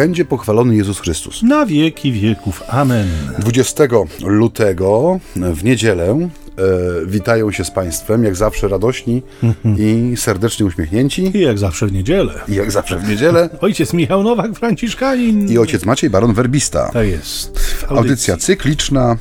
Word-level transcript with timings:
będzie 0.00 0.24
pochwalony 0.24 0.76
Jezus 0.76 1.00
Chrystus. 1.00 1.42
Na 1.42 1.66
wieki 1.66 2.12
wieków. 2.12 2.62
Amen. 2.68 3.08
20 3.38 3.84
lutego 4.24 5.20
w 5.36 5.64
niedzielę 5.64 6.06
e, 6.08 6.28
witają 7.06 7.50
się 7.52 7.64
z 7.64 7.70
Państwem, 7.70 8.24
jak 8.24 8.36
zawsze 8.36 8.68
radośni 8.68 9.22
i 9.78 10.16
serdecznie 10.16 10.66
uśmiechnięci. 10.66 11.30
I 11.34 11.40
jak 11.40 11.58
zawsze 11.58 11.86
w 11.86 11.92
niedzielę. 11.92 12.32
I 12.48 12.54
jak 12.54 12.72
zawsze 12.72 12.98
w 12.98 13.08
niedzielę. 13.08 13.48
Ojciec 13.60 13.92
Michał 13.92 14.22
Nowak, 14.22 14.52
Franciszkanin. 14.54 15.48
I 15.48 15.58
ojciec 15.58 15.84
Maciej 15.84 16.10
Baron 16.10 16.34
Werbista. 16.34 16.90
Tak 16.92 17.06
jest. 17.06 17.60
Audycja 17.88 18.36
cykliczna 18.36 19.16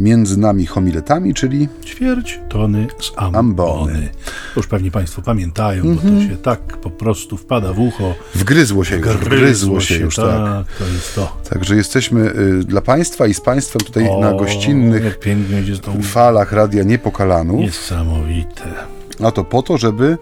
między 0.00 0.38
nami 0.38 0.66
homiletami, 0.66 1.34
czyli 1.34 1.68
Ćwierć 1.84 2.40
tony 2.48 2.86
z 3.00 3.12
ambony. 3.16 3.38
Ambony. 3.38 4.08
Już 4.56 4.66
pewnie 4.66 4.90
Państwo 4.90 5.22
pamiętają, 5.22 5.94
bo 5.94 6.00
to 6.00 6.08
się 6.08 6.36
tak 6.36 6.60
po 6.60 6.90
prostu 6.90 7.36
wpada 7.36 7.72
w 7.72 7.80
ucho. 7.80 8.14
wgryzło 8.34 8.84
się 8.84 8.96
już, 8.96 9.06
wgryzło 9.06 9.80
się 9.80 9.94
już, 9.94 10.16
tak. 10.16 10.26
tak. 10.26 10.66
to 10.78 10.84
jest 10.84 11.14
to. 11.14 11.36
Także 11.50 11.76
jesteśmy 11.76 12.20
y, 12.20 12.64
dla 12.64 12.80
Państwa 12.80 13.26
i 13.26 13.34
z 13.34 13.40
Państwem 13.40 13.80
tutaj 13.80 14.08
O, 14.08 14.20
na 14.20 14.32
gościnnych 14.32 15.18
to 15.82 15.92
falach 16.02 16.52
Radia 16.52 16.82
Niepokalanów. 16.82 17.60
Niesamowite. 17.60 18.64
A 19.24 19.30
to 19.30 19.44
po 19.44 19.62
to, 19.62 19.78
żeby 19.78 20.18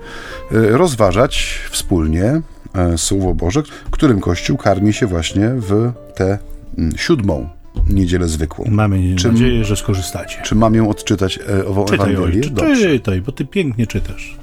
y, 0.52 0.76
rozważać 0.76 1.60
wspólnie 1.70 2.40
e, 2.74 2.98
Słowo 2.98 3.34
Boże, 3.34 3.62
którym 3.90 4.20
Kościół 4.20 4.56
karmi 4.56 4.92
się 4.92 5.06
właśnie 5.06 5.48
w 5.48 5.92
tę 6.14 6.38
mm, 6.78 6.92
siódmą 6.96 7.48
niedzielę 7.90 8.28
zwykłą. 8.28 8.64
Mamy 8.70 9.14
Czym- 9.16 9.32
nadzieję, 9.32 9.64
że 9.64 9.76
skorzystacie. 9.76 10.42
Czy 10.44 10.54
mam 10.54 10.74
ją 10.74 10.88
odczytać 10.90 11.38
e, 11.48 11.66
ową 11.66 11.84
Czytaj, 11.84 12.12
Ewangelię? 12.12 12.36
ojcze, 12.40 12.50
Dobrze. 12.50 12.88
czytaj, 12.90 13.20
bo 13.20 13.32
ty 13.32 13.44
pięknie 13.44 13.86
czytasz. 13.86 14.36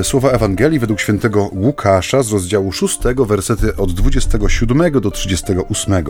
E, 0.00 0.04
Słowa 0.04 0.30
Ewangelii 0.30 0.78
według 0.78 1.00
świętego 1.00 1.48
Łukasza 1.52 2.22
z 2.22 2.32
rozdziału 2.32 2.72
6, 2.72 2.98
wersety 3.26 3.76
od 3.76 3.92
27 3.92 5.00
do 5.00 5.10
38. 5.10 6.04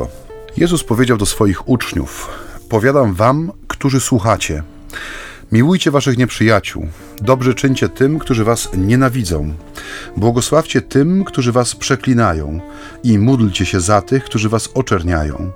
Jezus 0.56 0.84
powiedział 0.84 1.16
do 1.18 1.26
swoich 1.26 1.68
uczniów: 1.68 2.30
Powiadam 2.68 3.14
wam, 3.14 3.52
którzy 3.68 4.00
słuchacie. 4.00 4.62
Miłujcie 5.52 5.90
waszych 5.90 6.18
nieprzyjaciół, 6.18 6.86
dobrze 7.22 7.54
czyńcie 7.54 7.88
tym, 7.88 8.18
którzy 8.18 8.44
was 8.44 8.68
nienawidzą. 8.76 9.54
Błogosławcie 10.16 10.80
tym, 10.82 11.24
którzy 11.24 11.52
was 11.52 11.76
przeklinają, 11.76 12.60
i 13.04 13.18
módlcie 13.18 13.66
się 13.66 13.80
za 13.80 14.02
tych, 14.02 14.24
którzy 14.24 14.48
was 14.48 14.68
oczerniają. 14.74 15.50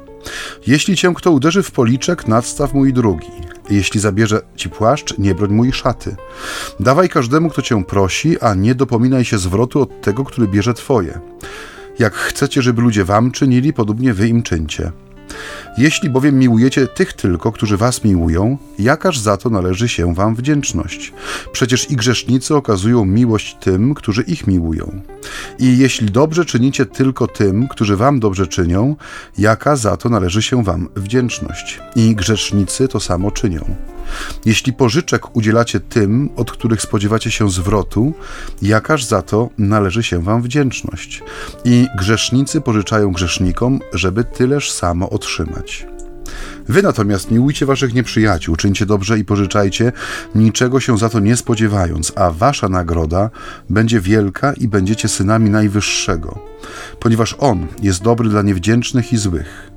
Jeśli 0.66 0.96
cię 0.96 1.12
kto 1.14 1.30
uderzy 1.30 1.62
w 1.62 1.70
policzek, 1.70 2.28
nadstaw 2.28 2.74
mój 2.74 2.92
drugi. 2.92 3.30
Jeśli 3.70 4.00
zabierze 4.00 4.40
ci 4.56 4.70
płaszcz, 4.70 5.18
nie 5.18 5.34
broń 5.34 5.52
mój 5.52 5.72
szaty. 5.72 6.16
Dawaj 6.80 7.08
każdemu, 7.08 7.50
kto 7.50 7.62
cię 7.62 7.84
prosi, 7.84 8.40
a 8.40 8.54
nie 8.54 8.74
dopominaj 8.74 9.24
się 9.24 9.38
zwrotu 9.38 9.80
od 9.80 10.00
tego, 10.00 10.24
który 10.24 10.48
bierze 10.48 10.74
twoje. 10.74 11.20
Jak 11.98 12.14
chcecie, 12.14 12.62
żeby 12.62 12.82
ludzie 12.82 13.04
wam 13.04 13.30
czynili, 13.30 13.72
podobnie 13.72 14.14
wy 14.14 14.28
im 14.28 14.42
czyńcie. 14.42 14.92
Jeśli 15.78 16.10
bowiem 16.10 16.38
miłujecie 16.38 16.86
tych 16.86 17.12
tylko, 17.12 17.52
którzy 17.52 17.76
was 17.76 18.04
miłują, 18.04 18.58
jakaż 18.78 19.18
za 19.18 19.36
to 19.36 19.50
należy 19.50 19.88
się 19.88 20.14
wam 20.14 20.34
wdzięczność? 20.34 21.12
Przecież 21.52 21.90
i 21.90 21.96
grzesznicy 21.96 22.54
okazują 22.54 23.04
miłość 23.04 23.56
tym, 23.60 23.94
którzy 23.94 24.22
ich 24.22 24.46
miłują. 24.46 25.00
I 25.58 25.78
jeśli 25.78 26.10
dobrze 26.10 26.44
czynicie 26.44 26.86
tylko 26.86 27.26
tym, 27.26 27.68
którzy 27.68 27.96
wam 27.96 28.20
dobrze 28.20 28.46
czynią, 28.46 28.96
jaka 29.38 29.76
za 29.76 29.96
to 29.96 30.08
należy 30.08 30.42
się 30.42 30.64
wam 30.64 30.88
wdzięczność? 30.96 31.80
I 31.96 32.14
grzesznicy 32.14 32.88
to 32.88 33.00
samo 33.00 33.30
czynią. 33.30 33.76
Jeśli 34.44 34.72
pożyczek 34.72 35.36
udzielacie 35.36 35.80
tym, 35.80 36.30
od 36.36 36.52
których 36.52 36.82
spodziewacie 36.82 37.30
się 37.30 37.50
zwrotu, 37.50 38.12
jakaż 38.62 39.04
za 39.04 39.22
to 39.22 39.48
należy 39.58 40.02
się 40.02 40.22
wam 40.22 40.42
wdzięczność? 40.42 41.22
I 41.64 41.86
grzesznicy 41.98 42.60
pożyczają 42.60 43.12
grzesznikom, 43.12 43.80
żeby 43.92 44.24
tyleż 44.24 44.72
samo 44.72 45.10
otrzymać. 45.10 45.86
Wy 46.68 46.82
natomiast 46.82 47.30
miłujcie 47.30 47.66
waszych 47.66 47.94
nieprzyjaciół, 47.94 48.56
czyńcie 48.56 48.86
dobrze 48.86 49.18
i 49.18 49.24
pożyczajcie, 49.24 49.92
niczego 50.34 50.80
się 50.80 50.98
za 50.98 51.08
to 51.08 51.20
nie 51.20 51.36
spodziewając, 51.36 52.12
a 52.16 52.30
wasza 52.30 52.68
nagroda 52.68 53.30
będzie 53.70 54.00
wielka 54.00 54.52
i 54.52 54.68
będziecie 54.68 55.08
synami 55.08 55.50
Najwyższego, 55.50 56.38
ponieważ 57.00 57.36
On 57.38 57.66
jest 57.82 58.02
dobry 58.02 58.28
dla 58.28 58.42
niewdzięcznych 58.42 59.12
i 59.12 59.16
złych. 59.16 59.70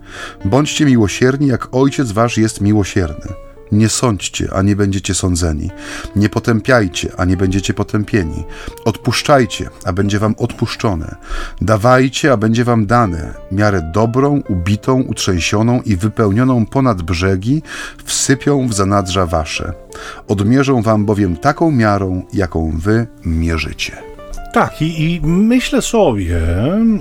Bądźcie 0.46 0.86
miłosierni, 0.86 1.48
jak 1.48 1.68
Ojciec 1.72 2.12
wasz 2.12 2.38
jest 2.38 2.62
miłosierny. 2.62 3.51
Nie 3.72 3.90
sądźcie, 3.90 4.50
a 4.54 4.62
nie 4.62 4.76
będziecie 4.76 5.14
sądzeni. 5.14 5.70
Nie 6.16 6.30
potępiajcie, 6.30 7.12
a 7.18 7.26
nie 7.26 7.38
będziecie 7.38 7.74
potępieni. 7.74 8.44
Odpuszczajcie, 8.86 9.70
a 9.86 9.94
będzie 9.94 10.20
wam 10.20 10.36
odpuszczone. 10.38 11.16
Dawajcie, 11.62 12.32
a 12.32 12.38
będzie 12.38 12.64
wam 12.64 12.86
dane. 12.86 13.34
Miarę 13.52 13.92
dobrą, 13.94 14.42
ubitą, 14.50 15.02
utrzęsioną 15.02 15.82
i 15.82 15.96
wypełnioną 15.96 16.66
ponad 16.66 17.02
brzegi 17.02 17.64
wsypią 18.06 18.68
w 18.68 18.74
zanadrza 18.74 19.26
wasze. 19.26 19.74
Odmierzą 20.28 20.82
wam 20.82 21.06
bowiem 21.06 21.38
taką 21.38 21.72
miarą, 21.72 22.24
jaką 22.34 22.72
wy 22.80 23.08
mierzycie. 23.26 24.11
Tak, 24.52 24.82
i, 24.82 25.04
i 25.04 25.22
myślę 25.22 25.82
sobie, 25.82 26.42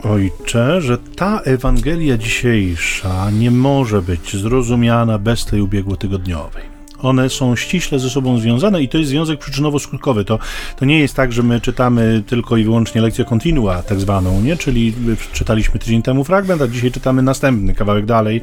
ojcze, 0.03 0.81
że 0.81 0.99
ta 0.99 1.41
Ewangelia 1.41 2.17
dzisiejsza 2.17 3.31
nie 3.31 3.51
może 3.51 4.03
być 4.03 4.37
zrozumiana 4.37 5.19
bez 5.19 5.45
tej 5.45 5.61
ubiegłotygodniowej. 5.61 6.80
One 7.03 7.31
są 7.31 7.57
ściśle 7.57 7.99
ze 7.99 8.11
sobą 8.11 8.39
związane 8.39 8.83
i 8.83 8.89
to 8.89 8.99
jest 8.99 9.11
związek 9.11 9.41
przyczynowo-skutkowy. 9.41 10.25
To, 10.25 10.39
to 10.77 10.85
nie 10.85 10.99
jest 10.99 11.15
tak, 11.15 11.33
że 11.33 11.43
my 11.43 11.61
czytamy 11.61 12.23
tylko 12.27 12.57
i 12.57 12.65
wyłącznie 12.65 13.01
lekcję 13.01 13.25
continua, 13.25 13.83
tak 13.83 14.01
zwaną, 14.01 14.41
nie? 14.41 14.57
czyli 14.57 14.95
czytaliśmy 15.33 15.81
tydzień 15.81 16.03
temu 16.03 16.25
fragment, 16.25 16.63
a 16.63 16.69
dzisiaj 16.69 16.93
czytamy 16.93 17.23
następny 17.23 17.75
kawałek 17.75 18.07
dalej 18.07 18.41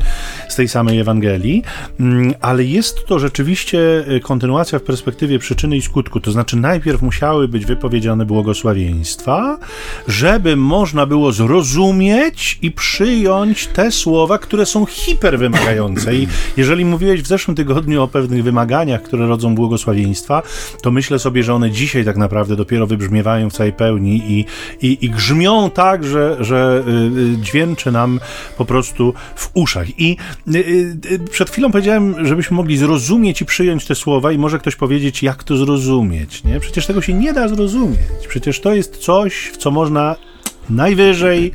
z 0.50 0.56
tej 0.56 0.68
samej 0.68 1.00
Ewangelii, 1.00 1.64
Mm, 2.00 2.34
ale 2.42 2.64
jest 2.64 3.06
to 3.06 3.20
rzeczywiście 3.20 3.80
y, 4.12 4.20
kontynuacja 4.20 4.80
w 4.80 4.82
perspektywie 4.82 5.40
przyczyny 5.40 5.78
i 5.78 5.82
skutku. 5.82 6.20
To 6.20 6.32
znaczy, 6.32 6.58
najpierw 6.58 7.02
musiały 7.02 7.48
być 7.48 7.66
wypowiedziane 7.66 8.26
błogosławieństwa, 8.26 9.60
żeby 10.08 10.56
można 10.56 11.06
było 11.06 11.32
zrozumieć 11.32 12.60
i 12.62 12.72
przyjąć 12.72 13.68
te 13.68 13.92
słowa, 13.92 14.38
które 14.38 14.66
są 14.66 14.86
hiperwymagające. 14.86 16.16
I 16.16 16.28
jeżeli 16.58 16.86
mówiłeś 16.86 17.22
w 17.22 17.28
zeszłym 17.28 17.56
tygodniu 17.56 18.04
o 18.04 18.08
pewnych 18.08 18.44
wymaganiach, 18.48 19.02
które 19.02 19.28
rodzą 19.28 19.56
błogosławieństwa, 19.56 20.44
to 20.82 20.92
myślę 20.92 21.20
sobie, 21.20 21.44
że 21.44 21.54
one 21.54 21.72
dzisiaj 21.72 22.06
tak 22.06 22.18
naprawdę 22.18 22.56
dopiero 22.56 22.88
wybrzmiewają 22.88 23.50
w 23.50 23.54
całej 23.54 23.74
pełni 23.74 24.22
i, 24.28 24.46
i, 24.88 25.06
i 25.06 25.10
grzmią 25.10 25.70
tak, 25.70 26.04
że, 26.04 26.38
że 26.40 26.84
y, 26.88 26.92
y, 27.20 27.38
dźwięczy 27.38 27.92
nam 27.92 28.20
po 28.58 28.66
prostu 28.66 29.14
w 29.36 29.50
uszach. 29.54 30.00
I 30.00 30.18
y, 30.56 31.20
przed 31.32 31.50
chwilą 31.50 31.72
powiedziałem, 31.72 32.28
żebyśmy 32.28 32.58
mogli 32.58 32.78
zrozumieć 32.78 33.42
i 33.42 33.46
przyjąć 33.46 33.86
te 33.86 33.96
słowa 33.96 34.32
i 34.32 34.38
może 34.38 34.60
ktoś 34.60 34.76
powiedzieć, 34.76 35.24
jak 35.24 35.44
to 35.44 35.58
zrozumieć, 35.58 36.44
nie? 36.44 36.60
Przecież 36.60 36.86
tego 36.86 37.02
się 37.02 37.14
nie 37.14 37.34
da 37.34 37.48
zrozumieć. 37.48 38.28
Przecież 38.28 38.60
to 38.60 38.74
jest 38.74 38.98
coś, 38.98 39.34
w 39.54 39.58
co 39.58 39.72
można 39.72 40.16
najwyżej 40.70 41.52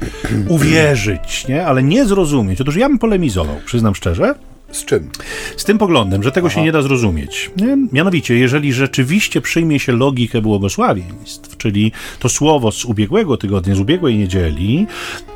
uwierzyć, 0.48 1.48
nie? 1.48 1.66
Ale 1.66 1.82
nie 1.82 2.04
zrozumieć. 2.04 2.60
Otóż 2.60 2.76
ja 2.76 2.88
bym 2.88 2.98
polemizował, 2.98 3.56
przyznam 3.66 3.94
szczerze, 3.94 4.34
Z 4.72 4.84
czym? 4.84 5.10
z 5.56 5.64
tym 5.64 5.78
poglądem, 5.78 6.22
że 6.22 6.32
tego 6.32 6.50
się 6.50 6.62
nie 6.62 6.72
da 6.72 6.82
zrozumieć. 6.82 7.50
Mianowicie, 7.92 8.38
jeżeli 8.38 8.72
rzeczywiście 8.72 9.40
przyjmie 9.40 9.78
się 9.78 9.92
logikę 9.92 10.42
błogosławieństw, 10.42 11.56
czyli 11.56 11.92
to 12.18 12.28
słowo 12.28 12.72
z 12.72 12.84
ubiegłego 12.84 13.36
tygodnia, 13.36 13.74
z 13.74 13.80
ubiegłej 13.80 14.18
niedzieli, 14.18 14.86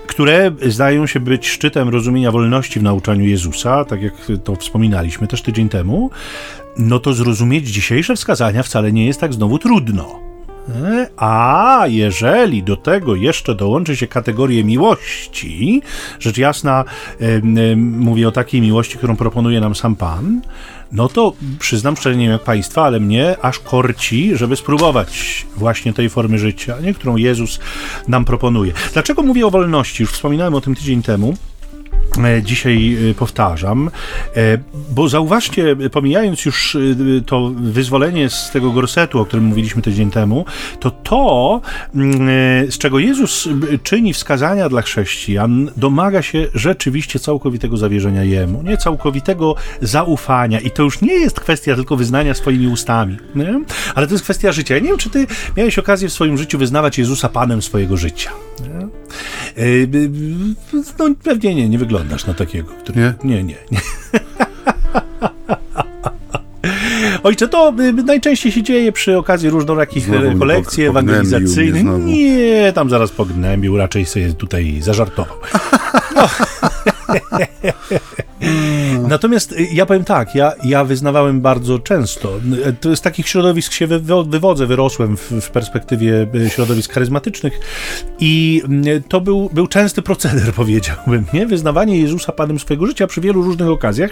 które 0.07 0.51
zdają 0.67 1.07
się 1.07 1.21
być 1.21 1.49
szczytem 1.49 1.89
rozumienia 1.89 2.33
wolności 2.33 2.81
w 2.81 2.83
nauczaniu 2.83 3.25
Jezusa, 3.25 3.85
tak 3.85 4.03
jak 4.03 4.15
to 4.45 4.57
wspominaliśmy 4.57 5.27
też 5.27 5.43
tydzień 5.43 5.69
temu, 5.69 6.11
no 6.79 6.99
to 6.99 7.13
zrozumieć 7.13 7.69
dzisiejsze 7.69 8.17
wskazania 8.17 8.63
wcale 8.63 8.93
nie 8.93 9.07
jest 9.07 9.21
tak 9.21 9.35
znowu 9.35 9.59
trudno. 9.59 10.26
A 11.17 11.85
jeżeli 11.87 12.63
do 12.63 12.77
tego 12.77 13.15
jeszcze 13.15 13.55
dołączy 13.55 13.97
się 13.97 14.07
kategorię 14.07 14.65
miłości, 14.65 15.83
rzecz 16.21 16.39
jasna, 16.39 16.85
mówię 17.77 18.29
o 18.29 18.33
takiej 18.33 18.61
miłości, 18.61 18.99
którą 18.99 19.17
proponuje 19.17 19.61
nam 19.61 19.75
sam 19.75 19.97
Pan, 19.97 20.41
no 20.93 21.09
to 21.09 21.33
przyznam 21.59 21.97
szczerze, 21.97 22.17
nie 22.17 22.25
wiem 22.25 22.33
jak 22.33 22.45
Państwa, 22.45 22.85
ale 22.85 23.01
mnie 23.01 23.37
aż 23.43 23.59
korci, 23.59 24.37
żeby 24.37 24.57
spróbować 24.57 25.47
właśnie 25.57 25.93
tej 25.93 26.09
formy 26.09 26.39
życia, 26.39 26.77
nie? 26.83 26.95
którą 26.95 27.17
Jezus 27.17 27.61
nam 28.09 28.25
proponuje. 28.25 28.73
Dlaczego 28.93 29.23
mówię 29.23 29.47
o 29.47 29.51
wolności? 29.51 30.03
Już 30.03 30.13
wspominałem 30.13 30.55
o 30.55 30.61
tym 30.61 30.75
tydzień 30.75 31.03
temu. 31.03 31.35
E, 32.25 32.43
Dzisiaj 32.43 32.97
e, 33.11 33.15
powtarzam, 33.15 33.91
e, 34.37 34.59
bo 34.91 35.09
zauważcie, 35.09 35.77
pomijając 35.93 36.45
już 36.45 36.77
to 37.27 37.51
wyzwolenie 37.57 38.31
z 38.31 38.51
tego 38.51 38.71
gorsetu, 38.71 39.21
o 39.21 39.25
którym 39.25 39.45
mówiliśmy 39.45 39.83
tydzień 39.83 40.11
temu, 40.11 40.45
to 40.81 40.91
to, 40.91 41.61
mm, 41.95 42.29
z 42.71 42.79
czego 42.79 42.99
Jezus 42.99 43.49
czyni 43.83 44.13
wskazania 44.13 44.69
dla 44.69 44.83
chrześcijan, 44.83 45.71
domaga 45.77 46.23
się 46.23 46.49
rzeczywiście 46.55 47.19
całkowitego 47.19 47.77
zawierzenia 47.77 48.25
Jemu, 48.25 48.63
nie 48.63 48.77
całkowitego 48.77 49.55
zaufania. 49.83 50.61
I 50.61 50.71
to 50.71 50.83
już 50.83 51.01
nie 51.01 51.15
jest 51.15 51.41
kwestia 51.41 51.75
tylko 51.75 51.97
wyznania 51.97 52.35
swoimi 52.35 52.69
ustami, 52.69 53.17
nie? 53.35 53.61
ale 53.95 54.07
to 54.07 54.15
jest 54.15 54.25
kwestia 54.25 54.53
życia. 54.53 54.75
Ja 54.75 54.81
nie 54.81 54.89
wiem, 54.89 54.99
czy 54.99 55.11
ty 55.11 55.27
miałeś 55.57 55.79
okazję 55.79 56.09
w 56.09 56.13
swoim 56.13 56.39
życiu 56.39 56.59
wyznawać 56.59 56.99
Jezusa 56.99 57.29
Panem 57.29 57.63
swojego 57.63 57.97
życia. 57.97 58.31
Nie? 58.61 58.89
No 60.99 61.07
pewnie 61.23 61.55
nie, 61.55 61.69
nie 61.69 61.79
wyglądasz 61.79 62.27
na 62.27 62.35
takiego. 62.35 62.69
Który... 62.69 63.01
Nie? 63.01 63.15
Nie, 63.25 63.45
nie. 63.45 63.55
nie. 63.71 63.81
Ojcze, 67.23 67.49
to 67.49 67.75
najczęściej 68.05 68.53
się 68.53 68.63
dzieje 68.63 68.93
przy 68.93 69.19
okazji 69.19 69.51
różnorakich 69.51 70.05
Znowu 70.05 70.39
kolekcji 70.39 70.85
pog- 70.85 70.89
ewangelizacyjnych. 70.89 71.85
Nie, 72.05 72.73
tam 72.75 72.91
zaraz 72.91 73.11
pognębił, 73.11 73.77
raczej 73.77 74.07
sobie 74.07 74.33
tutaj 74.33 74.77
zażartował. 74.83 75.37
No. 76.17 76.29
Natomiast 79.09 79.53
y, 79.53 79.69
ja 79.73 79.87
powiem 79.87 80.05
tak, 80.05 80.35
ja, 80.35 80.53
ja 80.65 80.85
wyznawałem 80.85 81.41
bardzo 81.41 81.79
często, 81.79 82.41
y, 82.69 82.73
to 82.73 82.97
z 82.97 83.01
takich 83.01 83.29
środowisk 83.29 83.73
się 83.73 83.89
wywo- 83.89 84.31
wywodzę, 84.31 84.67
wyrosłem 84.67 85.17
w, 85.17 85.31
w 85.31 85.51
perspektywie 85.51 86.27
y, 86.35 86.51
środowisk 86.51 86.93
charyzmatycznych 86.93 87.61
i 88.21 88.63
to 89.09 89.21
był, 89.21 89.51
był 89.53 89.67
częsty 89.67 90.03
proceder, 90.03 90.53
powiedziałbym, 90.63 91.25
nie? 91.33 91.47
Wyznawanie 91.47 91.99
Jezusa 91.99 92.33
Panem 92.33 92.59
swojego 92.59 92.87
życia 92.87 93.07
przy 93.07 93.21
wielu 93.21 93.43
różnych 93.43 93.69
okazjach. 93.69 94.11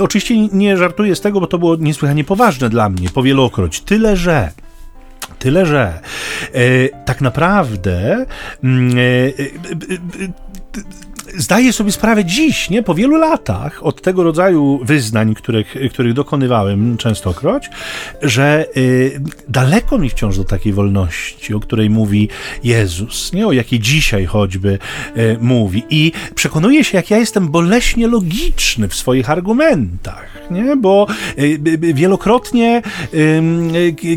Oczywiście 0.00 0.48
nie 0.48 0.76
żartuję 0.76 1.16
z 1.16 1.20
tego, 1.20 1.40
bo 1.40 1.46
to 1.46 1.58
było 1.58 1.76
niesłychanie 1.76 2.24
poważne 2.24 2.68
dla 2.68 2.88
mnie, 2.88 3.08
powielokroć. 3.08 3.80
Tyle, 3.80 4.16
że 4.16 4.50
Tyle, 5.38 5.66
że 5.66 6.00
tak 7.04 7.20
naprawdę 7.20 8.26
mm, 8.64 8.96
zdaję 11.36 11.72
sobie 11.72 11.92
sprawę 11.92 12.24
dziś, 12.24 12.70
nie, 12.70 12.82
po 12.82 12.94
wielu 12.94 13.16
latach 13.16 13.86
od 13.86 14.02
tego 14.02 14.22
rodzaju 14.22 14.80
wyznań, 14.82 15.34
których, 15.34 15.74
których 15.92 16.12
dokonywałem 16.12 16.96
częstokroć, 16.96 17.70
że 18.22 18.66
e, 18.66 18.80
daleko 19.48 19.98
mi 19.98 20.10
wciąż 20.10 20.36
do 20.36 20.44
takiej 20.44 20.72
wolności, 20.72 21.54
o 21.54 21.60
której 21.60 21.90
mówi 21.90 22.28
Jezus, 22.64 23.32
nie, 23.32 23.46
o 23.46 23.52
jakiej 23.52 23.80
dzisiaj 23.80 24.26
choćby 24.26 24.78
e, 25.14 25.38
mówi. 25.40 25.82
I 25.90 26.12
przekonuję 26.34 26.84
się, 26.84 26.98
jak 26.98 27.10
ja 27.10 27.18
jestem 27.18 27.48
boleśnie 27.48 28.08
logiczny 28.08 28.88
w 28.88 28.94
swoich 28.94 29.30
argumentach, 29.30 30.26
nie, 30.50 30.76
bo 30.76 31.06
b- 31.58 31.94
wielokrotnie, 31.94 32.82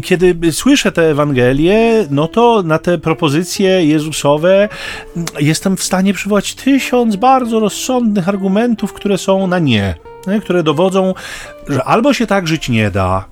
kiedy 0.04 0.52
słyszę 0.52 0.92
te 0.92 1.12
Ewangelie, 1.12 2.08
no 2.10 2.28
to 2.28 2.64
na 2.64 2.80
te 2.80 2.98
propozycje 2.98 3.86
Jezusowe 3.86 4.70
mm, 5.16 5.28
jestem 5.40 5.78
w 5.78 5.84
stanie 5.84 6.14
przywołać 6.14 6.56
tysiąc 6.56 7.03
bardzo 7.12 7.60
rozsądnych 7.60 8.30
argumentów, 8.30 8.94
które 8.94 9.18
są 9.18 9.48
na 9.48 9.60
nie, 9.60 9.96
które 10.42 10.64
dowodzą, 10.64 11.14
że 11.68 11.84
albo 11.84 12.14
się 12.14 12.28
tak 12.28 12.48
żyć 12.48 12.70
nie 12.70 12.92
da, 12.92 13.26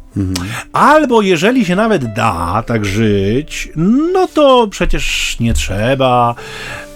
Albo 0.74 1.22
jeżeli 1.22 1.66
się 1.66 1.76
nawet 1.76 2.14
da 2.14 2.64
tak 2.68 2.86
żyć, 2.86 3.70
no 4.14 4.28
to 4.28 4.68
przecież 4.68 5.38
nie 5.40 5.54
trzeba 5.54 6.36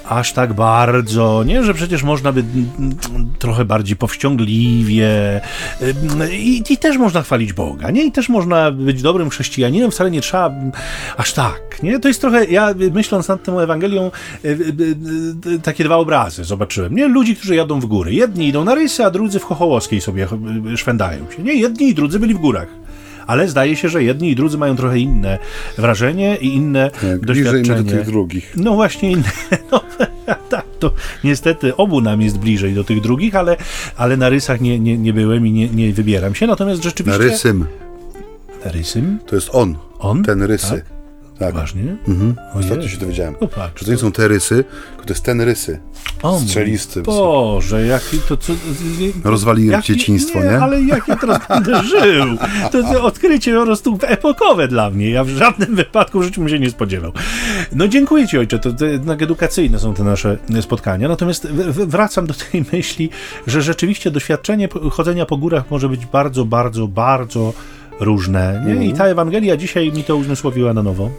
aż 0.10 0.34
tak 0.34 0.54
bardzo, 0.54 1.44
nie? 1.44 1.64
Że 1.64 1.74
przecież 1.74 2.04
można 2.04 2.32
by 2.32 2.40
mm, 2.80 2.96
trochę 3.40 3.66
bardziej 3.66 3.96
powściągliwie 3.96 5.42
ym, 5.82 6.32
i, 6.32 6.64
i 6.70 6.78
też 6.78 6.98
można 6.98 7.22
chwalić 7.22 7.54
Boga, 7.54 7.92
nie? 7.92 8.04
I 8.04 8.12
też 8.12 8.30
można 8.30 8.72
być 8.72 9.02
dobrym 9.02 9.30
chrześcijaninem, 9.30 9.92
wcale 9.92 10.12
nie 10.12 10.22
trzeba 10.22 10.48
mm, 10.48 10.72
aż 11.18 11.34
tak, 11.34 11.84
nie? 11.84 12.00
To 12.00 12.08
jest 12.08 12.22
trochę, 12.22 12.46
ja 12.46 12.74
myśląc 12.92 13.28
nad 13.28 13.44
tą 13.44 13.60
Ewangelią, 13.60 14.12
y, 14.46 14.48
y, 14.48 15.52
y, 15.52 15.60
takie 15.60 15.84
dwa 15.84 15.96
obrazy 15.96 16.44
zobaczyłem, 16.44 16.96
nie? 16.96 17.08
Ludzi, 17.08 17.36
którzy 17.36 17.56
jadą 17.56 17.80
w 17.80 17.86
góry. 17.86 18.14
Jedni 18.14 18.48
idą 18.48 18.64
na 18.64 18.76
rysy, 18.76 19.06
a 19.06 19.12
drudzy 19.12 19.40
w 19.40 19.44
Chochołowskiej 19.44 20.02
sobie 20.02 20.28
szwędają 20.76 21.32
się, 21.38 21.44
nie? 21.44 21.54
Jedni 21.54 21.90
i 21.90 21.94
drudzy 21.94 22.20
byli 22.20 22.34
w 22.34 22.38
górach. 22.38 22.85
Ale 23.28 23.48
zdaje 23.48 23.76
się, 23.76 23.90
że 23.90 24.04
jedni 24.04 24.32
i 24.32 24.36
drudzy 24.36 24.58
mają 24.58 24.76
trochę 24.76 25.00
inne 25.00 25.40
wrażenie 25.78 26.38
i 26.38 26.56
inne 26.56 26.92
Tak, 27.02 27.26
doświadczenie. 27.26 27.84
do 27.84 27.92
tych 27.92 28.06
drugich. 28.06 28.54
No 28.58 28.74
właśnie, 28.74 29.12
inne. 29.12 29.32
No, 29.72 29.82
tak, 30.50 30.66
to 30.80 30.92
niestety 31.24 31.76
obu 31.76 32.02
nam 32.02 32.22
jest 32.22 32.38
bliżej 32.38 32.74
do 32.74 32.84
tych 32.84 33.02
drugich, 33.02 33.36
ale, 33.36 33.58
ale 33.98 34.18
na 34.18 34.30
rysach 34.30 34.62
nie, 34.62 34.80
nie, 34.80 34.98
nie 34.98 35.14
byłem 35.14 35.48
i 35.48 35.52
nie, 35.52 35.70
nie 35.70 35.94
wybieram 35.94 36.36
się. 36.36 36.48
Natomiast 36.48 36.80
Na 36.80 36.84
rzeczywiście. 36.84 37.20
rysym. 37.24 37.66
Na 38.66 38.72
rysym? 38.72 39.20
To 39.26 39.36
jest 39.36 39.50
on. 39.52 39.76
On? 40.00 40.24
Ten 40.24 40.44
rysy. 40.44 40.70
Tak? 40.70 40.95
Tak. 41.40 41.56
Ważnie? 41.56 41.96
Mhm. 42.08 42.36
Ostatnio 42.54 42.88
się 42.88 42.98
dowiedziałem. 42.98 43.36
No 43.42 43.48
patrz. 43.48 43.80
Że 43.80 43.86
to 43.86 43.92
nie 43.92 43.98
są 43.98 44.12
te 44.12 44.28
rysy, 44.28 44.64
to 45.06 45.14
jest 45.14 45.24
ten 45.24 45.42
rysy. 45.42 45.80
O 46.24 46.40
Strzelisty. 46.40 47.02
Boże, 47.02 47.86
jaki 47.86 48.20
to 48.20 48.38
co... 48.38 48.54
Rozwaliłem 49.24 49.72
jaki- 49.72 49.94
dzieciństwo, 49.94 50.40
nie? 50.40 50.60
ale 50.60 50.82
jak 50.82 51.08
ja 51.08 51.16
teraz 51.16 51.40
będę 51.50 51.84
żył? 51.94 52.26
To, 52.72 52.84
to 52.94 53.04
odkrycie 53.04 53.56
po 53.56 53.66
prostu 53.66 53.98
epokowe 54.02 54.68
dla 54.68 54.90
mnie. 54.90 55.10
Ja 55.10 55.24
w 55.24 55.30
żadnym 55.30 55.76
wypadku 55.76 56.20
w 56.20 56.24
życiu 56.24 56.42
bym 56.42 56.50
się 56.50 56.60
nie 56.60 56.70
spodziewał. 56.70 57.12
No 57.72 57.88
dziękuję 57.88 58.28
Ci, 58.28 58.38
ojcze. 58.38 58.60
To, 58.60 58.74
to 58.74 58.86
jednak 58.86 59.22
edukacyjne 59.22 59.80
są 59.80 59.94
te 59.94 60.04
nasze 60.04 60.38
spotkania. 60.62 61.08
Natomiast 61.08 61.48
wracam 61.88 62.28
do 62.28 62.34
tej 62.34 62.66
myśli, 62.74 63.10
że 63.48 63.62
rzeczywiście 63.62 64.12
doświadczenie 64.12 64.70
chodzenia 64.92 65.26
po 65.26 65.38
górach 65.38 65.72
może 65.72 65.90
być 65.90 66.06
bardzo, 66.06 66.46
bardzo, 66.46 66.88
bardzo 66.88 67.54
różne. 68.00 68.64
Nie? 68.66 68.86
I 68.86 68.94
ta 68.94 69.06
Ewangelia 69.06 69.58
dzisiaj 69.58 69.92
mi 69.92 70.04
to 70.04 70.16
uzmysłowiła 70.16 70.74
na 70.74 70.84
nowo. 70.84 71.10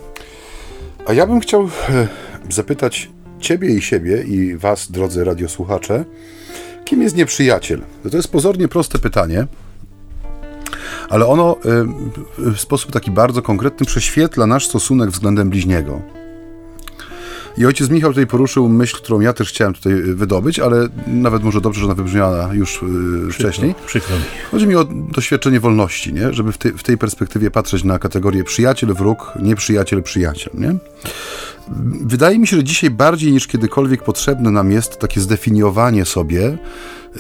A 1.06 1.12
ja 1.12 1.26
bym 1.26 1.40
chciał 1.40 1.68
e, 1.88 2.08
zapytać 2.48 3.10
Ciebie 3.40 3.74
i 3.74 3.82
siebie 3.82 4.22
i 4.22 4.56
Was, 4.56 4.90
drodzy 4.90 5.24
radiosłuchacze, 5.24 6.04
kim 6.84 7.02
jest 7.02 7.16
nieprzyjaciel? 7.16 7.80
No 8.04 8.10
To 8.10 8.16
jest 8.16 8.32
pozornie 8.32 8.68
proste 8.68 8.98
pytanie, 8.98 9.46
ale 11.08 11.26
ono 11.26 11.56
e, 11.56 11.60
w 12.38 12.60
sposób 12.60 12.92
taki 12.92 13.10
bardzo 13.10 13.42
konkretny 13.42 13.86
prześwietla 13.86 14.46
nasz 14.46 14.66
stosunek 14.66 15.10
względem 15.10 15.50
bliźniego. 15.50 16.00
I 17.58 17.66
ojciec 17.66 17.90
Michał 17.90 18.10
tutaj 18.10 18.26
poruszył 18.26 18.68
myśl, 18.68 18.96
którą 18.96 19.20
ja 19.20 19.32
też 19.32 19.48
chciałem 19.48 19.74
tutaj 19.74 19.92
wydobyć, 20.02 20.58
ale 20.58 20.88
nawet 21.06 21.42
może 21.42 21.60
dobrze, 21.60 21.80
że 21.80 21.86
ona 21.86 21.94
wybrzmiała 21.94 22.54
już 22.54 22.82
e, 23.28 23.32
wcześniej. 23.32 23.74
Przykro 23.86 24.16
mi. 24.16 24.22
Chodzi 24.50 24.66
mi 24.66 24.74
o 24.76 24.84
doświadczenie 24.84 25.60
wolności, 25.60 26.12
nie? 26.12 26.32
żeby 26.32 26.52
w 26.52 26.58
tej, 26.58 26.72
w 26.72 26.82
tej 26.82 26.98
perspektywie 26.98 27.50
patrzeć 27.50 27.84
na 27.84 27.98
kategorię 27.98 28.44
przyjaciel, 28.44 28.94
wróg, 28.94 29.32
nieprzyjaciel, 29.42 30.02
przyjaciel. 30.02 30.52
Nie? 30.54 30.76
Wydaje 32.02 32.38
mi 32.38 32.46
się, 32.46 32.56
że 32.56 32.64
dzisiaj 32.64 32.90
bardziej 32.90 33.32
niż 33.32 33.46
kiedykolwiek 33.46 34.02
potrzebne 34.04 34.50
nam 34.50 34.72
jest 34.72 34.98
takie 34.98 35.20
zdefiniowanie 35.20 36.04
sobie 36.04 36.58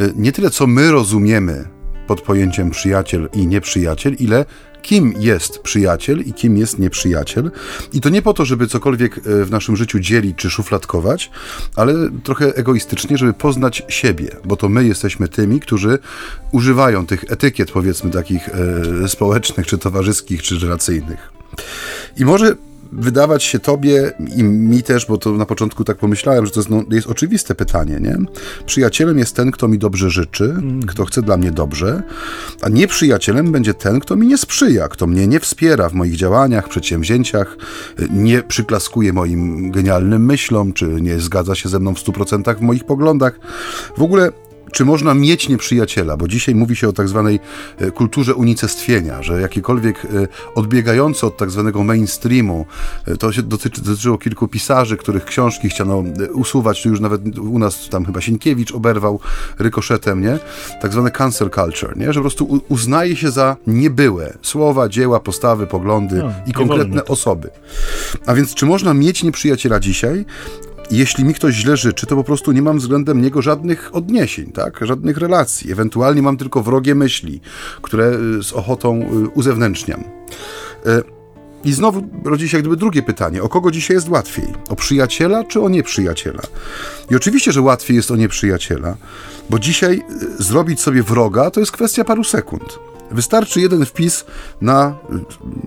y, 0.00 0.12
nie 0.16 0.32
tyle, 0.32 0.50
co 0.50 0.66
my 0.66 0.90
rozumiemy 0.90 1.68
pod 2.06 2.20
pojęciem 2.20 2.70
przyjaciel 2.70 3.28
i 3.32 3.46
nieprzyjaciel, 3.46 4.14
ile 4.18 4.44
kim 4.82 5.14
jest 5.18 5.58
przyjaciel 5.58 6.20
i 6.20 6.32
kim 6.32 6.56
jest 6.56 6.78
nieprzyjaciel. 6.78 7.50
I 7.92 8.00
to 8.00 8.08
nie 8.08 8.22
po 8.22 8.34
to, 8.34 8.44
żeby 8.44 8.66
cokolwiek 8.66 9.18
y, 9.18 9.44
w 9.44 9.50
naszym 9.50 9.76
życiu 9.76 10.00
dzielić 10.00 10.36
czy 10.36 10.50
szufladkować, 10.50 11.30
ale 11.76 11.94
trochę 12.22 12.54
egoistycznie, 12.54 13.18
żeby 13.18 13.32
poznać 13.32 13.82
siebie, 13.88 14.36
bo 14.44 14.56
to 14.56 14.68
my 14.68 14.84
jesteśmy 14.84 15.28
tymi, 15.28 15.60
którzy 15.60 15.98
używają 16.52 17.06
tych 17.06 17.24
etykiet, 17.28 17.70
powiedzmy, 17.70 18.10
takich 18.10 18.48
e, 18.48 19.08
społecznych, 19.08 19.66
czy 19.66 19.78
towarzyskich, 19.78 20.42
czy 20.42 20.58
relacyjnych. 20.58 21.32
I 22.16 22.24
może 22.24 22.56
wydawać 22.92 23.44
się 23.44 23.58
tobie 23.58 24.12
i 24.36 24.44
mi 24.44 24.82
też, 24.82 25.06
bo 25.06 25.18
to 25.18 25.32
na 25.32 25.46
początku 25.46 25.84
tak 25.84 25.96
pomyślałem, 25.96 26.46
że 26.46 26.52
to 26.52 26.60
jest, 26.60 26.70
no, 26.70 26.84
jest 26.90 27.06
oczywiste 27.06 27.54
pytanie, 27.54 27.98
nie? 28.00 28.16
Przyjacielem 28.66 29.18
jest 29.18 29.36
ten, 29.36 29.50
kto 29.50 29.68
mi 29.68 29.78
dobrze 29.78 30.10
życzy, 30.10 30.54
kto 30.86 31.04
chce 31.04 31.22
dla 31.22 31.36
mnie 31.36 31.50
dobrze, 31.50 32.02
a 32.62 32.68
nieprzyjacielem 32.68 33.52
będzie 33.52 33.74
ten, 33.74 34.00
kto 34.00 34.16
mi 34.16 34.26
nie 34.26 34.38
sprzyja, 34.38 34.88
kto 34.88 35.06
mnie 35.06 35.26
nie 35.26 35.40
wspiera 35.40 35.88
w 35.88 35.94
moich 35.94 36.16
działaniach, 36.16 36.68
przedsięwzięciach, 36.68 37.56
nie 38.10 38.42
przyklaskuje 38.42 39.12
moim 39.12 39.70
genialnym 39.70 40.24
myślom, 40.24 40.72
czy 40.72 40.86
nie 40.86 41.20
zgadza 41.20 41.54
się 41.54 41.68
ze 41.68 41.80
mną 41.80 41.94
w 41.94 41.98
100% 41.98 42.58
w 42.58 42.60
moich 42.60 42.84
poglądach. 42.84 43.40
W 43.96 44.02
ogóle 44.02 44.32
czy 44.72 44.84
można 44.84 45.14
mieć 45.14 45.48
nieprzyjaciela? 45.48 46.16
Bo 46.16 46.28
dzisiaj 46.28 46.54
mówi 46.54 46.76
się 46.76 46.88
o 46.88 46.92
tak 46.92 47.08
zwanej 47.08 47.40
e, 47.78 47.90
kulturze 47.90 48.34
unicestwienia, 48.34 49.22
że 49.22 49.40
jakiekolwiek 49.40 50.04
e, 50.04 50.08
odbiegające 50.54 51.26
od 51.26 51.36
tak 51.36 51.50
zwanego 51.50 51.84
mainstreamu, 51.84 52.66
e, 53.06 53.16
to 53.16 53.32
się 53.32 53.42
dotyczy, 53.42 53.82
dotyczyło 53.82 54.18
kilku 54.18 54.48
pisarzy, 54.48 54.96
których 54.96 55.24
książki 55.24 55.68
chciano 55.68 56.04
usuwać, 56.32 56.82
czy 56.82 56.88
już 56.88 57.00
nawet 57.00 57.38
u 57.38 57.58
nas 57.58 57.88
tam 57.88 58.04
chyba 58.04 58.20
Sienkiewicz 58.20 58.74
oberwał 58.74 59.20
rykoszetem, 59.58 60.22
nie? 60.22 60.38
Tak 60.80 60.92
zwane 60.92 61.10
cancel 61.10 61.50
culture, 61.50 61.96
nie? 61.96 62.12
Że 62.12 62.20
po 62.20 62.20
prostu 62.20 62.60
uznaje 62.68 63.16
się 63.16 63.30
za 63.30 63.56
niebyłe 63.66 64.32
słowa, 64.42 64.88
dzieła, 64.88 65.20
postawy, 65.20 65.66
poglądy 65.66 66.16
No, 66.16 66.32
i 66.46 66.52
konkretne 66.52 67.04
osoby. 67.04 67.50
A 68.26 68.34
więc 68.34 68.54
czy 68.54 68.66
można 68.66 68.94
mieć 68.94 69.22
nieprzyjaciela 69.22 69.80
dzisiaj? 69.80 70.24
Jeśli 70.90 71.24
mi 71.24 71.34
ktoś 71.34 71.54
źle 71.54 71.76
życzy, 71.76 72.06
to 72.06 72.16
po 72.16 72.24
prostu 72.24 72.52
nie 72.52 72.62
mam 72.62 72.78
względem 72.78 73.22
niego 73.22 73.42
żadnych 73.42 73.94
odniesień, 73.94 74.52
tak? 74.52 74.80
żadnych 74.82 75.18
relacji. 75.18 75.72
Ewentualnie 75.72 76.22
mam 76.22 76.36
tylko 76.36 76.62
wrogie 76.62 76.94
myśli, 76.94 77.40
które 77.82 78.12
y, 78.38 78.42
z 78.42 78.52
ochotą 78.52 79.00
y, 79.02 79.28
uzewnętrzniam. 79.28 80.00
Y, 80.00 81.02
I 81.64 81.72
znowu 81.72 82.08
rodzi 82.24 82.48
się 82.48 82.56
jak 82.56 82.62
gdyby 82.62 82.76
drugie 82.76 83.02
pytanie: 83.02 83.42
o 83.42 83.48
kogo 83.48 83.70
dzisiaj 83.70 83.94
jest 83.94 84.08
łatwiej? 84.08 84.46
O 84.68 84.76
przyjaciela 84.76 85.44
czy 85.44 85.60
o 85.60 85.68
nieprzyjaciela? 85.68 86.42
I 87.10 87.16
oczywiście, 87.16 87.52
że 87.52 87.60
łatwiej 87.60 87.96
jest 87.96 88.10
o 88.10 88.16
nieprzyjaciela, 88.16 88.96
bo 89.50 89.58
dzisiaj 89.58 90.02
zrobić 90.38 90.80
sobie 90.80 91.02
wroga 91.02 91.50
to 91.50 91.60
jest 91.60 91.72
kwestia 91.72 92.04
paru 92.04 92.24
sekund. 92.24 92.78
Wystarczy 93.10 93.60
jeden 93.60 93.86
wpis 93.86 94.24
na 94.60 94.96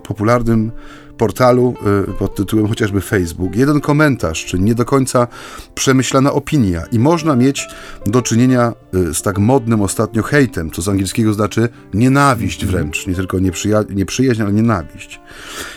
popularnym 0.02 0.72
portalu 1.20 1.74
y, 2.10 2.12
pod 2.12 2.34
tytułem 2.34 2.68
chociażby 2.68 3.00
Facebook. 3.00 3.56
Jeden 3.56 3.80
komentarz, 3.80 4.44
czy 4.44 4.58
nie 4.58 4.74
do 4.74 4.84
końca 4.84 5.26
przemyślana 5.74 6.32
opinia. 6.32 6.82
I 6.92 6.98
można 6.98 7.36
mieć 7.36 7.68
do 8.06 8.22
czynienia 8.22 8.72
y, 8.94 9.14
z 9.14 9.22
tak 9.22 9.38
modnym 9.38 9.82
ostatnio 9.82 10.22
hejtem, 10.22 10.70
co 10.70 10.82
z 10.82 10.88
angielskiego 10.88 11.34
znaczy 11.34 11.68
nienawiść 11.94 12.66
wręcz, 12.66 13.06
nie 13.06 13.14
tylko 13.14 13.38
nieprzyja- 13.38 13.94
nieprzyjaźń, 13.94 14.42
ale 14.42 14.52
nienawiść. 14.52 15.20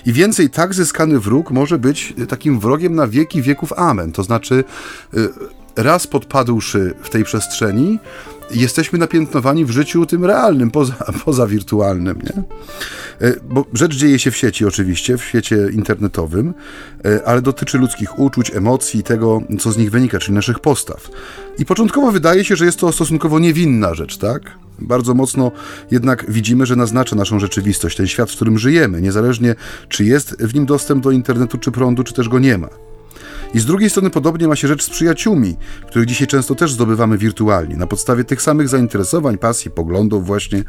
I 0.05 0.13
więcej 0.13 0.50
tak 0.50 0.73
zyskany 0.73 1.19
wróg 1.19 1.51
może 1.51 1.79
być 1.79 2.13
takim 2.29 2.59
wrogiem 2.59 2.95
na 2.95 3.07
wieki 3.07 3.41
wieków. 3.41 3.73
Amen, 3.73 4.12
to 4.12 4.23
znaczy 4.23 4.63
raz 5.75 6.07
podpadłszy 6.07 6.93
w 7.03 7.09
tej 7.09 7.23
przestrzeni, 7.23 8.00
jesteśmy 8.53 9.00
napiętnowani 9.00 9.65
w 9.65 9.72
życiu 9.72 10.05
tym 10.05 10.25
realnym, 10.25 10.72
poza, 10.72 10.93
poza 11.25 11.48
wirtualnym, 11.48 12.19
nie? 12.24 12.43
E, 13.27 13.33
bo 13.50 13.65
rzecz 13.74 13.95
dzieje 13.95 14.19
się 14.19 14.31
w 14.31 14.38
sieci 14.38 14.65
oczywiście, 14.65 15.17
w 15.17 15.24
świecie 15.24 15.57
internetowym, 15.72 16.53
e, 17.05 17.27
ale 17.27 17.41
dotyczy 17.41 17.77
ludzkich 17.77 18.19
uczuć, 18.19 18.51
emocji 18.55 19.00
i 19.00 19.03
tego, 19.03 19.41
co 19.60 19.72
z 19.72 19.77
nich 19.77 19.91
wynika, 19.91 20.19
czyli 20.19 20.36
naszych 20.36 20.60
postaw. 20.60 21.10
I 21.57 21.65
początkowo 21.65 22.12
wydaje 22.12 22.45
się, 22.45 22.55
że 22.55 22.65
jest 22.65 22.79
to 22.79 22.91
stosunkowo 22.91 23.39
niewinna 23.39 23.95
rzecz, 23.95 24.17
tak? 24.17 24.51
Bardzo 24.79 25.13
mocno 25.13 25.51
jednak 25.91 26.31
widzimy, 26.31 26.65
że 26.65 26.75
naznacza 26.75 27.15
naszą 27.15 27.39
rzeczywistość, 27.39 27.98
ten 27.98 28.07
świat, 28.07 28.31
w 28.31 28.36
którym 28.36 28.57
żyjemy, 28.57 29.01
niezależnie 29.01 29.55
czy 29.89 30.05
jest 30.05 30.43
w 30.43 30.53
nim 30.53 30.65
dostęp 30.65 31.03
do 31.03 31.12
internetu 31.12 31.57
czy 31.57 31.72
prądu, 31.72 32.03
czy 32.03 32.13
też 32.13 32.29
go 32.29 32.39
nie 32.39 32.57
ma. 32.57 32.69
I 33.53 33.60
z 33.60 33.65
drugiej 33.65 33.89
strony 33.89 34.10
podobnie 34.10 34.48
ma 34.48 34.55
się 34.55 34.67
rzecz 34.67 34.83
z 34.83 34.89
przyjaciółmi, 34.89 35.55
których 35.88 36.07
dzisiaj 36.07 36.27
często 36.27 36.55
też 36.55 36.72
zdobywamy 36.72 37.17
wirtualnie. 37.17 37.77
Na 37.77 37.88
podstawie 37.88 38.24
tych 38.24 38.41
samych 38.41 38.69
zainteresowań, 38.69 39.38
pasji, 39.38 39.72
poglądów 39.72 40.25
właśnie 40.25 40.63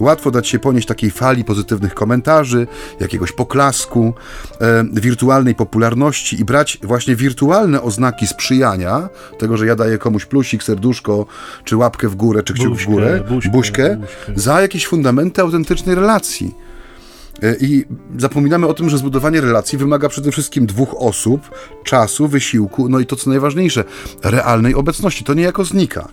łatwo 0.00 0.30
dać 0.30 0.48
się 0.48 0.58
ponieść 0.58 0.88
takiej 0.88 1.10
fali 1.10 1.44
pozytywnych 1.44 1.94
komentarzy, 1.94 2.66
jakiegoś 3.00 3.32
poklasku, 3.32 4.14
e, 4.60 4.84
wirtualnej 4.92 5.54
popularności 5.54 6.40
i 6.40 6.44
brać 6.44 6.78
właśnie 6.82 7.16
wirtualne 7.16 7.82
oznaki 7.82 8.26
sprzyjania, 8.26 9.08
tego, 9.38 9.56
że 9.56 9.66
ja 9.66 9.76
daję 9.76 9.98
komuś 9.98 10.26
plusik, 10.26 10.62
serduszko, 10.62 11.26
czy 11.64 11.76
łapkę 11.76 12.08
w 12.08 12.14
górę, 12.14 12.42
czy 12.42 12.54
kciuk 12.54 12.68
buźkę, 12.68 12.84
w 12.84 12.90
górę, 12.90 13.24
buźkę, 13.28 13.50
buźkę, 13.50 13.96
buźkę, 13.96 14.32
za 14.36 14.60
jakieś 14.60 14.86
fundamenty 14.86 15.42
autentycznej 15.42 15.94
relacji. 15.94 16.54
E, 17.42 17.56
I 17.60 17.84
zapominamy 18.18 18.66
o 18.66 18.74
tym, 18.74 18.90
że 18.90 18.98
zbudowanie 18.98 19.40
relacji 19.40 19.78
wymaga 19.78 20.08
przede 20.08 20.32
wszystkim 20.32 20.66
dwóch 20.66 20.94
osób, 20.98 21.50
czasu, 21.84 22.28
wysiłku, 22.28 22.88
no 22.88 23.00
i 23.00 23.06
to 23.06 23.16
co 23.16 23.30
najważniejsze, 23.30 23.84
realnej 24.22 24.74
obecności. 24.74 25.24
To 25.24 25.34
niejako 25.34 25.64
znika. 25.64 26.08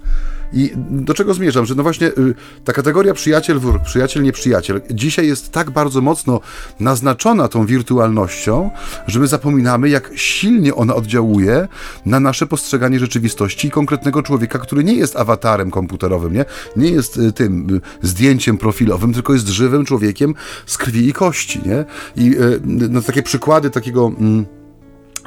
I 0.53 0.71
do 0.89 1.13
czego 1.13 1.33
zmierzam? 1.33 1.65
Że 1.65 1.75
no 1.75 1.83
właśnie 1.83 2.07
y, 2.07 2.33
ta 2.65 2.73
kategoria 2.73 3.13
przyjaciel, 3.13 3.59
wróg, 3.59 3.83
przyjaciel, 3.83 4.23
nieprzyjaciel 4.23 4.81
dzisiaj 4.91 5.27
jest 5.27 5.51
tak 5.51 5.71
bardzo 5.71 6.01
mocno 6.01 6.39
naznaczona 6.79 7.47
tą 7.47 7.65
wirtualnością, 7.65 8.69
że 9.07 9.19
my 9.19 9.27
zapominamy, 9.27 9.89
jak 9.89 10.11
silnie 10.15 10.75
ona 10.75 10.95
oddziałuje 10.95 11.67
na 12.05 12.19
nasze 12.19 12.47
postrzeganie 12.47 12.99
rzeczywistości 12.99 13.67
i 13.67 13.71
konkretnego 13.71 14.23
człowieka, 14.23 14.59
który 14.59 14.83
nie 14.83 14.93
jest 14.93 15.15
awatarem 15.15 15.71
komputerowym, 15.71 16.33
nie, 16.33 16.45
nie 16.75 16.89
jest 16.89 17.17
y, 17.17 17.31
tym 17.31 17.75
y, 17.75 18.07
zdjęciem 18.07 18.57
profilowym, 18.57 19.13
tylko 19.13 19.33
jest 19.33 19.47
żywym 19.47 19.85
człowiekiem 19.85 20.35
z 20.65 20.77
krwi 20.77 21.07
i 21.07 21.13
kości. 21.13 21.61
Nie? 21.65 21.85
I 22.15 22.35
no, 22.65 23.01
takie 23.01 23.23
przykłady 23.23 23.69
takiego. 23.69 24.11
Mm, 24.19 24.58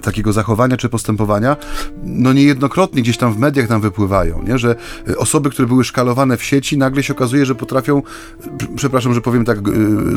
takiego 0.02 0.32
zachowania 0.32 0.76
czy 0.76 0.88
postępowania, 0.88 1.56
no 2.02 2.32
niejednokrotnie 2.32 3.02
gdzieś 3.02 3.16
tam 3.16 3.35
w 3.35 3.38
mediach 3.38 3.68
nam 3.68 3.80
wypływają, 3.80 4.42
nie? 4.42 4.59
że 4.59 4.76
y, 5.09 5.18
osoby, 5.18 5.50
które 5.50 5.68
były 5.68 5.85
szkalowane 5.85 6.37
w 6.37 6.44
sieci, 6.44 6.78
nagle 6.78 7.02
się 7.02 7.12
okazuje, 7.12 7.47
że 7.47 7.54
potrafią, 7.54 8.02
przepraszam, 8.76 9.14
że 9.14 9.21
powiem 9.21 9.44
tak 9.44 9.59
y, 9.59 9.62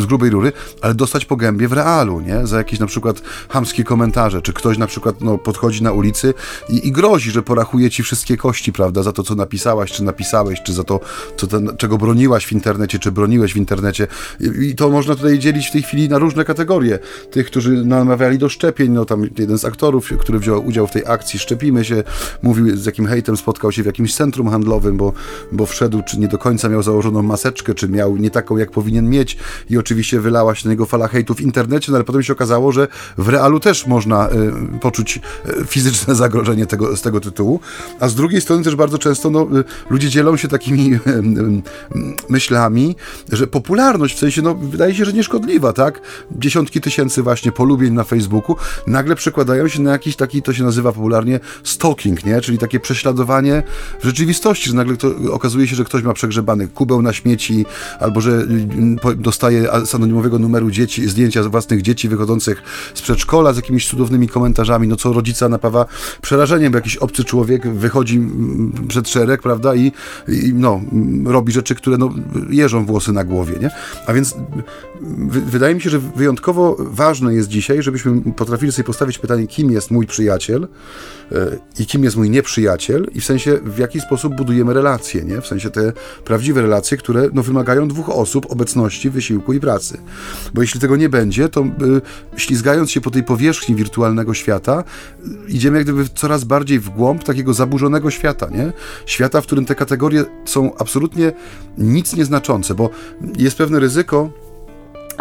z 0.01 0.05
grubej 0.05 0.29
rury, 0.29 0.51
ale 0.81 0.93
dostać 0.93 1.25
po 1.25 1.35
gębie 1.35 1.67
w 1.67 1.73
realu, 1.73 2.21
nie? 2.21 2.47
Za 2.47 2.57
jakieś 2.57 2.79
na 2.79 2.85
przykład 2.85 3.21
hamskie 3.49 3.83
komentarze, 3.83 4.41
czy 4.41 4.53
ktoś 4.53 4.77
na 4.77 4.87
przykład 4.87 5.21
no, 5.21 5.37
podchodzi 5.37 5.83
na 5.83 5.91
ulicy 5.91 6.33
i, 6.69 6.87
i 6.87 6.91
grozi, 6.91 7.31
że 7.31 7.43
porachuje 7.43 7.89
ci 7.89 8.03
wszystkie 8.03 8.37
kości, 8.37 8.73
prawda, 8.73 9.03
za 9.03 9.11
to, 9.11 9.23
co 9.23 9.35
napisałaś, 9.35 9.91
czy 9.91 10.03
napisałeś, 10.03 10.63
czy 10.63 10.73
za 10.73 10.83
to, 10.83 10.99
co 11.37 11.47
ten, 11.47 11.71
czego 11.77 11.97
broniłaś 11.97 12.45
w 12.45 12.51
internecie, 12.51 12.99
czy 12.99 13.11
broniłeś 13.11 13.53
w 13.53 13.57
internecie. 13.57 14.07
I, 14.39 14.69
I 14.69 14.75
to 14.75 14.89
można 14.89 15.15
tutaj 15.15 15.39
dzielić 15.39 15.67
w 15.67 15.71
tej 15.71 15.83
chwili 15.83 16.09
na 16.09 16.17
różne 16.17 16.45
kategorie. 16.45 16.99
Tych, 17.31 17.47
którzy 17.47 17.85
namawiali 17.85 18.37
do 18.37 18.49
szczepień, 18.49 18.91
no 18.91 19.05
tam 19.05 19.27
jeden 19.37 19.57
z 19.57 19.65
aktorów, 19.75 20.09
który 20.19 20.39
wziął 20.39 20.67
udział 20.67 20.87
w 20.87 20.91
tej 20.91 21.03
akcji. 21.05 21.39
Szczepimy 21.39 21.85
się, 21.85 22.03
mówił 22.43 22.77
z 22.77 22.85
jakim 22.85 23.07
hejtem 23.07 23.37
spotkał 23.37 23.71
się 23.71 23.83
w 23.83 23.85
jakimś 23.85 24.15
centrum 24.15 24.49
handlowym, 24.49 24.97
bo, 24.97 25.13
bo 25.51 25.65
wszedł, 25.65 26.01
czy 26.07 26.19
nie 26.19 26.27
do 26.27 26.37
końca 26.37 26.69
miał 26.69 26.83
założoną 26.83 27.21
maseczkę, 27.21 27.73
czy 27.73 27.89
miał 27.89 28.17
nie 28.17 28.31
taką, 28.31 28.57
jak 28.57 28.71
powinien 28.71 29.09
mieć. 29.09 29.37
I 29.69 29.77
oczywiście 29.77 30.19
wylała 30.19 30.55
się 30.55 30.67
na 30.67 30.71
niego 30.71 30.85
fala 30.85 31.07
hejtu 31.07 31.33
w 31.35 31.41
internecie, 31.41 31.91
no 31.91 31.97
ale 31.97 32.03
potem 32.03 32.23
się 32.23 32.33
okazało, 32.33 32.71
że 32.71 32.87
w 33.17 33.29
realu 33.29 33.59
też 33.59 33.87
można 33.87 34.29
y, 34.29 34.79
poczuć 34.79 35.19
y, 35.47 35.65
fizyczne 35.65 36.15
zagrożenie 36.25 36.65
tego, 36.65 36.97
z 36.97 37.01
tego 37.01 37.19
tytułu, 37.19 37.59
a 37.99 38.07
z 38.09 38.15
drugiej 38.15 38.41
strony 38.41 38.63
też 38.63 38.75
bardzo 38.75 38.97
często 38.97 39.29
no, 39.29 39.41
y, 39.41 39.63
ludzie 39.89 40.09
dzielą 40.09 40.37
się 40.37 40.47
takimi 40.47 40.99
myślami, 42.29 42.95
że 43.31 43.47
popularność, 43.47 44.15
w 44.15 44.19
sensie, 44.19 44.41
no 44.41 44.55
wydaje 44.55 44.95
się, 44.95 45.05
że 45.05 45.13
nieszkodliwa, 45.13 45.73
tak? 45.73 46.01
Dziesiątki 46.31 46.81
tysięcy 46.81 47.23
właśnie 47.23 47.51
polubień 47.51 47.93
na 47.93 48.03
Facebooku. 48.03 48.55
Nagle 48.87 49.15
przekładają 49.15 49.64
się 49.69 49.81
na 49.81 49.91
jakiś 49.91 50.15
taki, 50.15 50.41
to 50.41 50.53
się 50.53 50.63
nazywa 50.63 50.91
popularnie 50.91 51.39
stalking, 51.63 52.25
nie? 52.25 52.41
Czyli 52.41 52.57
takie 52.57 52.79
prześladowanie 52.79 53.63
w 53.99 54.05
rzeczywistości, 54.05 54.69
że 54.69 54.75
nagle 54.75 54.97
to, 54.97 55.11
okazuje 55.31 55.67
się, 55.67 55.75
że 55.75 55.83
ktoś 55.83 56.03
ma 56.03 56.13
przegrzebany 56.13 56.67
kubeł 56.67 57.01
na 57.01 57.13
śmieci, 57.13 57.65
albo 57.99 58.21
że 58.21 58.31
mm, 58.31 58.97
dostaje 59.17 59.67
z 59.85 59.95
anonimowego 59.95 60.39
numeru 60.39 60.71
dzieci, 60.71 61.09
zdjęcia 61.09 61.43
własnych 61.43 61.81
dzieci 61.81 62.09
wychodzących 62.09 62.63
z 62.93 63.01
przedszkola 63.01 63.53
z 63.53 63.55
jakimiś 63.55 63.87
cudownymi 63.87 64.27
komentarzami, 64.27 64.87
no 64.87 64.95
co 64.95 65.13
rodzica 65.13 65.49
napawa 65.49 65.85
przerażeniem, 66.21 66.71
bo 66.71 66.77
jakiś 66.77 66.97
obcy 66.97 67.23
człowiek 67.23 67.73
wychodzi 67.73 68.17
mm, 68.17 68.87
przed 68.87 69.09
szereg, 69.09 69.41
prawda, 69.41 69.75
i, 69.75 69.91
i 70.27 70.53
no, 70.53 70.81
robi 71.25 71.51
rzeczy, 71.51 71.75
które 71.75 71.97
no, 71.97 72.09
jeżą 72.49 72.85
włosy 72.85 73.11
na 73.11 73.23
głowie, 73.23 73.53
nie? 73.61 73.69
A 74.07 74.13
więc 74.13 74.35
wydaje 75.45 75.75
mi 75.75 75.81
się, 75.81 75.89
że 75.89 75.99
wyjątkowo 75.99 76.75
ważne 76.79 77.33
jest 77.33 77.49
dzisiaj, 77.49 77.83
żebyśmy 77.83 78.21
potrafili 78.21 78.71
sobie 78.71 78.83
postawić 78.83 79.17
pytanie, 79.17 79.47
kim 79.55 79.71
jest 79.71 79.91
mój 79.91 80.07
przyjaciel 80.07 80.67
e, 81.31 81.37
i 81.79 81.85
kim 81.85 82.03
jest 82.03 82.15
mój 82.15 82.29
nieprzyjaciel 82.29 83.07
i 83.13 83.21
w 83.21 83.25
sensie 83.25 83.59
w 83.63 83.77
jaki 83.77 84.01
sposób 84.01 84.35
budujemy 84.35 84.73
relacje, 84.73 85.23
nie? 85.23 85.41
W 85.41 85.47
sensie 85.47 85.69
te 85.69 85.93
prawdziwe 86.25 86.61
relacje, 86.61 86.97
które 86.97 87.29
no, 87.33 87.43
wymagają 87.43 87.87
dwóch 87.87 88.09
osób, 88.09 88.51
obecności, 88.51 89.09
wysiłku 89.09 89.53
i 89.53 89.59
pracy. 89.59 89.97
Bo 90.53 90.61
jeśli 90.61 90.79
tego 90.79 90.95
nie 90.95 91.09
będzie, 91.09 91.49
to 91.49 91.61
y, 91.61 91.65
ślizgając 92.37 92.91
się 92.91 93.01
po 93.01 93.11
tej 93.11 93.23
powierzchni 93.23 93.75
wirtualnego 93.75 94.33
świata, 94.33 94.83
idziemy 95.47 95.77
jak 95.77 95.85
gdyby 95.85 96.05
coraz 96.15 96.43
bardziej 96.43 96.79
w 96.79 96.89
głąb 96.89 97.23
takiego 97.23 97.53
zaburzonego 97.53 98.11
świata, 98.11 98.49
nie? 98.49 98.73
Świata, 99.05 99.41
w 99.41 99.45
którym 99.45 99.65
te 99.65 99.75
kategorie 99.75 100.25
są 100.45 100.77
absolutnie 100.77 101.31
nic 101.77 102.15
nieznaczące, 102.15 102.75
bo 102.75 102.89
jest 103.37 103.57
pewne 103.57 103.79
ryzyko, 103.79 104.29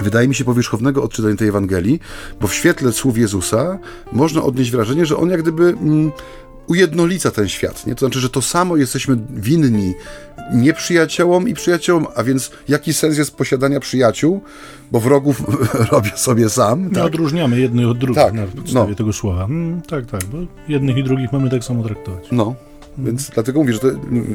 wydaje 0.03 0.29
mi 0.29 0.35
się, 0.35 0.45
powierzchownego 0.45 1.03
odczytania 1.03 1.37
tej 1.37 1.49
Ewangelii, 1.49 2.01
bo 2.41 2.49
w 2.49 2.55
świetle 2.55 2.93
słów 2.93 3.19
Jezusa 3.19 3.79
można 4.13 4.43
odnieść 4.43 4.71
wrażenie, 4.71 5.07
że 5.07 5.17
on 5.17 5.31
jak 5.31 5.43
gdyby 5.43 5.65
mm, 5.65 6.13
ujednolica 6.67 7.31
ten 7.31 7.49
świat. 7.49 7.87
Nie? 7.87 7.95
To 7.95 7.99
znaczy, 7.99 8.21
że 8.21 8.31
to 8.31 8.43
samo 8.43 8.77
jesteśmy 8.77 9.19
winni 9.31 9.95
nieprzyjaciołom 10.53 11.49
i 11.49 11.55
przyjaciołom, 11.55 12.07
a 12.15 12.25
więc 12.25 12.51
jaki 12.69 12.95
sens 12.95 13.19
jest 13.19 13.37
posiadania 13.37 13.81
przyjaciół, 13.81 14.41
bo 14.93 15.01
wrogów 15.01 15.43
robię 15.93 16.11
sobie 16.15 16.51
sam. 16.51 16.91
Tak? 16.91 17.05
odróżniamy 17.05 17.61
jednych 17.61 17.89
od 17.89 17.99
drugich 17.99 18.23
tak, 18.23 18.35
na 18.35 18.47
podstawie 18.47 18.91
no. 18.91 18.97
tego 18.97 19.13
słowa. 19.13 19.47
Hmm, 19.47 19.83
tak, 19.83 20.07
tak, 20.07 20.25
bo 20.25 20.39
jednych 20.69 20.97
i 20.97 21.05
drugich 21.05 21.33
mamy 21.33 21.51
tak 21.51 21.65
samo 21.65 21.83
traktować. 21.83 22.25
No. 22.33 22.55
Więc 22.99 23.31
dlatego 23.31 23.61
mówię, 23.61 23.73
że 23.73 23.79
to, 23.79 23.89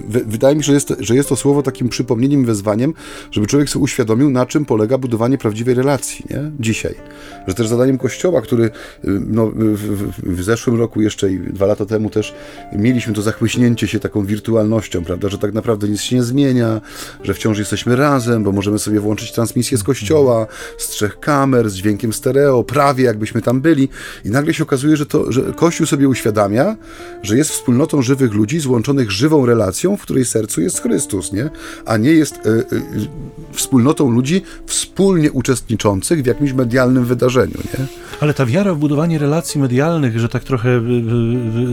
wydaje 0.10 0.56
mi 0.56 0.64
się, 0.64 0.68
że 0.68 0.74
jest, 0.74 0.94
że 1.00 1.16
jest 1.16 1.30
to 1.30 1.36
słowo 1.36 1.64
takim 1.64 1.90
przypomnieniem, 1.90 2.46
wezwaniem, 2.46 2.94
żeby 3.32 3.48
człowiek 3.48 3.70
sobie 3.70 3.84
uświadomił, 3.84 4.30
na 4.30 4.46
czym 4.46 4.66
polega 4.66 4.98
budowanie 4.98 5.38
prawdziwej 5.38 5.76
relacji 5.76 6.26
nie? 6.30 6.52
dzisiaj. 6.60 6.96
Że 7.48 7.54
też 7.54 7.68
zadaniem 7.68 7.98
Kościoła, 7.98 8.42
który 8.42 8.64
y, 8.64 8.70
no, 9.04 9.52
w, 9.56 10.12
w, 10.24 10.44
zeszłym 10.44 10.80
roku 10.80 11.02
jeszcze 11.02 11.32
i 11.32 11.40
dwa 11.40 11.66
lata 11.66 11.86
temu 11.86 12.10
też 12.10 12.36
mieliśmy 12.74 13.14
to 13.14 13.22
zachłyśnięcie 13.22 13.88
się 13.88 14.00
taką 14.00 14.26
wirtualnością, 14.26 15.04
prawda, 15.04 15.30
że 15.30 15.38
tak 15.38 15.54
naprawdę 15.54 15.90
nic 15.90 16.02
się 16.02 16.16
nie 16.16 16.24
zmienia, 16.24 16.82
że 17.24 17.34
wciąż 17.34 17.60
jesteśmy 17.60 17.96
razem, 17.96 18.44
bo 18.44 18.52
możemy 18.52 18.80
sobie 18.80 19.00
włączyć 19.00 19.32
transmisję 19.32 19.78
z 19.78 19.84
Kościoła, 19.84 20.48
z 20.78 20.88
trzech 20.88 21.20
kamer, 21.20 21.70
z 21.70 21.74
dźwiękiem 21.74 22.14
stereo, 22.14 22.64
prawie 22.64 23.04
jakbyśmy 23.04 23.42
tam 23.42 23.62
byli 23.62 23.90
i 24.26 24.30
nagle 24.30 24.54
się 24.54 24.64
okazuje, 24.64 24.98
że, 24.98 25.06
to, 25.06 25.32
że 25.32 25.42
Kościół 25.42 25.88
sobie 25.88 26.10
uświadamia, 26.10 26.76
że 27.24 27.38
jest 27.38 27.50
wspólnotą 27.52 28.02
żywych 28.02 28.34
ludzi, 28.34 28.49
ludzi 28.50 28.60
złączonych 28.60 29.12
żywą 29.12 29.46
relacją, 29.46 29.98
w 29.98 30.02
której 30.02 30.26
sercu 30.26 30.62
jest 30.62 30.82
Chrystus, 30.82 31.34
nie? 31.34 31.50
A 31.86 31.98
nie 31.98 32.12
jest 32.12 32.36
y, 32.36 32.50
y, 32.50 32.66
wspólnotą 33.52 34.10
ludzi 34.10 34.42
wspólnie 34.66 35.32
uczestniczących 35.32 36.24
w 36.24 36.26
jakimś 36.26 36.54
medialnym 36.54 37.06
wydarzeniu, 37.06 37.58
nie? 37.58 37.86
Ale 38.20 38.34
ta 38.34 38.46
wiara 38.46 38.74
w 38.74 38.78
budowanie 38.78 39.20
relacji 39.20 39.62
medialnych, 39.62 40.20
że 40.20 40.30
tak 40.30 40.44
trochę 40.44 40.82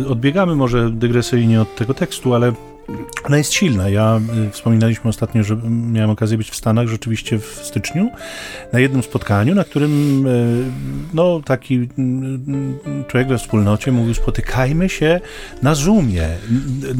odbiegamy 0.08 0.56
może 0.56 0.90
dygresyjnie 0.90 1.60
od 1.60 1.76
tego 1.76 1.94
tekstu, 1.94 2.34
ale 2.34 2.52
Ona 3.24 3.38
jest 3.38 3.52
silna. 3.52 3.88
Ja 3.88 4.20
y, 4.48 4.50
wspominaliśmy 4.50 5.10
ostatnio, 5.10 5.42
że 5.42 5.56
miałem 5.92 6.10
okazję 6.10 6.38
być 6.38 6.50
w 6.50 6.56
Stanach 6.56 6.88
rzeczywiście 6.88 7.38
w 7.38 7.44
styczniu 7.44 8.10
na 8.72 8.78
jednym 8.78 9.02
spotkaniu, 9.02 9.54
na 9.54 9.64
którym 9.64 10.26
y, 10.26 10.64
no, 11.14 11.40
taki 11.44 11.74
y, 11.74 11.88
człowiek 13.08 13.28
we 13.28 13.38
wspólnocie 13.38 13.92
mówił: 13.92 14.14
Spotykajmy 14.14 14.88
się 14.88 15.20
na 15.62 15.74
Zoomie. 15.74 16.28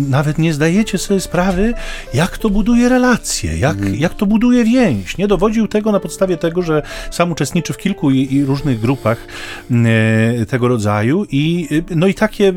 Nawet 0.09 0.38
nie 0.38 0.55
zdajecie 0.55 0.99
sobie 0.99 1.21
sprawy, 1.21 1.75
jak 2.14 2.38
to 2.38 2.50
buduje 2.50 2.88
relacje, 2.88 3.59
jak, 3.59 3.76
mhm. 3.76 3.97
jak 3.97 4.14
to 4.14 4.26
buduje 4.26 4.64
więź. 4.64 5.19
Nie 5.19 5.28
dowodził 5.28 5.69
tego 5.69 5.93
na 5.93 6.00
podstawie 6.00 6.37
tego, 6.37 6.62
że 6.62 6.83
sam 7.11 7.33
uczestniczy 7.33 7.73
w 7.73 7.76
kilku 7.76 8.11
i, 8.11 8.35
i 8.35 8.45
różnych 8.45 8.81
grupach 8.81 9.26
tego 10.49 10.69
rodzaju 10.69 11.26
i 11.31 11.69
no 11.97 12.07
i 12.07 12.14
takie 12.14 12.52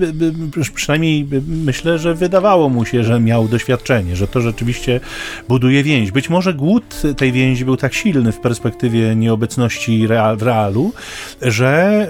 przynajmniej 0.74 1.27
myślę, 1.48 2.00
że 2.00 2.13
wydawało 2.13 2.69
mu 2.69 2.86
się, 2.86 3.03
że 3.03 3.18
miał 3.19 3.47
doświadczenie, 3.47 4.15
że 4.15 4.27
to 4.27 4.41
rzeczywiście 4.41 4.99
buduje 5.47 5.83
więź. 5.83 6.11
Być 6.11 6.29
może 6.29 6.53
głód 6.53 7.01
tej 7.17 7.31
więzi 7.31 7.65
był 7.65 7.77
tak 7.77 7.93
silny 7.93 8.31
w 8.31 8.39
perspektywie 8.39 9.15
nieobecności 9.15 10.07
real, 10.07 10.38
w 10.38 10.41
realu, 10.41 10.93
że 11.41 12.07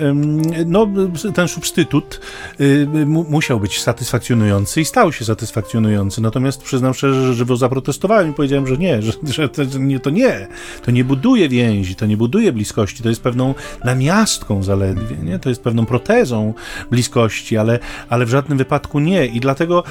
no, 0.66 0.88
ten 1.36 1.48
substytut 1.48 2.22
y, 2.62 2.88
musiał 3.06 3.60
być 3.60 3.82
satysfakcjonujący 3.82 4.82
i 4.82 4.86
stał 4.86 5.14
się 5.14 5.26
satysfakcjonujący. 5.26 6.22
Natomiast 6.22 6.62
przyznam 6.62 6.94
szczerze, 6.94 7.26
że 7.26 7.34
żywo 7.34 7.58
zaprotestowałem 7.58 8.30
i 8.30 8.34
powiedziałem, 8.34 8.68
że 8.68 8.78
nie, 8.78 9.02
że, 9.06 9.12
że 9.24 9.50
to, 9.50 9.64
nie, 9.80 10.00
to 10.00 10.10
nie. 10.10 10.48
To 10.84 10.92
nie 10.92 11.04
buduje 11.04 11.50
więzi, 11.50 11.96
to 11.96 12.06
nie 12.06 12.18
buduje 12.18 12.52
bliskości, 12.52 13.04
to 13.04 13.10
jest 13.10 13.22
pewną 13.22 13.54
namiastką 13.84 14.64
zaledwie, 14.64 15.16
nie? 15.24 15.40
to 15.40 15.50
jest 15.50 15.62
pewną 15.62 15.86
protezą 15.86 16.54
bliskości, 16.92 17.58
ale, 17.58 17.80
ale 18.10 18.26
w 18.26 18.30
żadnym 18.30 18.58
wypadku 18.58 19.00
nie. 19.00 19.26
I 19.26 19.40
dlatego 19.40 19.84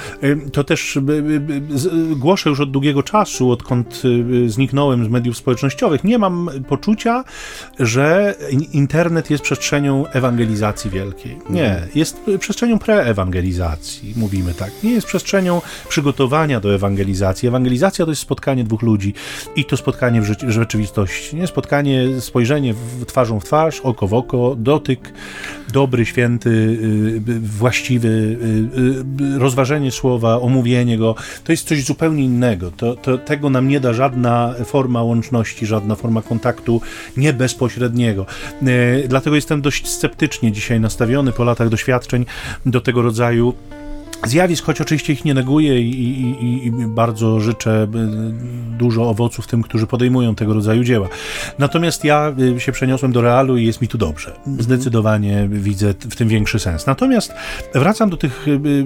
to 0.53 0.63
też 0.63 0.97
głoszę 2.15 2.49
już 2.49 2.59
od 2.59 2.71
długiego 2.71 3.03
czasu, 3.03 3.51
odkąd 3.51 4.01
y, 4.05 4.49
zniknąłem 4.49 5.05
z 5.05 5.07
mediów 5.07 5.37
społecznościowych. 5.37 6.03
Nie 6.03 6.17
mam 6.17 6.49
poczucia, 6.67 7.23
że 7.79 8.35
internet 8.73 9.29
jest 9.29 9.43
przestrzenią 9.43 10.07
ewangelizacji 10.07 10.91
wielkiej. 10.91 11.37
Nie, 11.49 11.71
mhm. 11.71 11.89
jest 11.95 12.21
przestrzenią 12.39 12.79
preewangelizacji, 12.79 14.13
mówimy 14.17 14.53
tak. 14.53 14.71
Nie 14.83 14.91
jest 14.91 15.07
przestrzenią 15.07 15.61
przygotowania 15.89 16.59
do 16.59 16.75
ewangelizacji. 16.75 17.47
Ewangelizacja 17.47 18.05
to 18.05 18.11
jest 18.11 18.21
spotkanie 18.21 18.63
dwóch 18.63 18.81
ludzi 18.81 19.13
i 19.55 19.65
to 19.65 19.77
spotkanie 19.77 20.21
w, 20.21 20.25
w 20.25 20.49
rzeczywistości. 20.49 21.35
Nie 21.35 21.47
spotkanie, 21.47 22.21
spojrzenie 22.21 22.73
w 22.73 23.05
twarzą 23.05 23.39
w 23.39 23.45
twarz, 23.45 23.81
oko 23.81 24.07
w 24.07 24.13
oko, 24.13 24.55
dotyk, 24.57 25.13
dobry, 25.71 26.05
święty, 26.05 26.49
y, 26.49 27.39
właściwy, 27.39 28.37
y, 29.35 29.39
rozważenie 29.39 29.91
słowa, 29.91 30.41
omówienie 30.41 30.97
go, 30.97 31.15
to 31.43 31.51
jest 31.51 31.67
coś 31.67 31.83
zupełnie 31.83 32.23
innego. 32.23 32.71
To, 32.71 32.95
to, 32.95 33.17
tego 33.17 33.49
nam 33.49 33.67
nie 33.67 33.79
da 33.79 33.93
żadna 33.93 34.55
forma 34.65 35.03
łączności, 35.03 35.65
żadna 35.65 35.95
forma 35.95 36.21
kontaktu 36.21 36.81
nie 37.17 37.33
bezpośredniego. 37.33 38.25
Dlatego 39.07 39.35
jestem 39.35 39.61
dość 39.61 39.87
sceptycznie 39.87 40.51
dzisiaj 40.51 40.79
nastawiony 40.79 41.31
po 41.31 41.43
latach 41.43 41.69
doświadczeń 41.69 42.25
do 42.65 42.81
tego 42.81 43.01
rodzaju 43.01 43.53
zjawisk, 44.25 44.65
choć 44.65 44.81
oczywiście 44.81 45.13
ich 45.13 45.25
nie 45.25 45.33
neguję 45.33 45.81
i, 45.81 46.21
i, 46.21 46.67
i, 46.67 46.71
bardzo 46.71 47.39
życzę 47.39 47.83
y, 47.83 47.87
dużo 48.77 49.09
owoców 49.09 49.47
tym, 49.47 49.63
którzy 49.63 49.87
podejmują 49.87 50.35
tego 50.35 50.53
rodzaju 50.53 50.83
dzieła. 50.83 51.07
Natomiast 51.59 52.03
ja 52.03 52.33
y, 52.57 52.59
się 52.59 52.71
przeniosłem 52.71 53.11
do 53.11 53.21
realu 53.21 53.57
i 53.57 53.65
jest 53.65 53.81
mi 53.81 53.87
tu 53.87 53.97
dobrze. 53.97 54.33
Zdecydowanie 54.59 55.49
widzę 55.51 55.93
w 55.93 56.15
tym 56.15 56.27
większy 56.27 56.59
sens. 56.59 56.85
Natomiast 56.85 57.33
wracam 57.73 58.09
do 58.09 58.17
tych 58.17 58.47
y, 58.47 58.85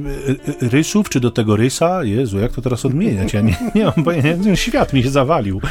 rysów, 0.62 1.10
czy 1.10 1.20
do 1.20 1.32
tego 1.32 1.56
rysa. 1.56 2.04
Jezu, 2.04 2.40
jak 2.40 2.52
to 2.52 2.62
teraz 2.62 2.86
odmieniać? 2.86 3.34
Ja 3.34 3.42
nie, 3.42 3.56
nie 3.76 3.86
mam 3.86 4.04
pojęcia, 4.04 4.56
świat 4.56 4.94
mi 4.94 5.04
się 5.04 5.10
zawalił. 5.10 5.62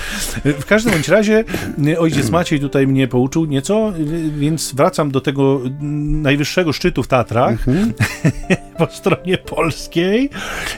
W 0.44 0.64
każdym 0.64 0.92
bądź 0.92 1.08
razie 1.08 1.44
ojciec 1.98 2.30
Maciej 2.30 2.60
tutaj 2.60 2.86
mnie 2.86 3.08
pouczył 3.08 3.44
nieco, 3.44 3.92
więc 4.38 4.74
wracam 4.74 5.10
do 5.10 5.20
tego 5.20 5.60
najwyższego 5.80 6.72
szczytu 6.72 7.02
w 7.02 7.08
Tatrach 7.08 7.68
mhm. 7.68 7.92
po 8.78 8.86
stronie 8.86 9.38
polskiej 9.54 10.30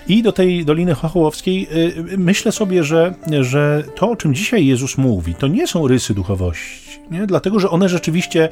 i 0.09 0.23
do 0.23 0.33
tej 0.33 0.65
Doliny 0.65 0.95
Chochołowskiej, 0.95 1.69
y, 2.13 2.19
myślę 2.19 2.53
sobie, 2.53 2.85
że, 2.85 3.15
że 3.41 3.85
to, 3.97 4.11
o 4.11 4.17
czym 4.17 4.35
dzisiaj 4.35 4.67
Jezus 4.67 4.99
mówi, 4.99 5.35
to 5.35 5.47
nie 5.47 5.67
są 5.67 5.89
rysy 5.89 6.15
duchowości. 6.15 6.85
Nie? 7.11 7.27
Dlatego, 7.27 7.61
że 7.61 7.71
one 7.71 7.89
rzeczywiście 7.89 8.49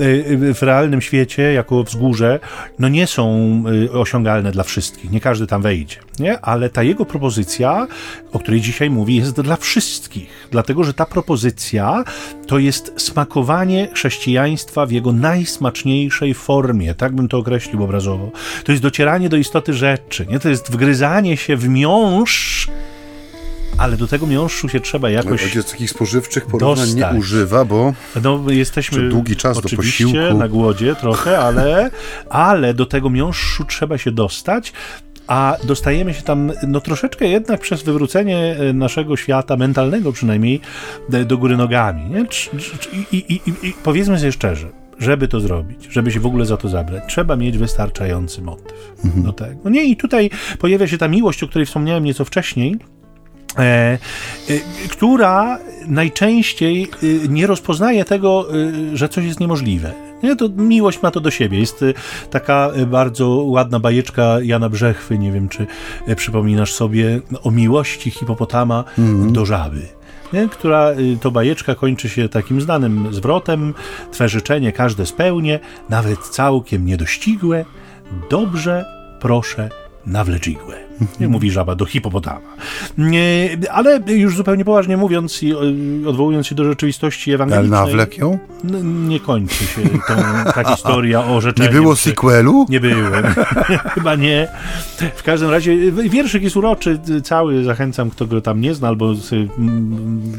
y, 0.00 0.04
y, 0.04 0.54
w 0.54 0.62
realnym 0.62 1.00
świecie, 1.00 1.42
jako 1.42 1.84
wzgórze, 1.84 2.40
no 2.78 2.88
nie 2.88 3.06
są 3.06 3.24
osiągalne 3.92 4.52
dla 4.52 4.62
wszystkich. 4.62 5.10
Nie 5.10 5.20
każdy 5.20 5.46
tam 5.46 5.62
wejdzie. 5.62 5.96
Nie? 6.18 6.40
Ale 6.40 6.70
ta 6.70 6.82
jego 6.82 7.04
propozycja, 7.04 7.86
o 8.32 8.38
której 8.38 8.60
dzisiaj 8.60 8.90
mówi, 8.90 9.16
jest 9.16 9.40
dla 9.40 9.56
wszystkich. 9.56 10.48
Dlatego, 10.50 10.84
że 10.84 10.94
ta 10.94 11.06
propozycja 11.06 12.04
to 12.46 12.58
jest 12.58 12.92
smakowanie 12.96 13.88
chrześcijaństwa 13.94 14.86
w 14.86 14.90
jego 14.90 15.12
najsmaczniejszej 15.12 16.34
formie. 16.34 16.94
Tak 16.94 17.14
bym 17.14 17.28
to 17.28 17.38
określił 17.38 17.84
obrazowo. 17.84 18.30
To 18.64 18.72
jest 18.72 18.82
docieranie 18.82 19.28
do 19.28 19.36
istoty 19.36 19.63
istoty 19.64 19.74
rzeczy. 19.74 20.26
Nie? 20.26 20.38
To 20.38 20.48
jest 20.48 20.70
wgryzanie 20.70 21.36
się 21.36 21.56
w 21.56 21.68
miąższ, 21.68 22.68
ale 23.78 23.96
do 23.96 24.06
tego 24.06 24.26
miąższu 24.26 24.68
się 24.68 24.80
trzeba 24.80 25.10
jakoś. 25.10 25.42
Ojciec 25.42 25.70
takich 25.70 25.90
spożywczych 25.90 26.46
porównań 26.46 26.76
dostać. 26.76 27.12
nie 27.12 27.18
używa, 27.18 27.64
bo 27.64 27.94
no, 28.22 28.44
jesteśmy 28.48 29.08
długi 29.08 29.36
czas 29.36 29.60
do 29.60 29.76
posiłku. 29.76 30.38
na 30.38 30.48
głodzie 30.48 30.94
trochę, 30.94 31.38
ale, 31.38 31.90
ale 32.30 32.74
do 32.74 32.86
tego 32.86 33.10
miąższu 33.10 33.64
trzeba 33.64 33.98
się 33.98 34.12
dostać 34.12 34.72
a 35.26 35.56
dostajemy 35.64 36.14
się 36.14 36.22
tam 36.22 36.52
no 36.66 36.80
troszeczkę 36.80 37.28
jednak 37.28 37.60
przez 37.60 37.82
wywrócenie 37.82 38.56
e, 38.56 38.72
naszego 38.72 39.16
świata, 39.16 39.56
mentalnego 39.56 40.12
przynajmniej, 40.12 40.60
do 41.26 41.38
góry 41.38 41.56
nogami. 41.56 42.10
Nie? 42.10 42.26
I, 42.92 43.16
i, 43.16 43.32
i, 43.34 43.68
I 43.68 43.74
powiedzmy 43.82 44.18
sobie 44.18 44.32
szczerze, 44.32 44.68
żeby 44.98 45.28
to 45.28 45.40
zrobić, 45.40 45.88
żeby 45.90 46.10
się 46.10 46.20
w 46.20 46.26
ogóle 46.26 46.46
za 46.46 46.56
to 46.56 46.68
zabrać, 46.68 47.04
trzeba 47.08 47.36
mieć 47.36 47.58
wystarczający 47.58 48.42
motyw 48.42 48.92
mhm. 49.04 49.22
do 49.22 49.32
tego. 49.32 49.60
No 49.64 49.70
nie, 49.70 49.84
i 49.84 49.96
tutaj 49.96 50.30
pojawia 50.58 50.86
się 50.86 50.98
ta 50.98 51.08
miłość, 51.08 51.42
o 51.42 51.48
której 51.48 51.66
wspomniałem 51.66 52.04
nieco 52.04 52.24
wcześniej, 52.24 52.78
E, 53.58 53.62
e, 53.62 53.98
która 54.90 55.58
najczęściej 55.86 56.82
e, 56.82 57.28
nie 57.28 57.46
rozpoznaje 57.46 58.04
tego, 58.04 58.48
e, 58.92 58.96
że 58.96 59.08
coś 59.08 59.24
jest 59.24 59.40
niemożliwe. 59.40 59.92
Nie, 60.22 60.36
to 60.36 60.48
miłość 60.48 61.02
ma 61.02 61.10
to 61.10 61.20
do 61.20 61.30
siebie. 61.30 61.60
Jest 61.60 61.82
e, 61.82 61.94
taka 62.30 62.70
bardzo 62.86 63.28
ładna 63.28 63.80
bajeczka 63.80 64.36
Jana 64.42 64.68
Brzechwy, 64.68 65.18
nie 65.18 65.32
wiem, 65.32 65.48
czy 65.48 65.66
przypominasz 66.16 66.74
sobie, 66.74 67.20
o 67.42 67.50
miłości 67.50 68.10
hipopotama 68.10 68.84
mm 68.98 69.28
-hmm. 69.28 69.32
do 69.32 69.46
żaby 69.46 69.82
nie? 70.32 70.48
która 70.48 70.90
y, 70.90 71.18
to 71.20 71.30
bajeczka 71.30 71.74
kończy 71.74 72.08
się 72.08 72.28
takim 72.28 72.60
znanym 72.60 73.14
zwrotem: 73.14 73.74
Twe 74.12 74.28
życzenie 74.28 74.72
każde 74.72 75.06
spełnię, 75.06 75.60
nawet 75.88 76.20
całkiem 76.20 76.86
niedościgłe. 76.86 77.64
Dobrze, 78.30 78.84
proszę, 79.20 79.68
nawlecz 80.06 80.46
igłę. 80.46 80.76
Mówi 81.20 81.50
żaba 81.50 81.74
do 81.74 81.84
hipopotama. 81.84 82.40
Ale 83.70 84.00
już 84.06 84.36
zupełnie 84.36 84.64
poważnie 84.64 84.96
mówiąc 84.96 85.42
i 85.42 85.54
odwołując 86.06 86.46
się 86.46 86.54
do 86.54 86.64
rzeczywistości 86.64 87.32
ewangelicznej... 87.32 87.78
Ale 87.78 87.86
nawlek 87.86 88.18
ją? 88.18 88.38
Nie 89.08 89.20
kończy 89.20 89.64
się 89.64 89.82
tą, 89.82 90.14
ta 90.54 90.74
historia 90.74 91.24
o 91.24 91.40
rzeczeniu. 91.40 91.68
Nie 91.68 91.74
było 91.74 91.96
sequelu? 91.96 92.66
Nie 92.68 92.80
byłem. 92.80 93.24
Chyba 93.94 94.14
nie. 94.14 94.48
W 95.14 95.22
każdym 95.22 95.50
razie 95.50 95.92
wierszyk 95.92 96.42
jest 96.42 96.56
uroczy, 96.56 97.00
cały. 97.24 97.64
Zachęcam, 97.64 98.10
kto 98.10 98.26
go 98.26 98.40
tam 98.40 98.60
nie 98.60 98.74
zna 98.74 98.88
albo 98.88 99.14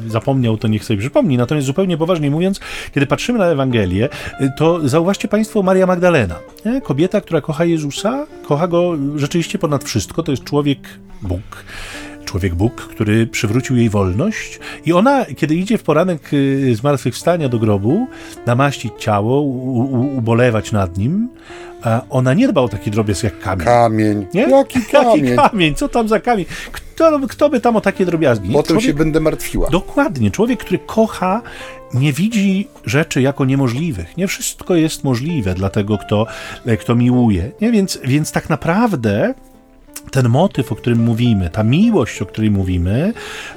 zapomniał, 0.07 0.57
to 0.57 0.67
niech 0.67 0.83
sobie 0.85 0.99
przypomni. 0.99 1.37
Natomiast 1.37 1.67
zupełnie 1.67 1.97
poważnie 1.97 2.31
mówiąc, 2.31 2.59
kiedy 2.93 3.07
patrzymy 3.07 3.39
na 3.39 3.45
Ewangelię, 3.45 4.09
to 4.57 4.89
zauważcie 4.89 5.27
Państwo 5.27 5.63
Maria 5.63 5.85
Magdalena. 5.85 6.35
Nie? 6.65 6.81
Kobieta, 6.81 7.21
która 7.21 7.41
kocha 7.41 7.65
Jezusa, 7.65 8.25
kocha 8.47 8.67
go 8.67 8.97
rzeczywiście 9.15 9.59
ponad 9.59 9.83
wszystko. 9.83 10.23
To 10.23 10.31
jest 10.31 10.44
człowiek 10.45 10.79
Bóg 11.21 11.65
człowiek 12.25 12.55
Bóg, 12.55 12.75
który 12.75 13.27
przywrócił 13.27 13.75
jej 13.75 13.89
wolność. 13.89 14.59
I 14.85 14.93
ona, 14.93 15.25
kiedy 15.25 15.55
idzie 15.55 15.77
w 15.77 15.83
poranek 15.83 16.33
y, 16.33 16.75
zmartwychwstania 16.75 17.49
do 17.49 17.59
grobu, 17.59 18.07
namaścić 18.45 18.93
ciało, 18.97 19.41
u, 19.41 19.79
u, 19.79 20.17
ubolewać 20.17 20.71
nad 20.71 20.97
nim, 20.97 21.29
ona 22.09 22.33
nie 22.33 22.47
dba 22.47 22.61
o 22.61 22.69
taki 22.69 22.91
drobiazg 22.91 23.23
jak 23.23 23.39
kamień. 23.39 23.65
Kamień. 23.65 24.25
Nie? 24.33 24.41
Jaki 24.41 24.79
kamień? 24.91 25.25
Jaki 25.25 25.49
kamień? 25.49 25.75
Co 25.75 25.89
tam 25.89 26.07
za 26.07 26.19
kamień? 26.19 26.45
Kto, 26.71 27.19
kto 27.29 27.49
by 27.49 27.59
tam 27.59 27.75
o 27.75 27.81
takie 27.81 28.05
drobiazgi? 28.05 28.51
Potem 28.51 28.67
człowiek, 28.67 28.85
się 28.85 28.93
będę 28.93 29.19
martwiła. 29.19 29.69
Dokładnie. 29.69 30.31
Człowiek, 30.31 30.59
który 30.59 30.79
kocha, 30.79 31.41
nie 31.93 32.13
widzi 32.13 32.67
rzeczy 32.85 33.21
jako 33.21 33.45
niemożliwych. 33.45 34.17
Nie 34.17 34.27
wszystko 34.27 34.75
jest 34.75 35.03
możliwe 35.03 35.53
dla 35.53 35.69
tego, 35.69 35.97
kto, 35.97 36.27
kto 36.79 36.95
miłuje. 36.95 37.51
Nie? 37.61 37.71
Więc, 37.71 37.99
więc 38.03 38.31
tak 38.31 38.49
naprawdę 38.49 39.33
ten 40.11 40.29
motyw, 40.29 40.71
o 40.71 40.75
którym 40.75 40.99
mówimy, 40.99 41.49
ta 41.49 41.63
miłość, 41.63 42.21
o 42.21 42.25
której 42.25 42.51
mówimy, 42.51 43.13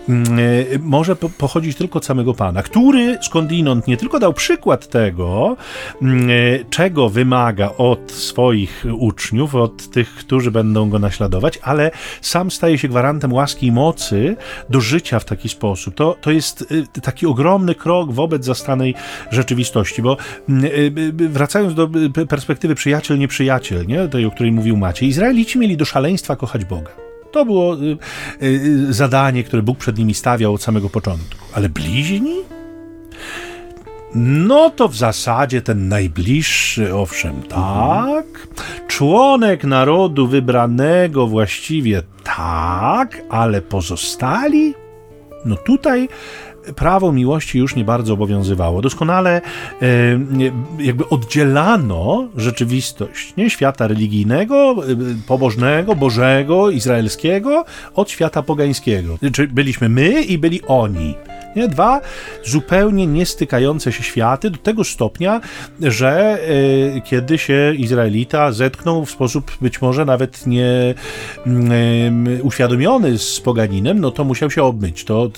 mm, 0.08 0.24
e, 0.38 0.78
może 0.80 1.16
pochodzić 1.16 1.76
tylko 1.76 1.98
od 1.98 2.04
samego 2.04 2.34
Pana, 2.34 2.62
który 2.62 3.18
skądinąd 3.22 3.86
nie 3.86 3.96
tylko 3.96 4.18
dał 4.18 4.32
przykład 4.32 4.88
tego, 4.88 5.56
mm, 6.02 6.30
e, 6.30 6.64
czego 6.70 7.08
wymaga 7.08 7.70
od 7.78 8.12
swoich 8.12 8.84
uczniów, 8.98 9.54
od 9.54 9.90
tych, 9.90 10.14
którzy 10.14 10.50
będą 10.50 10.90
go 10.90 10.98
naśladować, 10.98 11.58
ale 11.62 11.90
sam 12.20 12.50
staje 12.50 12.78
się 12.78 12.88
gwarantem 12.88 13.32
łaski 13.32 13.66
i 13.66 13.72
mocy 13.72 14.36
do 14.70 14.80
życia 14.80 15.18
w 15.18 15.24
taki 15.24 15.48
sposób. 15.48 15.94
To, 15.94 16.16
to 16.20 16.30
jest 16.30 16.72
e, 16.96 17.00
taki 17.00 17.26
ogromny 17.26 17.74
krok 17.74 18.12
wobec 18.12 18.44
zastanej 18.44 18.94
rzeczywistości, 19.30 20.02
bo 20.02 20.16
mm, 20.48 20.70
wracając 21.12 21.74
do 21.74 21.88
perspektywy 22.28 22.74
przyjaciel-nieprzyjaciel, 22.74 23.86
nie? 23.86 24.08
tej, 24.08 24.24
o 24.24 24.30
której 24.30 24.52
mówił 24.52 24.76
Maciej, 24.76 25.08
Izraelici 25.08 25.58
mieli 25.58 25.76
do 25.76 25.84
szaleństwa 25.84 26.36
kochać 26.38 26.64
Boga. 26.64 26.90
To 27.32 27.44
było 27.44 27.74
y, 27.74 27.98
y, 28.42 28.92
zadanie, 28.92 29.44
które 29.44 29.62
Bóg 29.62 29.78
przed 29.78 29.98
nimi 29.98 30.14
stawiał 30.14 30.54
od 30.54 30.62
samego 30.62 30.90
początku. 30.90 31.44
Ale 31.54 31.68
bliźni? 31.68 32.34
No 34.14 34.70
to 34.70 34.88
w 34.88 34.96
zasadzie 34.96 35.62
ten 35.62 35.88
najbliższy, 35.88 36.94
owszem, 36.94 37.42
tak. 37.42 38.24
Członek 38.86 39.64
narodu 39.64 40.28
wybranego 40.28 41.26
właściwie 41.26 42.02
tak, 42.24 43.22
ale 43.30 43.62
pozostali? 43.62 44.74
No 45.44 45.56
tutaj 45.56 46.08
prawo 46.76 47.12
miłości 47.12 47.58
już 47.58 47.76
nie 47.76 47.84
bardzo 47.84 48.14
obowiązywało. 48.14 48.82
Doskonale 48.82 49.40
e, 49.82 49.86
jakby 50.78 51.08
oddzielano 51.08 52.28
rzeczywistość 52.36 53.36
nie? 53.36 53.50
świata 53.50 53.86
religijnego, 53.86 54.74
e, 54.88 54.96
pobożnego, 55.26 55.94
bożego, 55.94 56.70
izraelskiego 56.70 57.64
od 57.94 58.10
świata 58.10 58.42
pogańskiego. 58.42 59.18
Czyli 59.32 59.48
byliśmy 59.48 59.88
my 59.88 60.22
i 60.22 60.38
byli 60.38 60.62
oni. 60.66 61.14
Nie? 61.56 61.68
Dwa 61.68 62.00
zupełnie 62.44 63.06
niestykające 63.06 63.92
się 63.92 64.02
światy 64.02 64.50
do 64.50 64.58
tego 64.58 64.84
stopnia, 64.84 65.40
że 65.80 66.38
e, 66.96 67.00
kiedy 67.00 67.38
się 67.38 67.74
Izraelita 67.74 68.52
zetknął 68.52 69.04
w 69.04 69.10
sposób 69.10 69.56
być 69.60 69.82
może 69.82 70.04
nawet 70.04 70.46
nie 70.46 70.94
e, 71.46 72.42
uświadomiony 72.42 73.18
z 73.18 73.40
poganinem, 73.40 74.00
no 74.00 74.10
to 74.10 74.24
musiał 74.24 74.50
się 74.50 74.62
obmyć. 74.62 75.04
To 75.04 75.30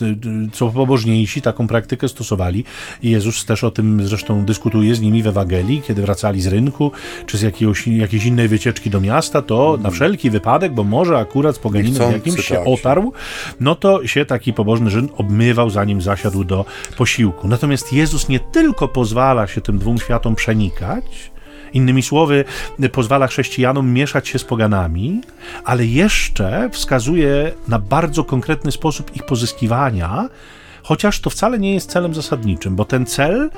co 0.52 0.68
pobożniejsi 0.68 1.42
taką 1.42 1.66
praktykę 1.66 2.08
stosowali. 2.08 2.64
Jezus 3.02 3.44
też 3.44 3.64
o 3.64 3.70
tym 3.70 4.06
zresztą 4.06 4.44
dyskutuje 4.44 4.94
z 4.94 5.00
nimi 5.00 5.22
w 5.22 5.26
Ewangelii, 5.26 5.82
kiedy 5.86 6.02
wracali 6.02 6.40
z 6.40 6.46
rynku, 6.46 6.92
czy 7.26 7.38
z 7.38 7.42
jakiegoś, 7.42 7.88
jakiejś 7.88 8.24
innej 8.24 8.48
wycieczki 8.48 8.90
do 8.90 9.00
miasta, 9.00 9.42
to 9.42 9.78
na 9.82 9.90
wszelki 9.90 10.30
wypadek, 10.30 10.72
bo 10.74 10.84
może 10.84 11.18
akurat 11.18 11.56
z 11.56 11.58
poganinem 11.58 12.12
jakimś 12.12 12.46
się 12.46 12.54
tak. 12.54 12.66
otarł, 12.66 13.12
no 13.60 13.74
to 13.74 14.06
się 14.06 14.24
taki 14.24 14.52
pobożny 14.52 14.90
Żyd 14.90 15.04
obmywał 15.16 15.70
zanim 15.70 15.99
zasiadł 16.00 16.44
do 16.44 16.64
posiłku. 16.96 17.48
Natomiast 17.48 17.92
Jezus 17.92 18.28
nie 18.28 18.40
tylko 18.40 18.88
pozwala 18.88 19.46
się 19.46 19.60
tym 19.60 19.78
dwóm 19.78 19.98
światom 19.98 20.34
przenikać, 20.34 21.30
Innymi 21.72 22.02
słowy, 22.02 22.44
pozwala 22.92 23.26
chrześcijanom 23.26 23.92
mieszać 23.92 24.28
się 24.28 24.38
z 24.38 24.44
poganami, 24.44 25.20
ale 25.64 25.86
jeszcze 25.86 26.70
wskazuje 26.72 27.52
na 27.68 27.78
bardzo 27.78 28.24
konkretny 28.24 28.72
sposób 28.72 29.16
ich 29.16 29.22
pozyskiwania, 29.26 30.28
chociaż 30.82 31.20
to 31.20 31.30
wcale 31.30 31.58
nie 31.58 31.74
jest 31.74 31.90
celem 31.90 32.14
zasadniczym, 32.14 32.76
bo 32.76 32.84
ten 32.84 33.06
cel, 33.06 33.50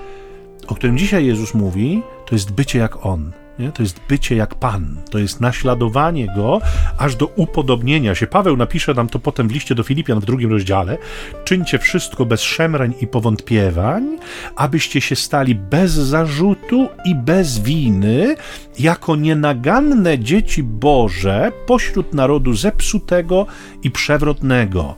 o 0.67 0.75
którym 0.75 0.99
dzisiaj 0.99 1.27
Jezus 1.27 1.55
mówi, 1.55 2.03
to 2.27 2.35
jest 2.35 2.53
bycie 2.53 2.79
jak 2.79 3.07
On. 3.07 3.33
Nie? 3.63 3.73
To 3.73 3.83
jest 3.83 4.01
bycie 4.09 4.37
jak 4.37 4.55
Pan, 4.55 4.97
to 5.11 5.19
jest 5.19 5.41
naśladowanie 5.41 6.27
Go 6.37 6.61
aż 6.99 7.17
do 7.17 7.27
upodobnienia 7.27 8.15
się. 8.15 8.27
Paweł 8.27 8.57
napisze 8.57 8.95
nam 8.95 9.09
to 9.09 9.19
potem 9.19 9.49
w 9.49 9.53
liście 9.53 9.75
do 9.75 9.83
Filipian 9.83 10.21
w 10.21 10.25
drugim 10.25 10.51
rozdziale. 10.51 10.99
Czyńcie 11.45 11.79
wszystko 11.79 12.27
bez 12.27 12.41
szemrań 12.41 12.95
i 13.01 13.07
powątpiewań, 13.07 14.19
abyście 14.57 15.01
się 15.01 15.17
stali 15.17 15.55
bez 15.55 15.93
zarzutu 15.93 16.89
i 17.05 17.15
bez 17.15 17.59
winy, 17.59 18.37
jako 18.79 19.17
nienaganne 19.17 20.19
dzieci 20.19 20.63
Boże 20.63 21.53
pośród 21.67 22.15
narodu 22.15 22.55
zepsutego 22.55 23.47
i 23.83 23.91
przewrotnego. 23.91 24.95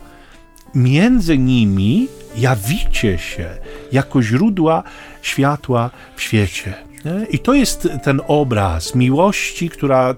Między 0.75 1.37
nimi 1.37 2.07
jawicie 2.37 3.17
się 3.17 3.49
jako 3.91 4.21
źródła 4.21 4.83
światła 5.21 5.89
w 6.15 6.21
świecie. 6.21 6.73
I 7.29 7.39
to 7.39 7.53
jest 7.53 7.87
ten 8.03 8.21
obraz 8.27 8.95
miłości, 8.95 9.69
która 9.69 10.15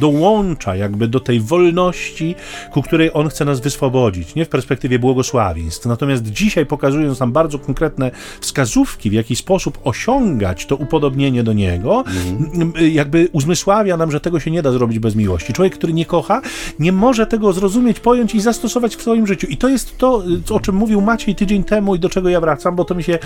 dołącza 0.00 0.76
jakby 0.76 1.08
do 1.08 1.20
tej 1.20 1.40
wolności, 1.40 2.34
ku 2.72 2.82
której 2.82 3.10
on 3.14 3.28
chce 3.28 3.44
nas 3.44 3.60
wyswobodzić, 3.60 4.34
nie 4.34 4.44
w 4.44 4.48
perspektywie 4.48 4.98
błogosławieństw. 4.98 5.86
Natomiast 5.86 6.26
dzisiaj 6.26 6.66
pokazując 6.66 7.20
nam 7.20 7.32
bardzo 7.32 7.58
konkretne 7.58 8.10
wskazówki, 8.40 9.10
w 9.10 9.12
jaki 9.12 9.36
sposób 9.36 9.78
osiągać 9.84 10.66
to 10.66 10.76
upodobnienie 10.76 11.42
do 11.42 11.52
niego, 11.52 12.04
mhm. 12.06 12.72
jakby 12.92 13.28
uzmysławia 13.32 13.96
nam, 13.96 14.10
że 14.10 14.20
tego 14.20 14.40
się 14.40 14.50
nie 14.50 14.62
da 14.62 14.72
zrobić 14.72 14.98
bez 14.98 15.14
miłości. 15.14 15.52
Człowiek, 15.52 15.74
który 15.74 15.92
nie 15.92 16.06
kocha, 16.06 16.40
nie 16.78 16.92
może 16.92 17.26
tego 17.26 17.52
zrozumieć, 17.52 18.00
pojąć 18.00 18.34
i 18.34 18.40
zastosować 18.40 18.96
w 18.96 19.02
swoim 19.02 19.26
życiu. 19.26 19.46
I 19.46 19.56
to 19.56 19.68
jest 19.68 19.98
to, 19.98 20.22
o 20.50 20.60
czym 20.60 20.74
mówił 20.74 21.00
Maciej 21.00 21.34
tydzień 21.34 21.64
temu 21.64 21.94
i 21.94 21.98
do 21.98 22.08
czego 22.08 22.28
ja 22.28 22.40
wracam, 22.40 22.76
bo 22.76 22.84
to 22.84 22.94
mi 22.94 23.02
się 23.02 23.18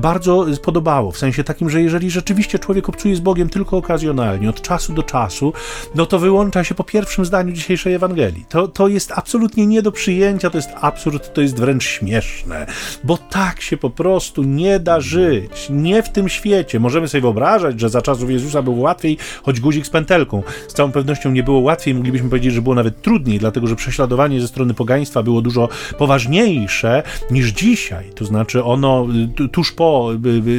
bardzo 0.00 0.46
podobało. 0.64 1.12
W 1.12 1.18
sensie 1.18 1.44
takim, 1.44 1.70
że 1.70 1.82
jeżeli 1.82 2.10
rzeczywiście 2.10 2.55
rzeczywiście 2.56 2.66
człowiek 2.66 2.88
obcuje 2.88 3.16
z 3.16 3.20
Bogiem 3.20 3.48
tylko 3.48 3.76
okazjonalnie, 3.76 4.50
od 4.50 4.62
czasu 4.62 4.92
do 4.92 5.02
czasu, 5.02 5.52
no 5.94 6.06
to 6.06 6.18
wyłącza 6.18 6.64
się 6.64 6.74
po 6.74 6.84
pierwszym 6.84 7.24
zdaniu 7.24 7.52
dzisiejszej 7.52 7.94
Ewangelii. 7.94 8.44
To, 8.48 8.68
to 8.68 8.88
jest 8.88 9.12
absolutnie 9.12 9.66
nie 9.66 9.82
do 9.82 9.92
przyjęcia, 9.92 10.50
to 10.50 10.58
jest 10.58 10.70
absurd, 10.80 11.34
to 11.34 11.40
jest 11.40 11.56
wręcz 11.56 11.84
śmieszne, 11.84 12.66
bo 13.04 13.16
tak 13.16 13.60
się 13.60 13.76
po 13.76 13.90
prostu 13.90 14.42
nie 14.42 14.80
da 14.80 15.00
żyć. 15.00 15.68
Nie 15.70 16.02
w 16.02 16.08
tym 16.08 16.28
świecie. 16.28 16.80
Możemy 16.80 17.08
sobie 17.08 17.20
wyobrażać, 17.20 17.80
że 17.80 17.88
za 17.88 18.02
czasów 18.02 18.30
Jezusa 18.30 18.62
było 18.62 18.76
łatwiej, 18.76 19.18
choć 19.42 19.60
guzik 19.60 19.86
z 19.86 19.90
pętelką. 19.90 20.42
Z 20.68 20.74
całą 20.74 20.92
pewnością 20.92 21.30
nie 21.30 21.42
było 21.42 21.60
łatwiej, 21.60 21.94
moglibyśmy 21.94 22.28
powiedzieć, 22.28 22.52
że 22.52 22.62
było 22.62 22.74
nawet 22.74 23.02
trudniej, 23.02 23.38
dlatego 23.38 23.66
że 23.66 23.76
prześladowanie 23.76 24.40
ze 24.40 24.48
strony 24.48 24.74
pogaństwa 24.74 25.22
było 25.22 25.42
dużo 25.42 25.68
poważniejsze 25.98 27.02
niż 27.30 27.48
dzisiaj. 27.48 28.10
To 28.14 28.24
znaczy 28.24 28.64
ono 28.64 29.06
tuż 29.52 29.72
po 29.72 30.10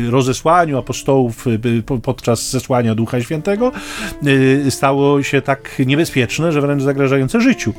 rozesłaniu 0.10 0.78
apostołów 0.78 1.46
podczas 2.04 2.50
zesłania 2.50 2.96
Ducha 2.96 3.22
Świętego 3.22 3.72
y, 4.28 4.72
stało 4.72 5.24
się 5.24 5.42
tak 5.42 5.82
niebezpieczne, 5.86 6.52
że 6.52 6.62
wręcz 6.62 6.84
zagrażające 6.84 7.42
życiu 7.42 7.74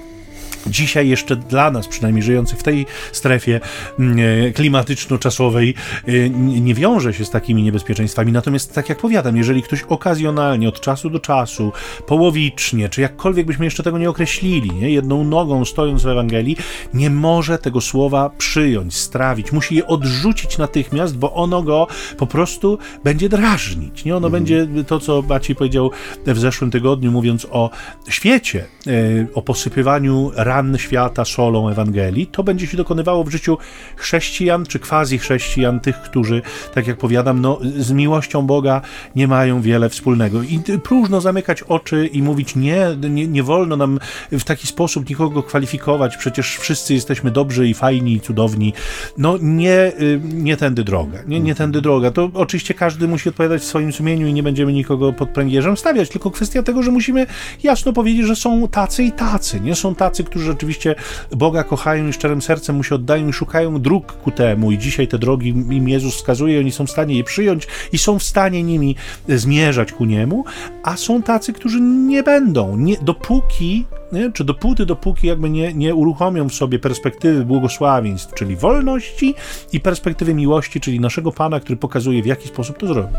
dzisiaj 0.66 1.08
jeszcze 1.08 1.36
dla 1.36 1.70
nas, 1.70 1.88
przynajmniej 1.88 2.22
żyjących 2.22 2.58
w 2.58 2.62
tej 2.62 2.86
strefie 3.12 3.60
mm, 3.98 4.18
e, 4.18 4.50
klimatyczno-czasowej, 4.52 5.74
e, 6.06 6.30
nie 6.60 6.74
wiąże 6.74 7.14
się 7.14 7.24
z 7.24 7.30
takimi 7.30 7.62
niebezpieczeństwami. 7.62 8.32
Natomiast, 8.32 8.74
tak 8.74 8.88
jak 8.88 8.98
powiadam, 8.98 9.36
jeżeli 9.36 9.62
ktoś 9.62 9.82
okazjonalnie, 9.82 10.68
od 10.68 10.80
czasu 10.80 11.10
do 11.10 11.20
czasu, 11.20 11.72
połowicznie, 12.06 12.88
czy 12.88 13.00
jakkolwiek 13.00 13.46
byśmy 13.46 13.64
jeszcze 13.64 13.82
tego 13.82 13.98
nie 13.98 14.10
określili, 14.10 14.70
nie? 14.70 14.90
jedną 14.90 15.24
nogą 15.24 15.64
stojąc 15.64 16.02
w 16.02 16.08
Ewangelii, 16.08 16.56
nie 16.94 17.10
może 17.10 17.58
tego 17.58 17.80
słowa 17.80 18.30
przyjąć, 18.38 18.96
strawić, 18.96 19.52
musi 19.52 19.74
je 19.74 19.86
odrzucić 19.86 20.58
natychmiast, 20.58 21.18
bo 21.18 21.34
ono 21.34 21.62
go 21.62 21.86
po 22.16 22.26
prostu 22.26 22.78
będzie 23.04 23.28
drażnić. 23.28 24.04
Nie? 24.04 24.16
Ono 24.16 24.26
mhm. 24.26 24.44
będzie 24.44 24.84
to, 24.84 25.00
co 25.00 25.22
Maciej 25.22 25.56
powiedział 25.56 25.90
w 26.26 26.38
zeszłym 26.38 26.70
tygodniu, 26.70 27.12
mówiąc 27.12 27.46
o 27.50 27.70
świecie, 28.08 28.64
e, 28.86 28.90
o 29.34 29.42
posypywaniu 29.42 30.30
ran 30.48 30.78
świata 30.78 31.24
solą 31.24 31.68
Ewangelii, 31.68 32.26
to 32.26 32.44
będzie 32.44 32.66
się 32.66 32.76
dokonywało 32.76 33.24
w 33.24 33.30
życiu 33.30 33.58
chrześcijan 33.96 34.66
czy 34.66 34.78
quasi-chrześcijan, 34.78 35.80
tych, 35.80 35.96
którzy, 35.96 36.42
tak 36.74 36.86
jak 36.86 36.98
powiadam, 36.98 37.40
no, 37.40 37.58
z 37.78 37.92
miłością 37.92 38.46
Boga 38.46 38.80
nie 39.16 39.28
mają 39.28 39.60
wiele 39.60 39.88
wspólnego. 39.88 40.42
I 40.42 40.60
próżno 40.84 41.20
zamykać 41.20 41.62
oczy 41.62 42.06
i 42.06 42.22
mówić 42.22 42.56
nie, 42.56 42.86
nie, 43.10 43.26
nie 43.26 43.42
wolno 43.42 43.76
nam 43.76 43.98
w 44.32 44.44
taki 44.44 44.66
sposób 44.66 45.08
nikogo 45.08 45.42
kwalifikować, 45.42 46.16
przecież 46.16 46.56
wszyscy 46.56 46.94
jesteśmy 46.94 47.30
dobrzy 47.30 47.68
i 47.68 47.74
fajni 47.74 48.12
i 48.12 48.20
cudowni. 48.20 48.72
No 49.18 49.38
nie, 49.42 49.92
y, 50.00 50.20
nie 50.24 50.56
tędy 50.56 50.84
droga. 50.84 51.18
Nie, 51.26 51.40
nie 51.40 51.54
tędy 51.54 51.80
droga. 51.80 52.10
To 52.10 52.30
oczywiście 52.34 52.74
każdy 52.74 53.08
musi 53.08 53.28
odpowiadać 53.28 53.62
w 53.62 53.64
swoim 53.64 53.92
sumieniu 53.92 54.26
i 54.26 54.32
nie 54.32 54.42
będziemy 54.42 54.72
nikogo 54.72 55.12
pod 55.12 55.30
pręgierzem 55.30 55.76
stawiać, 55.76 56.08
tylko 56.08 56.30
kwestia 56.30 56.62
tego, 56.62 56.82
że 56.82 56.90
musimy 56.90 57.26
jasno 57.62 57.92
powiedzieć, 57.92 58.26
że 58.26 58.36
są 58.36 58.68
tacy 58.68 59.02
i 59.02 59.12
tacy. 59.12 59.60
Nie 59.60 59.74
są 59.74 59.94
tacy, 59.94 60.24
którzy 60.24 60.37
rzeczywiście 60.42 60.94
Boga 61.30 61.64
kochają 61.64 62.08
i 62.08 62.12
szczerym 62.12 62.42
sercem 62.42 62.76
mu 62.76 62.84
się 62.84 62.94
oddają 62.94 63.28
i 63.28 63.32
szukają 63.32 63.80
dróg 63.80 64.12
ku 64.12 64.30
temu. 64.30 64.72
I 64.72 64.78
dzisiaj 64.78 65.08
te 65.08 65.18
drogi 65.18 65.48
im 65.48 65.88
Jezus 65.88 66.14
wskazuje, 66.14 66.60
oni 66.60 66.72
są 66.72 66.86
w 66.86 66.90
stanie 66.90 67.16
je 67.16 67.24
przyjąć 67.24 67.66
i 67.92 67.98
są 67.98 68.18
w 68.18 68.22
stanie 68.22 68.62
nimi 68.62 68.96
zmierzać 69.28 69.92
ku 69.92 70.04
niemu, 70.04 70.44
a 70.82 70.96
są 70.96 71.22
tacy, 71.22 71.52
którzy 71.52 71.80
nie 71.80 72.22
będą. 72.22 72.76
Nie, 72.76 72.96
dopóki 73.02 73.84
nie? 74.12 74.32
czy 74.32 74.44
dopóty, 74.44 74.86
dopóki 74.86 75.26
jakby 75.26 75.50
nie, 75.50 75.74
nie 75.74 75.94
uruchomią 75.94 76.48
w 76.48 76.54
sobie 76.54 76.78
perspektywy 76.78 77.44
błogosławieństw, 77.44 78.34
czyli 78.34 78.56
wolności 78.56 79.34
i 79.72 79.80
perspektywy 79.80 80.34
miłości, 80.34 80.80
czyli 80.80 81.00
naszego 81.00 81.32
Pana, 81.32 81.60
który 81.60 81.76
pokazuje, 81.76 82.22
w 82.22 82.26
jaki 82.26 82.48
sposób 82.48 82.78
to 82.78 82.86
zrobić. 82.86 83.16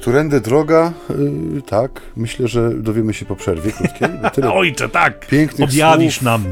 Którędy 0.00 0.40
droga? 0.40 0.92
Yy, 1.54 1.62
tak, 1.62 2.00
myślę, 2.16 2.48
że 2.48 2.74
dowiemy 2.74 3.14
się 3.14 3.26
po 3.26 3.36
przerwie 3.36 3.72
krótkiej. 3.72 4.08
Tyle 4.34 4.52
Ojcze, 4.62 4.88
tak! 4.88 5.26
Pięknych 5.26 5.68
Objawisz 5.68 6.14
słów, 6.14 6.22
nam. 6.24 6.44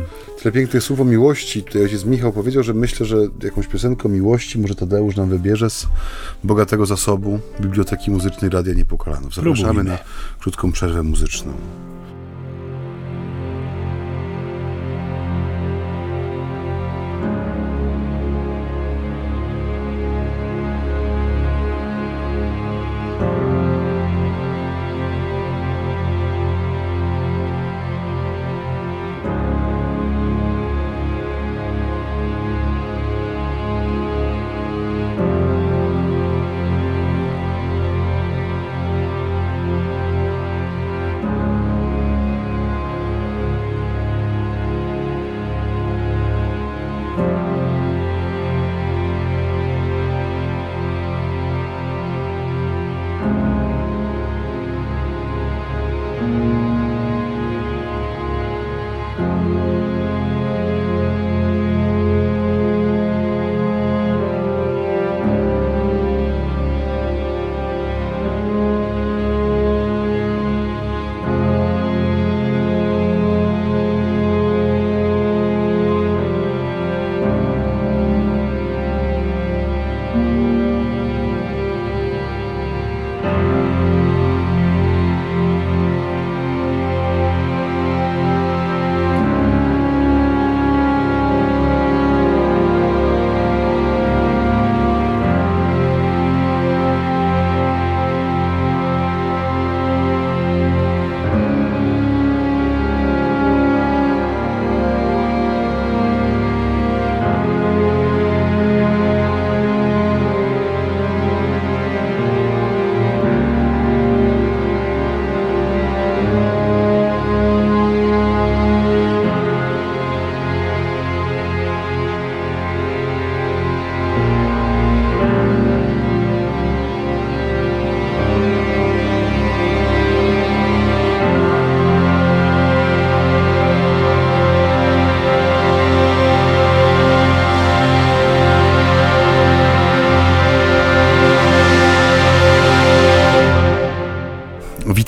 Tyle 0.43 0.53
pięknych 0.53 0.83
słów 0.83 1.01
o 1.01 1.05
miłości. 1.05 1.63
Tutaj 1.63 1.83
ojciec 1.83 2.05
Michał 2.05 2.33
powiedział, 2.33 2.63
że 2.63 2.75
myślę, 2.75 3.07
że 3.07 3.17
jakąś 3.43 3.67
piosenkę 3.67 4.05
o 4.05 4.09
miłości 4.09 4.59
może 4.59 4.75
Tadeusz 4.75 5.17
nam 5.17 5.29
wybierze 5.29 5.71
z 5.71 5.87
bogatego 6.45 6.87
zasobu 6.87 7.41
Biblioteki 7.61 8.11
Muzycznej 8.11 8.51
Radia 8.51 8.75
Niepokalanów. 8.75 9.35
Zapraszamy 9.35 9.65
Próbujmy. 9.75 9.91
na 9.91 9.99
krótką 10.41 10.73
przerwę 10.73 11.03
muzyczną. 11.03 11.53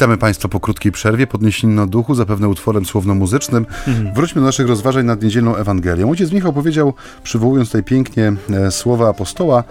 Witamy 0.00 0.18
Państwa 0.18 0.48
po 0.48 0.60
krótkiej 0.60 0.92
przerwie, 0.92 1.26
podniesieni 1.26 1.74
na 1.74 1.86
duchu, 1.86 2.14
zapewne 2.14 2.48
utworem 2.48 2.84
słowno-muzycznym. 2.84 3.66
Mhm. 3.86 4.14
Wróćmy 4.14 4.40
do 4.40 4.46
naszych 4.46 4.68
rozważań 4.68 5.06
nad 5.06 5.22
niedzielną 5.22 5.56
Ewangelią. 5.56 6.10
Ojciec 6.10 6.32
Michał 6.32 6.52
powiedział, 6.52 6.94
przywołując 7.22 7.68
tutaj 7.68 7.82
pięknie 7.82 8.32
e, 8.50 8.70
słowa 8.70 9.08
apostoła, 9.08 9.64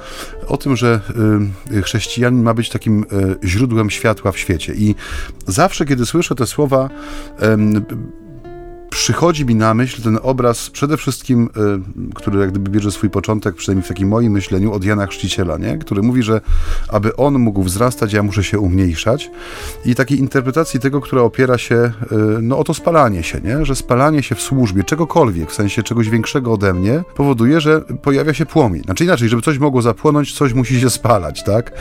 o 0.48 0.58
tym, 0.58 0.76
że 0.76 1.02
y, 1.72 1.82
chrześcijanin 1.82 2.44
ma 2.44 2.54
być 2.54 2.70
takim 2.70 3.04
y, 3.44 3.48
źródłem 3.48 3.90
światła 3.90 4.32
w 4.32 4.38
świecie. 4.38 4.74
I 4.76 4.96
zawsze, 5.48 5.86
kiedy 5.86 6.06
słyszę 6.06 6.36
te 6.36 6.48
słowa, 6.48 6.90
przychodzi 9.00 9.46
mi 9.46 9.56
na 9.56 9.74
myśl 9.74 10.02
ten 10.02 10.20
obraz 10.24 10.70
przede 10.70 10.98
wszystkim, 10.98 11.50
y, 12.10 12.14
który 12.14 12.40
jak 12.40 12.52
gdyby 12.52 12.72
bierze 12.72 12.92
swój 12.92 13.10
początek, 13.10 13.56
przynajmniej 13.56 13.86
w 13.86 13.88
takim 13.88 14.08
moim 14.08 14.32
myśleniu, 14.32 14.74
od 14.74 14.84
Jana 14.84 15.08
Chrzciciela, 15.08 15.58
nie? 15.58 15.78
który 15.78 16.02
mówi, 16.02 16.24
że 16.24 16.42
aby 16.90 17.16
on 17.16 17.40
mógł 17.40 17.64
wzrastać, 17.64 18.14
ja 18.14 18.24
muszę 18.24 18.44
się 18.44 18.60
umniejszać. 18.60 19.32
I 19.86 19.96
takiej 19.96 20.20
interpretacji 20.20 20.80
tego, 20.80 21.02
która 21.02 21.22
opiera 21.22 21.58
się 21.58 21.76
y, 21.76 21.92
no, 22.42 22.58
o 22.58 22.64
to 22.64 22.74
spalanie 22.74 23.24
się, 23.24 23.42
nie? 23.42 23.66
że 23.66 23.76
spalanie 23.76 24.24
się 24.24 24.36
w 24.36 24.42
służbie 24.42 24.84
czegokolwiek, 24.84 25.52
w 25.52 25.54
sensie 25.54 25.84
czegoś 25.84 26.10
większego 26.10 26.54
ode 26.54 26.74
mnie, 26.74 27.04
powoduje, 27.16 27.62
że 27.62 27.82
pojawia 27.82 28.34
się 28.34 28.46
płomień. 28.46 28.84
Znaczy 28.84 29.04
inaczej, 29.04 29.30
żeby 29.30 29.42
coś 29.42 29.58
mogło 29.58 29.82
zapłonąć, 29.82 30.34
coś 30.34 30.54
musi 30.54 30.82
się 30.82 30.90
spalać, 30.90 31.44
tak? 31.44 31.72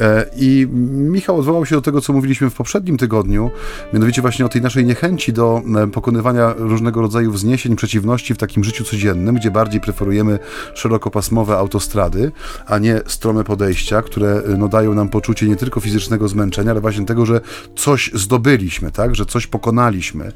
E, 0.00 0.26
I 0.36 0.66
Michał 0.94 1.38
odwołał 1.38 1.66
się 1.66 1.74
do 1.74 1.82
tego, 1.82 2.00
co 2.00 2.12
mówiliśmy 2.12 2.50
w 2.50 2.54
poprzednim 2.54 2.96
tygodniu, 2.96 3.50
mianowicie 3.92 4.22
właśnie 4.22 4.46
o 4.46 4.48
tej 4.48 4.62
naszej 4.62 4.84
niechęci 4.84 5.32
do 5.32 5.62
e, 5.76 5.86
pokonywania 5.86 6.54
różnego 6.68 7.00
rodzaju 7.00 7.32
wzniesień, 7.32 7.76
przeciwności 7.76 8.34
w 8.34 8.38
takim 8.38 8.64
życiu 8.64 8.84
codziennym, 8.84 9.34
gdzie 9.34 9.50
bardziej 9.50 9.80
preferujemy 9.80 10.38
szerokopasmowe 10.74 11.56
autostrady, 11.56 12.32
a 12.66 12.78
nie 12.78 13.00
strome 13.06 13.44
podejścia, 13.44 14.02
które 14.02 14.42
y, 14.48 14.58
no, 14.58 14.68
dają 14.68 14.94
nam 14.94 15.08
poczucie 15.08 15.48
nie 15.48 15.56
tylko 15.56 15.80
fizycznego 15.80 16.28
zmęczenia, 16.28 16.70
ale 16.70 16.80
właśnie 16.80 17.06
tego, 17.06 17.26
że 17.26 17.40
coś 17.76 18.10
zdobyliśmy, 18.14 18.92
tak? 18.92 19.14
że 19.14 19.26
coś 19.26 19.46
pokonaliśmy. 19.46 20.32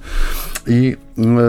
I 0.66 0.96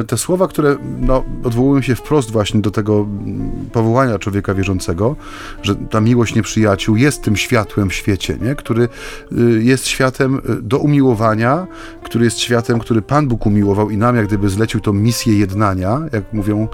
te 0.07 0.17
słowa, 0.17 0.47
które 0.47 0.77
no, 0.99 1.23
odwołują 1.43 1.81
się 1.81 1.95
wprost 1.95 2.31
właśnie 2.31 2.61
do 2.61 2.71
tego 2.71 2.99
mm, 2.99 3.51
powołania 3.71 4.19
człowieka 4.19 4.53
wierzącego, 4.53 5.15
że 5.63 5.75
ta 5.75 6.01
miłość 6.01 6.35
nieprzyjaciół 6.35 6.95
jest 6.95 7.21
tym 7.21 7.35
światłem 7.35 7.89
w 7.89 7.93
świecie, 7.93 8.37
nie? 8.41 8.55
który 8.55 8.89
y, 9.31 9.63
jest 9.63 9.87
światem 9.87 10.41
do 10.61 10.77
umiłowania, 10.77 11.67
który 12.03 12.25
jest 12.25 12.39
światem, 12.39 12.79
który 12.79 13.01
Pan 13.01 13.27
Bóg 13.27 13.45
umiłował 13.45 13.89
i 13.89 13.97
nam 13.97 14.15
jak 14.15 14.27
gdyby 14.27 14.49
zlecił 14.49 14.69
zlecił 14.69 14.81
tą 14.81 14.93
misję 14.93 15.39
jednania, 15.39 15.99
jak 16.13 16.33
mówią 16.33 16.67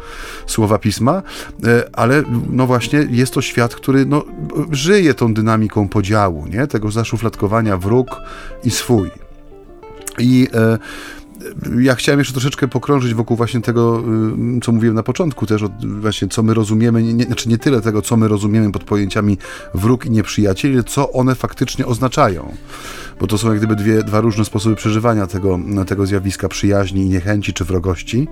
słowa 0.45 0.79
pisma, 0.79 1.23
e, 1.63 1.89
ale 1.93 2.23
no 2.49 2.67
właśnie 2.67 3.07
jest 3.09 3.33
to 3.33 3.41
świat, 3.41 3.75
który 3.75 4.05
no, 4.05 4.23
żyje 4.71 5.13
tą 5.13 5.33
dynamiką 5.33 5.87
podziału, 5.89 6.47
nie? 6.47 6.67
tego 6.67 6.91
zaszufladkowania 6.91 7.77
wróg 7.77 8.07
i 8.63 8.71
swój. 8.71 9.09
I 10.19 10.47
e, 10.53 10.77
ja 11.79 11.95
chciałem 11.95 12.19
jeszcze 12.19 12.33
troszeczkę 12.33 12.67
pokrążyć 12.67 13.13
wokół 13.13 13.37
właśnie 13.37 13.61
tego, 13.61 14.03
y, 14.57 14.59
co 14.61 14.71
mówiłem 14.71 14.95
na 14.95 15.03
początku 15.03 15.45
też, 15.45 15.63
właśnie 16.01 16.27
co 16.27 16.43
my 16.43 16.53
rozumiemy, 16.53 17.03
nie, 17.03 17.25
znaczy 17.25 17.49
nie 17.49 17.57
tyle 17.57 17.81
tego, 17.81 18.01
co 18.01 18.17
my 18.17 18.27
rozumiemy 18.27 18.71
pod 18.71 18.83
pojęciami 18.83 19.37
wróg 19.73 20.05
i 20.05 20.09
nieprzyjaciel, 20.09 20.71
ile 20.71 20.83
co 20.83 21.11
one 21.11 21.35
faktycznie 21.35 21.85
oznaczają. 21.85 22.53
Bo 23.19 23.27
to 23.27 23.37
są 23.37 23.49
jak 23.49 23.57
gdyby 23.57 23.75
dwie, 23.75 24.03
dwa 24.03 24.21
różne 24.21 24.45
sposoby 24.45 24.75
przeżywania 24.75 25.27
tego, 25.27 25.59
tego 25.87 26.05
zjawiska 26.05 26.49
przyjaźni 26.49 27.01
i 27.01 27.09
niechęci 27.09 27.53
czy 27.53 27.65
wrogości. 27.65 28.27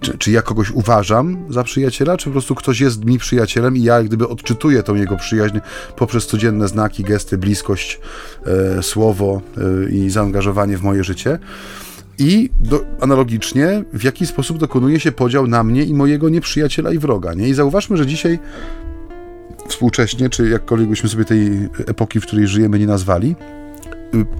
Czy, 0.00 0.18
czy 0.18 0.30
ja 0.30 0.42
kogoś 0.42 0.70
uważam 0.70 1.36
za 1.48 1.64
przyjaciela, 1.64 2.16
czy 2.16 2.24
po 2.24 2.30
prostu 2.30 2.54
ktoś 2.54 2.80
jest 2.80 3.04
mi 3.04 3.18
przyjacielem 3.18 3.76
i 3.76 3.82
ja 3.82 3.96
jak 3.96 4.06
gdyby 4.06 4.28
odczytuję 4.28 4.82
tą 4.82 4.94
jego 4.94 5.16
przyjaźń 5.16 5.58
poprzez 5.96 6.26
codzienne 6.26 6.68
znaki, 6.68 7.04
gesty, 7.04 7.38
bliskość, 7.38 8.00
e, 8.78 8.82
słowo 8.82 9.40
e, 9.86 9.90
i 9.90 10.10
zaangażowanie 10.10 10.78
w 10.78 10.82
moje 10.82 11.04
życie. 11.04 11.38
I 12.22 12.50
do, 12.60 12.84
analogicznie, 13.00 13.84
w 13.92 14.04
jaki 14.04 14.26
sposób 14.26 14.58
dokonuje 14.58 15.00
się 15.00 15.12
podział 15.12 15.46
na 15.46 15.64
mnie 15.64 15.84
i 15.84 15.94
mojego 15.94 16.28
nieprzyjaciela 16.28 16.92
i 16.92 16.98
wroga. 16.98 17.34
Nie? 17.34 17.48
I 17.48 17.54
zauważmy, 17.54 17.96
że 17.96 18.06
dzisiaj 18.06 18.38
współcześnie, 19.68 20.30
czy 20.30 20.48
jakkolwiek 20.48 20.88
byśmy 20.88 21.08
sobie 21.08 21.24
tej 21.24 21.68
epoki, 21.86 22.20
w 22.20 22.26
której 22.26 22.46
żyjemy, 22.46 22.78
nie 22.78 22.86
nazwali, 22.86 23.36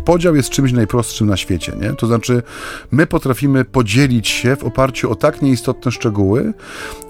podział 0.05 0.37
jest 0.37 0.51
czymś 0.51 0.73
najprostszym 0.73 1.27
na 1.27 1.37
świecie, 1.37 1.73
nie? 1.81 1.93
To 1.93 2.07
znaczy, 2.07 2.43
my 2.91 3.07
potrafimy 3.07 3.65
podzielić 3.65 4.29
się 4.29 4.57
w 4.57 4.65
oparciu 4.65 5.11
o 5.11 5.15
tak 5.15 5.43
nieistotne 5.43 5.93
szczegóły, 5.93 6.53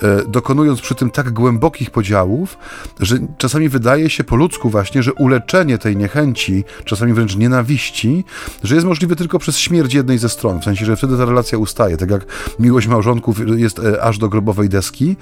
e, 0.03 0.25
dokonując 0.29 0.81
przy 0.81 0.95
tym 0.95 1.11
tak 1.11 1.31
głębokich 1.31 1.91
podziałów, 1.91 2.59
że 3.01 3.19
czasami 3.39 3.69
wydaje 3.69 4.11
się 4.11 4.25
po 4.25 4.37
ludzku 4.37 4.71
właśnie, 4.71 5.03
że 5.03 5.13
uleczenie 5.13 5.79
tej 5.79 5.97
niechęci, 5.97 6.65
czasami 6.85 7.13
wręcz 7.13 7.37
nienawiści, 7.37 8.25
że 8.63 8.75
jest 8.75 8.87
możliwe 8.87 9.17
tylko 9.17 9.39
przez 9.39 9.59
śmierć 9.59 9.95
jednej 9.95 10.19
ze 10.19 10.29
stron, 10.29 10.61
w 10.61 10.65
sensie, 10.65 10.85
że 10.85 10.97
wtedy 10.97 11.17
ta 11.17 11.25
relacja 11.25 11.59
ustaje, 11.59 11.97
tak 11.97 12.11
jak 12.11 12.27
miłość 12.59 12.87
małżonków 12.87 13.59
jest 13.59 13.79
e, 13.79 14.03
aż 14.03 14.19
do 14.19 14.29
grobowej 14.29 14.69
deski 14.69 15.17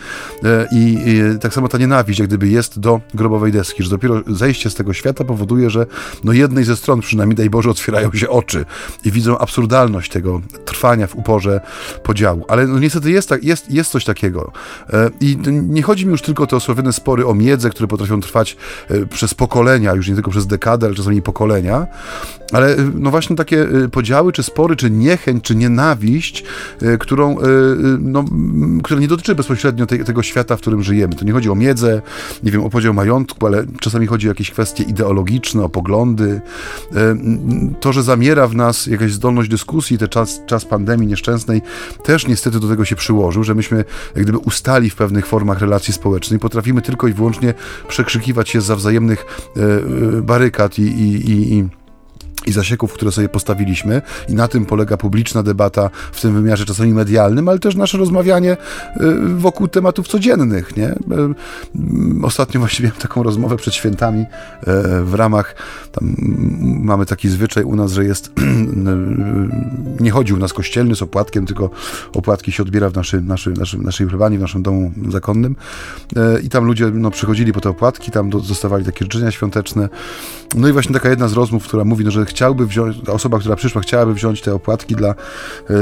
e, 0.45 0.69
i 0.73 0.99
tak 1.41 1.55
samo 1.55 1.69
ta 1.69 1.79
nienawiść, 1.79 2.19
jak 2.19 2.29
gdyby 2.29 2.49
jest 2.49 2.81
do 2.81 3.01
grobowej 3.15 3.53
deski, 3.53 3.83
że 3.83 3.91
dopiero 3.91 4.23
zejście 4.27 4.71
z 4.71 4.75
tego 4.75 4.93
świata 4.93 5.25
powoduje, 5.25 5.71
że 5.71 5.87
no 6.25 6.33
jednej 6.33 6.65
ze 6.65 6.77
stron 6.77 7.01
przynajmniej, 7.01 7.30
daj 7.35 7.51
Boże, 7.51 7.71
otwierają 7.71 8.13
się 8.13 8.29
oczy 8.29 8.65
i 9.05 9.11
widzą 9.11 9.39
absurdalność 9.39 10.11
tego 10.11 10.41
trwania 10.65 11.07
w 11.07 11.17
uporze 11.17 11.61
podziału. 12.03 12.45
Ale 12.49 12.67
no 12.67 12.79
niestety 12.79 13.11
jest, 13.11 13.29
tak, 13.29 13.45
jest, 13.45 13.71
jest 13.71 13.91
coś 13.91 14.05
takiego. 14.05 14.53
E, 14.93 15.11
I 15.21 15.37
nie 15.63 15.83
chodzi 15.83 16.07
mi 16.07 16.13
już 16.13 16.23
tylko 16.23 16.45
o 16.45 16.47
te 16.47 16.57
osławione 16.57 16.93
spory 16.93 17.27
o 17.27 17.35
miedzę, 17.35 17.71
które 17.71 17.89
potrafią 17.89 18.21
trwać 18.21 18.57
przez 19.11 19.35
pokolenia, 19.35 19.95
już 19.95 20.09
nie 20.09 20.15
tylko 20.15 20.31
przez 20.31 20.47
dekadę, 20.47 20.87
ale 20.87 20.95
czasami 20.95 21.23
pokolenia, 21.23 21.87
ale 22.53 22.77
no 22.95 23.11
właśnie 23.11 23.37
takie 23.37 23.67
podziały, 23.93 24.33
czy 24.33 24.43
spory, 24.43 24.77
czy 24.77 24.91
niechęć, 24.91 25.45
czy 25.45 25.55
nienawiść, 25.55 26.45
którą, 26.99 27.37
no, 27.99 28.25
która 28.83 29.01
nie 29.01 29.09
dotyczy 29.09 29.35
bezpośrednio 29.35 29.87
te, 29.87 29.99
tego 29.99 30.23
świata, 30.23 30.57
w 30.57 30.61
którym 30.61 30.83
żyjemy. 30.83 31.15
To 31.15 31.25
nie 31.25 31.33
chodzi 31.33 31.51
o 31.51 31.55
miedzę, 31.55 32.03
nie 32.43 32.53
wiem, 32.53 32.65
o 32.65 32.71
podział 32.71 32.95
majątku, 32.95 33.47
ale 33.47 33.65
czasami 33.81 34.07
chodzi 34.07 34.29
o 34.29 34.31
jakieś 34.31 34.51
kwestie 34.51 34.83
ideologiczne, 34.83 35.63
o 35.63 35.69
poglądy. 35.69 36.41
To, 37.81 37.93
że 37.93 38.03
zamiera 38.03 38.49
w 38.49 38.55
nas 38.55 38.87
jakaś 38.87 39.13
zdolność 39.13 39.51
dyskusji, 39.51 39.99
ten 39.99 40.09
czas, 40.09 40.41
czas 40.47 40.65
pandemii 40.65 41.07
nieszczęsnej 41.07 41.63
też 42.03 42.27
niestety 42.27 42.61
do 42.61 42.69
tego 42.69 42.85
się 42.85 42.97
przyłożył, 42.97 43.45
że 43.45 43.55
myśmy 43.55 43.85
jak 44.15 44.25
gdyby 44.25 44.39
ustali 44.39 44.91
w 44.91 44.95
pewnych 44.95 45.27
formach 45.27 45.61
relacji 45.61 45.95
społecznych, 45.95 46.41
potrafimy 46.41 46.83
tylko 46.83 47.09
i 47.09 47.13
wyłącznie 47.13 47.55
przekrzykiwać 47.89 48.49
się 48.49 48.61
za 48.61 48.77
wzajemnych 48.77 49.27
e, 49.57 49.61
e, 50.19 50.23
barykad 50.23 50.79
i, 50.79 50.83
i, 50.83 51.31
i 51.31 51.41
i 51.51 51.65
zasieków, 52.53 52.93
które 52.93 53.13
sobie 53.13 53.29
postawiliśmy, 53.29 54.03
i 54.29 54.35
na 54.35 54.49
tym 54.49 54.67
polega 54.67 54.97
publiczna 54.97 55.43
debata 55.43 55.91
w 56.13 56.21
tym 56.21 56.35
wymiarze 56.35 56.65
czasami 56.65 56.93
medialnym, 56.93 57.49
ale 57.49 57.59
też 57.59 57.77
nasze 57.77 57.99
rozmawianie 57.99 58.53
y, 58.53 58.57
wokół 59.37 59.69
tematów 59.69 60.09
codziennych. 60.09 60.77
Nie? 60.77 60.89
Y, 60.93 60.97
ostatnio 62.23 62.61
właśnie 62.61 62.85
miałem 62.85 63.01
taką 63.01 63.23
rozmowę 63.23 63.57
przed 63.57 63.75
świętami 63.75 64.21
y, 64.21 64.27
w 65.05 65.15
ramach, 65.15 65.55
tam 65.93 66.15
mamy 66.83 67.07
taki 67.07 67.29
zwyczaj 67.29 67.65
u 67.65 67.77
nas, 67.77 67.93
że 67.93 68.05
jest, 68.05 68.33
nie 70.01 70.11
chodzi 70.11 70.35
u 70.35 70.39
nas 70.39 70.53
kościelny 70.53 70.97
z 70.97 71.03
opłatkiem, 71.03 71.47
tylko 71.47 71.71
opłatki 72.15 72.53
się 72.53 72.63
odbiera 72.63 72.91
w 72.91 72.95
naszym, 72.95 73.27
naszym, 73.27 73.55
naszym, 73.55 73.83
naszej 73.83 74.07
plebanii, 74.07 74.39
w 74.39 74.43
naszym 74.43 74.63
domu 74.63 74.93
zakonnym 75.09 75.57
i 76.43 76.49
tam 76.49 76.65
ludzie 76.65 76.91
no, 76.91 77.11
przychodzili 77.11 77.53
po 77.53 77.61
te 77.61 77.71
opłatki, 77.71 78.11
tam 78.11 78.31
dostawali 78.31 78.85
takie 78.85 79.05
życzenia 79.05 79.31
świąteczne. 79.31 79.89
No 80.57 80.69
i 80.69 80.73
właśnie 80.73 80.95
taka 80.95 81.11
jedna 81.11 81.29
z 81.29 81.33
rozmów, 81.33 81.65
która 81.65 81.85
mówi, 81.85 82.05
no, 82.05 82.11
że 82.11 82.25
chciałby 82.41 82.67
wziąć, 82.67 83.09
osoba, 83.09 83.39
która 83.39 83.57
przyszła, 83.57 83.83
chciałaby 83.83 84.15
wziąć 84.15 84.41
te 84.41 84.55
opłatki 84.55 84.95
dla 84.95 85.11
y, 85.11 85.75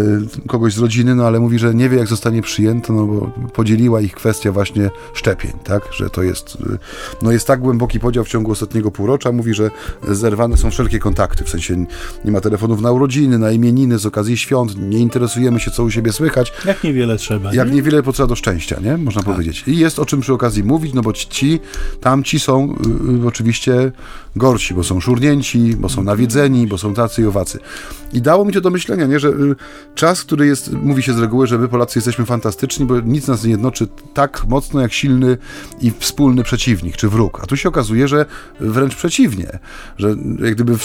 kogoś 0.47 0.75
z 0.75 0.79
rodziny, 0.79 1.15
no 1.15 1.27
ale 1.27 1.41
mówi, 1.41 1.59
że 1.59 1.75
nie 1.75 1.89
wie, 1.89 1.99
jak 1.99 2.07
zostanie 2.07 2.43
przyjęto, 2.43 2.93
no 2.93 3.07
bo 3.07 3.31
podzieliła 3.53 4.01
ich 4.01 4.15
kwestia 4.15 4.53
właśnie 4.53 4.91
szczepień, 5.15 5.53
tak, 5.65 5.83
że 5.93 6.11
to 6.11 6.23
jest, 6.23 6.55
y, 6.55 6.79
no 7.23 7.33
jest 7.33 7.47
tak 7.47 7.61
głęboki 7.61 8.01
podział 8.01 8.25
w 8.25 8.29
ciągu 8.29 8.53
ostatniego 8.53 8.91
półrocza, 8.91 9.33
mówi, 9.33 9.55
że 9.55 9.71
zerwane 10.09 10.57
są 10.57 10.71
wszelkie 10.71 10.99
kontakty, 10.99 11.45
w 11.45 11.49
sensie 11.49 11.87
nie 12.25 12.31
ma 12.31 12.41
telefonów 12.41 12.81
na 12.81 12.93
urodziny, 12.93 13.39
na 13.39 13.51
imieniny, 13.51 13.99
z 13.99 14.07
okazji 14.07 14.37
świąt, 14.37 14.77
nie 14.77 14.99
interesujemy 14.99 15.61
się, 15.61 15.71
co 15.71 15.85
u 15.85 15.91
siebie 15.91 16.13
słychać. 16.13 16.53
Jak 16.65 16.85
niewiele 16.85 17.17
trzeba. 17.17 17.55
Jak 17.55 17.69
nie? 17.69 17.75
niewiele 17.75 18.03
potrzeba 18.03 18.27
do 18.27 18.37
szczęścia, 18.37 18.81
nie? 18.81 18.97
Można 18.97 19.23
tak. 19.23 19.33
powiedzieć. 19.33 19.65
I 19.67 19.77
jest 19.77 19.99
o 19.99 20.07
czym 20.07 20.21
przy 20.21 20.33
okazji 20.33 20.65
mówić, 20.65 20.95
no 20.95 21.03
bo 21.03 21.13
ci, 21.13 21.61
tamci 22.01 22.41
są 22.41 22.75
y, 23.21 23.23
y 23.23 23.27
oczywiście 23.27 23.93
gorsi, 24.39 24.75
bo 24.75 24.85
są 24.85 25.01
szurnięci, 25.01 25.77
bo 25.77 25.89
są 25.89 26.03
nawiedzeni, 26.03 26.67
bo 26.67 26.79
są 26.79 26.95
tacy 26.95 27.23
i 27.23 27.27
owacy. 27.27 27.59
I 28.13 28.23
dało 28.23 28.45
mi 28.45 28.53
to 28.53 28.61
do 28.61 28.71
myślenia, 28.71 29.07
nie, 29.07 29.21
że 29.21 29.29
y, 29.29 29.57
czas, 29.95 30.25
który 30.25 30.47
jest, 30.47 30.73
mówi 30.73 31.03
się 31.03 31.13
z 31.13 31.19
reguły, 31.19 31.47
że 31.47 31.59
my 31.59 31.69
Polacy 31.69 31.99
jesteśmy 31.99 32.25
fantastyczni, 32.25 32.87
bo 32.87 33.01
nic 33.01 33.27
nas 33.27 33.45
nie 33.45 33.51
jednoczy 33.51 33.87
tak 34.15 34.45
mocno 34.49 34.81
jak 34.81 34.93
silny 34.93 35.39
i 35.81 35.93
wspólny 35.99 36.43
przeciwnik, 36.43 36.97
czy 36.97 37.09
wróg. 37.09 37.41
A 37.43 37.47
tu 37.47 37.57
się 37.57 37.69
okazuje, 37.69 38.09
że 38.09 38.27
wręcz 38.61 38.97
przeciwnie, 38.97 39.59
że 39.97 40.09
jak 40.45 40.55
gdyby 40.55 40.77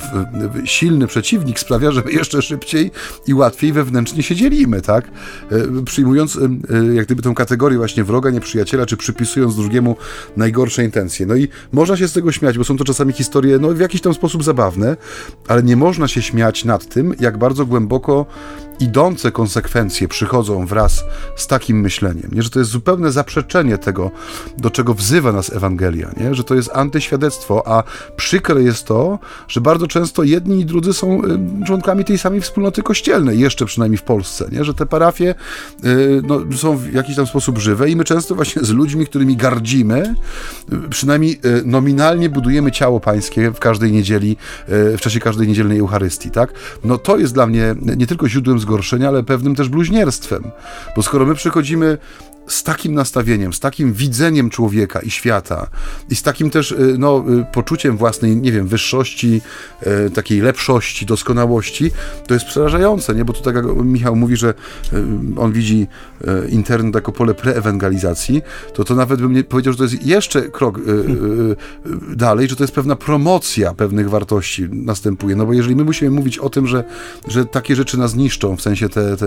silny 0.64 1.06
przeciwnik 1.06 1.60
sprawia, 1.60 1.90
że 1.90 2.02
my 2.02 2.12
jeszcze 2.12 2.42
szybciej 2.42 2.90
i 3.26 3.34
łatwiej 3.34 3.72
wewnętrznie 3.72 4.22
się 4.22 4.34
dzielimy, 4.34 4.82
tak? 4.82 5.10
Y, 5.52 5.82
przyjmując 5.84 6.36
y, 6.36 6.48
jak 6.94 7.06
gdyby 7.06 7.22
tą 7.22 7.34
kategorię 7.34 7.78
właśnie 7.78 8.04
wroga, 8.04 8.30
nieprzyjaciela, 8.30 8.86
czy 8.86 8.96
przypisując 8.96 9.56
drugiemu 9.56 9.96
najgorsze 10.36 10.84
intencje. 10.84 11.26
No 11.26 11.36
i 11.36 11.48
można 11.72 11.96
się 11.96 12.08
z 12.08 12.12
tego 12.12 12.32
śmiać, 12.32 12.58
bo 12.58 12.64
są 12.64 12.76
to 12.76 12.84
czasami 12.84 13.12
historie, 13.12 13.58
no 13.58 13.68
w 13.68 13.80
jakiś 13.80 14.00
tam 14.00 14.14
sposób 14.14 14.44
zabawne, 14.44 14.96
ale 15.48 15.62
nie 15.62 15.76
można 15.76 16.08
się 16.08 16.22
śmiać 16.22 16.55
nad 16.64 16.86
tym, 16.86 17.14
jak 17.20 17.38
bardzo 17.38 17.66
głęboko 17.66 18.26
idące 18.80 19.32
konsekwencje 19.32 20.08
przychodzą 20.08 20.66
wraz 20.66 21.04
z 21.36 21.46
takim 21.46 21.80
myśleniem, 21.80 22.30
nie? 22.32 22.42
że 22.42 22.50
to 22.50 22.58
jest 22.58 22.70
zupełne 22.70 23.12
zaprzeczenie 23.12 23.78
tego, 23.78 24.10
do 24.58 24.70
czego 24.70 24.94
wzywa 24.94 25.32
nas 25.32 25.52
Ewangelia, 25.52 26.10
nie? 26.16 26.34
że 26.34 26.44
to 26.44 26.54
jest 26.54 26.70
antyświadectwo, 26.74 27.68
a 27.68 27.82
przykre 28.16 28.62
jest 28.62 28.84
to, 28.84 29.18
że 29.48 29.60
bardzo 29.60 29.86
często 29.86 30.22
jedni 30.22 30.60
i 30.60 30.64
drudzy 30.64 30.92
są 30.92 31.22
y, 31.24 31.66
członkami 31.66 32.04
tej 32.04 32.18
samej 32.18 32.40
wspólnoty 32.40 32.82
kościelnej, 32.82 33.40
jeszcze 33.40 33.66
przynajmniej 33.66 33.98
w 33.98 34.02
Polsce, 34.02 34.48
nie? 34.52 34.64
że 34.64 34.74
te 34.74 34.86
parafie 34.86 35.34
y, 35.84 36.22
no, 36.24 36.40
są 36.56 36.76
w 36.76 36.92
jakiś 36.92 37.16
tam 37.16 37.26
sposób 37.26 37.58
żywe 37.58 37.90
i 37.90 37.96
my 37.96 38.04
często 38.04 38.34
właśnie 38.34 38.62
z 38.62 38.70
ludźmi, 38.70 39.06
którymi 39.06 39.36
gardzimy, 39.36 40.14
y, 40.72 40.88
przynajmniej 40.88 41.40
nominalnie 41.64 42.28
budujemy 42.28 42.72
ciało 42.72 43.00
pańskie 43.00 43.50
w 43.50 43.58
każdej 43.58 43.92
niedzieli, 43.92 44.36
w 44.68 44.98
czasie 45.00 45.20
każdej 45.20 45.48
niedzielnej 45.48 45.78
Eucharystii, 45.78 46.30
tak? 46.30 46.45
No 46.84 46.98
to 46.98 47.18
jest 47.18 47.34
dla 47.34 47.46
mnie 47.46 47.74
nie 47.96 48.06
tylko 48.06 48.28
źródłem 48.28 48.58
zgorszenia, 48.58 49.08
ale 49.08 49.22
pewnym 49.22 49.54
też 49.54 49.68
bluźnierstwem. 49.68 50.50
Bo 50.96 51.02
skoro 51.02 51.26
my 51.26 51.34
przychodzimy 51.34 51.98
z 52.46 52.62
takim 52.62 52.94
nastawieniem, 52.94 53.52
z 53.52 53.60
takim 53.60 53.92
widzeniem 53.92 54.50
człowieka 54.50 55.00
i 55.00 55.10
świata 55.10 55.66
i 56.10 56.16
z 56.16 56.22
takim 56.22 56.50
też 56.50 56.72
y, 56.72 56.96
no, 56.98 57.24
y, 57.40 57.44
poczuciem 57.52 57.96
własnej, 57.96 58.36
nie 58.36 58.52
wiem, 58.52 58.68
wyższości, 58.68 59.40
y, 60.06 60.10
takiej 60.10 60.40
lepszości, 60.40 61.06
doskonałości, 61.06 61.90
to 62.26 62.34
jest 62.34 62.46
przerażające, 62.46 63.14
nie? 63.14 63.24
Bo 63.24 63.32
tu 63.32 63.42
tak 63.42 63.54
jak 63.54 63.64
Michał 63.76 64.16
mówi, 64.16 64.36
że 64.36 64.54
on 65.36 65.52
widzi 65.52 65.86
internet 66.48 66.94
jako 66.94 67.12
pole 67.12 67.34
preewangelizacji, 67.34 68.42
to 68.74 68.84
to 68.84 68.94
nawet 68.94 69.20
bym 69.20 69.32
nie 69.32 69.44
powiedział, 69.44 69.72
że 69.72 69.76
to 69.76 69.84
jest 69.84 70.06
jeszcze 70.06 70.42
krok 70.42 70.80
dalej, 72.16 72.48
że 72.48 72.56
to 72.56 72.64
jest 72.64 72.74
pewna 72.74 72.96
promocja 72.96 73.74
pewnych 73.74 74.10
wartości 74.10 74.68
następuje, 74.70 75.36
no 75.36 75.46
bo 75.46 75.52
jeżeli 75.52 75.76
my 75.76 75.84
musimy 75.84 76.10
mówić 76.10 76.38
o 76.38 76.50
tym, 76.50 76.66
że, 76.66 76.84
że 77.28 77.44
takie 77.44 77.76
rzeczy 77.76 77.98
nas 77.98 78.14
niszczą, 78.14 78.56
w 78.56 78.62
sensie 78.62 78.88
te, 78.88 79.16
te, 79.16 79.26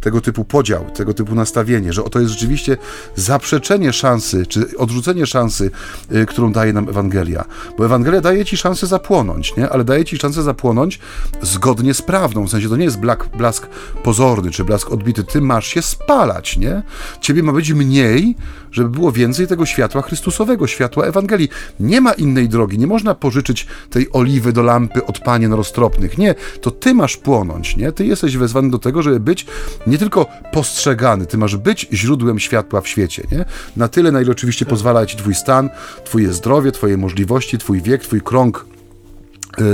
tego 0.00 0.20
typu 0.20 0.44
podział, 0.44 0.90
tego 0.90 1.14
typu 1.14 1.34
nastawienie, 1.34 1.92
że 1.92 2.02
to 2.02 2.20
jest 2.20 2.32
rzeczywiście 2.32 2.59
rzeczywiście 2.60 2.86
zaprzeczenie 3.14 3.92
szansy, 3.92 4.46
czy 4.46 4.78
odrzucenie 4.78 5.26
szansy, 5.26 5.70
y, 6.12 6.26
którą 6.26 6.52
daje 6.52 6.72
nam 6.72 6.88
Ewangelia. 6.88 7.44
Bo 7.78 7.86
Ewangelia 7.86 8.20
daje 8.20 8.44
ci 8.44 8.56
szansę 8.56 8.86
zapłonąć, 8.86 9.56
nie? 9.56 9.68
ale 9.68 9.84
daje 9.84 10.04
ci 10.04 10.18
szansę 10.18 10.42
zapłonąć 10.42 11.00
zgodnie 11.42 11.94
z 11.94 12.02
prawdą. 12.02 12.46
W 12.46 12.50
sensie 12.50 12.68
to 12.68 12.76
nie 12.76 12.84
jest 12.84 12.98
blask, 12.98 13.26
blask 13.36 13.66
pozorny, 14.02 14.50
czy 14.50 14.64
blask 14.64 14.90
odbity. 14.90 15.24
Ty 15.24 15.40
masz 15.40 15.66
się 15.66 15.82
spalać, 15.82 16.56
nie? 16.56 16.82
Ciebie 17.20 17.42
ma 17.42 17.52
być 17.52 17.72
mniej, 17.72 18.36
żeby 18.72 18.88
było 18.88 19.12
więcej 19.12 19.46
tego 19.46 19.66
światła 19.66 20.02
Chrystusowego, 20.02 20.66
światła 20.66 21.04
Ewangelii. 21.04 21.48
Nie 21.80 22.00
ma 22.00 22.12
innej 22.12 22.48
drogi. 22.48 22.78
Nie 22.78 22.86
można 22.86 23.14
pożyczyć 23.14 23.66
tej 23.90 24.12
oliwy 24.12 24.52
do 24.52 24.62
lampy 24.62 25.06
od 25.06 25.18
panien 25.18 25.52
roztropnych. 25.52 26.18
Nie, 26.18 26.34
to 26.60 26.70
ty 26.70 26.94
masz 26.94 27.16
płonąć, 27.16 27.76
nie? 27.76 27.92
Ty 27.92 28.06
jesteś 28.06 28.36
wezwany 28.36 28.70
do 28.70 28.78
tego, 28.78 29.02
żeby 29.02 29.20
być 29.20 29.46
nie 29.86 29.98
tylko 29.98 30.26
postrzegany, 30.52 31.26
ty 31.26 31.38
masz 31.38 31.56
być 31.56 31.88
źródłem 31.92 32.38
światła 32.38 32.49
światła 32.50 32.80
w 32.80 32.88
świecie, 32.88 33.22
nie? 33.32 33.44
Na 33.76 33.88
tyle, 33.88 34.12
na 34.12 34.20
ile 34.20 34.30
oczywiście 34.30 34.66
pozwala 34.66 35.06
ci 35.06 35.16
twój 35.16 35.34
stan, 35.34 35.70
twoje 36.04 36.32
zdrowie, 36.32 36.72
twoje 36.72 36.96
możliwości, 36.96 37.58
twój 37.58 37.82
wiek, 37.82 38.02
twój 38.02 38.20
krąg 38.20 38.66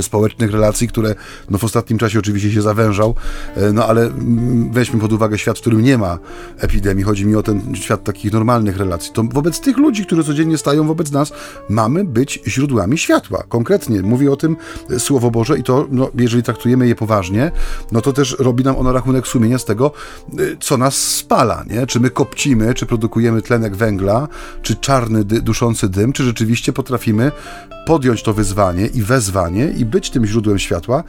społecznych 0.01 0.53
relacji, 0.53 0.89
które 0.89 1.15
no, 1.51 1.59
w 1.59 1.65
ostatnim 1.65 1.99
czasie 1.99 2.19
oczywiście 2.19 2.53
się 2.53 2.63
zawężał, 2.63 3.15
e, 3.57 3.73
no 3.73 3.87
ale 3.87 4.03
mm, 4.03 4.73
weźmy 4.73 5.01
pod 5.01 5.13
uwagę 5.13 5.39
świat, 5.39 5.59
w 5.59 5.61
którym 5.61 5.83
nie 5.83 5.99
ma 5.99 6.19
epidemii, 6.59 7.05
chodzi 7.05 7.27
mi 7.27 7.35
o 7.35 7.43
ten 7.43 7.75
świat 7.75 8.05
takich 8.05 8.33
normalnych 8.33 8.77
relacji, 8.77 9.13
to 9.13 9.23
wobec 9.23 9.61
tych 9.61 9.77
ludzi, 9.77 10.07
którzy 10.07 10.25
codziennie 10.25 10.59
stają 10.59 10.87
wobec 10.87 11.13
nas, 11.13 11.33
mamy 11.69 12.05
być 12.05 12.41
źródłami 12.47 12.99
światła. 12.99 13.45
Konkretnie 13.49 14.03
mówi 14.03 14.29
o 14.29 14.37
tym 14.37 14.57
e, 14.91 15.01
Słowo 15.01 15.31
Boże 15.31 15.59
i 15.59 15.63
to, 15.63 15.87
no, 15.91 16.11
jeżeli 16.15 16.43
traktujemy 16.43 16.89
je 16.89 16.95
poważnie, 16.95 17.53
no 17.93 18.01
to 18.01 18.13
też 18.13 18.37
robi 18.39 18.65
nam 18.65 18.77
ono 18.77 18.93
rachunek 18.93 19.27
sumienia 19.27 19.59
z 19.59 19.65
tego, 19.65 19.93
co 20.61 20.77
nas 20.77 20.95
spala, 20.95 21.65
nie? 21.71 21.87
Czy 21.87 22.01
my 22.01 22.11
kopcimy, 22.11 22.75
czy 22.75 22.87
produkujemy 22.87 23.43
tlenek 23.43 23.77
węgla, 23.77 24.29
czy 24.63 24.77
czarny, 24.77 25.25
duszący 25.25 25.89
dym, 25.89 26.13
czy 26.13 26.25
rzeczywiście 26.25 26.73
potrafimy 26.73 27.33
podjąć 27.87 28.23
to 28.23 28.33
wyzwanie 28.33 28.87
i 28.87 29.03
wezwanie 29.03 29.66
i 29.71 29.85
być 29.85 30.11
tym 30.11 30.27
źródłem 30.27 30.59
światła, 30.59 31.05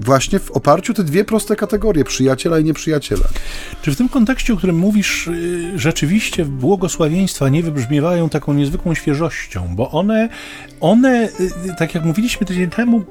właśnie 0.00 0.38
w 0.38 0.50
oparciu 0.50 0.92
o 0.92 0.94
te 0.94 1.04
dwie 1.04 1.24
proste 1.24 1.56
kategorie, 1.56 2.04
przyjaciela 2.04 2.58
i 2.58 2.64
nieprzyjaciela. 2.64 3.24
Czy 3.82 3.92
w 3.92 3.96
tym 3.96 4.08
kontekście, 4.08 4.52
o 4.52 4.56
którym 4.56 4.76
mówisz, 4.76 5.26
y, 5.26 5.72
rzeczywiście 5.76 6.44
błogosławieństwa 6.44 7.48
nie 7.48 7.62
wybrzmiewają 7.62 8.28
taką 8.28 8.54
niezwykłą 8.54 8.94
świeżością, 8.94 9.68
bo 9.76 9.90
one, 9.90 10.28
one 10.80 11.28
y, 11.40 11.74
tak 11.78 11.94
jak 11.94 12.04
mówiliśmy 12.04 12.46
tydzień 12.46 12.70
temu, 12.70 13.04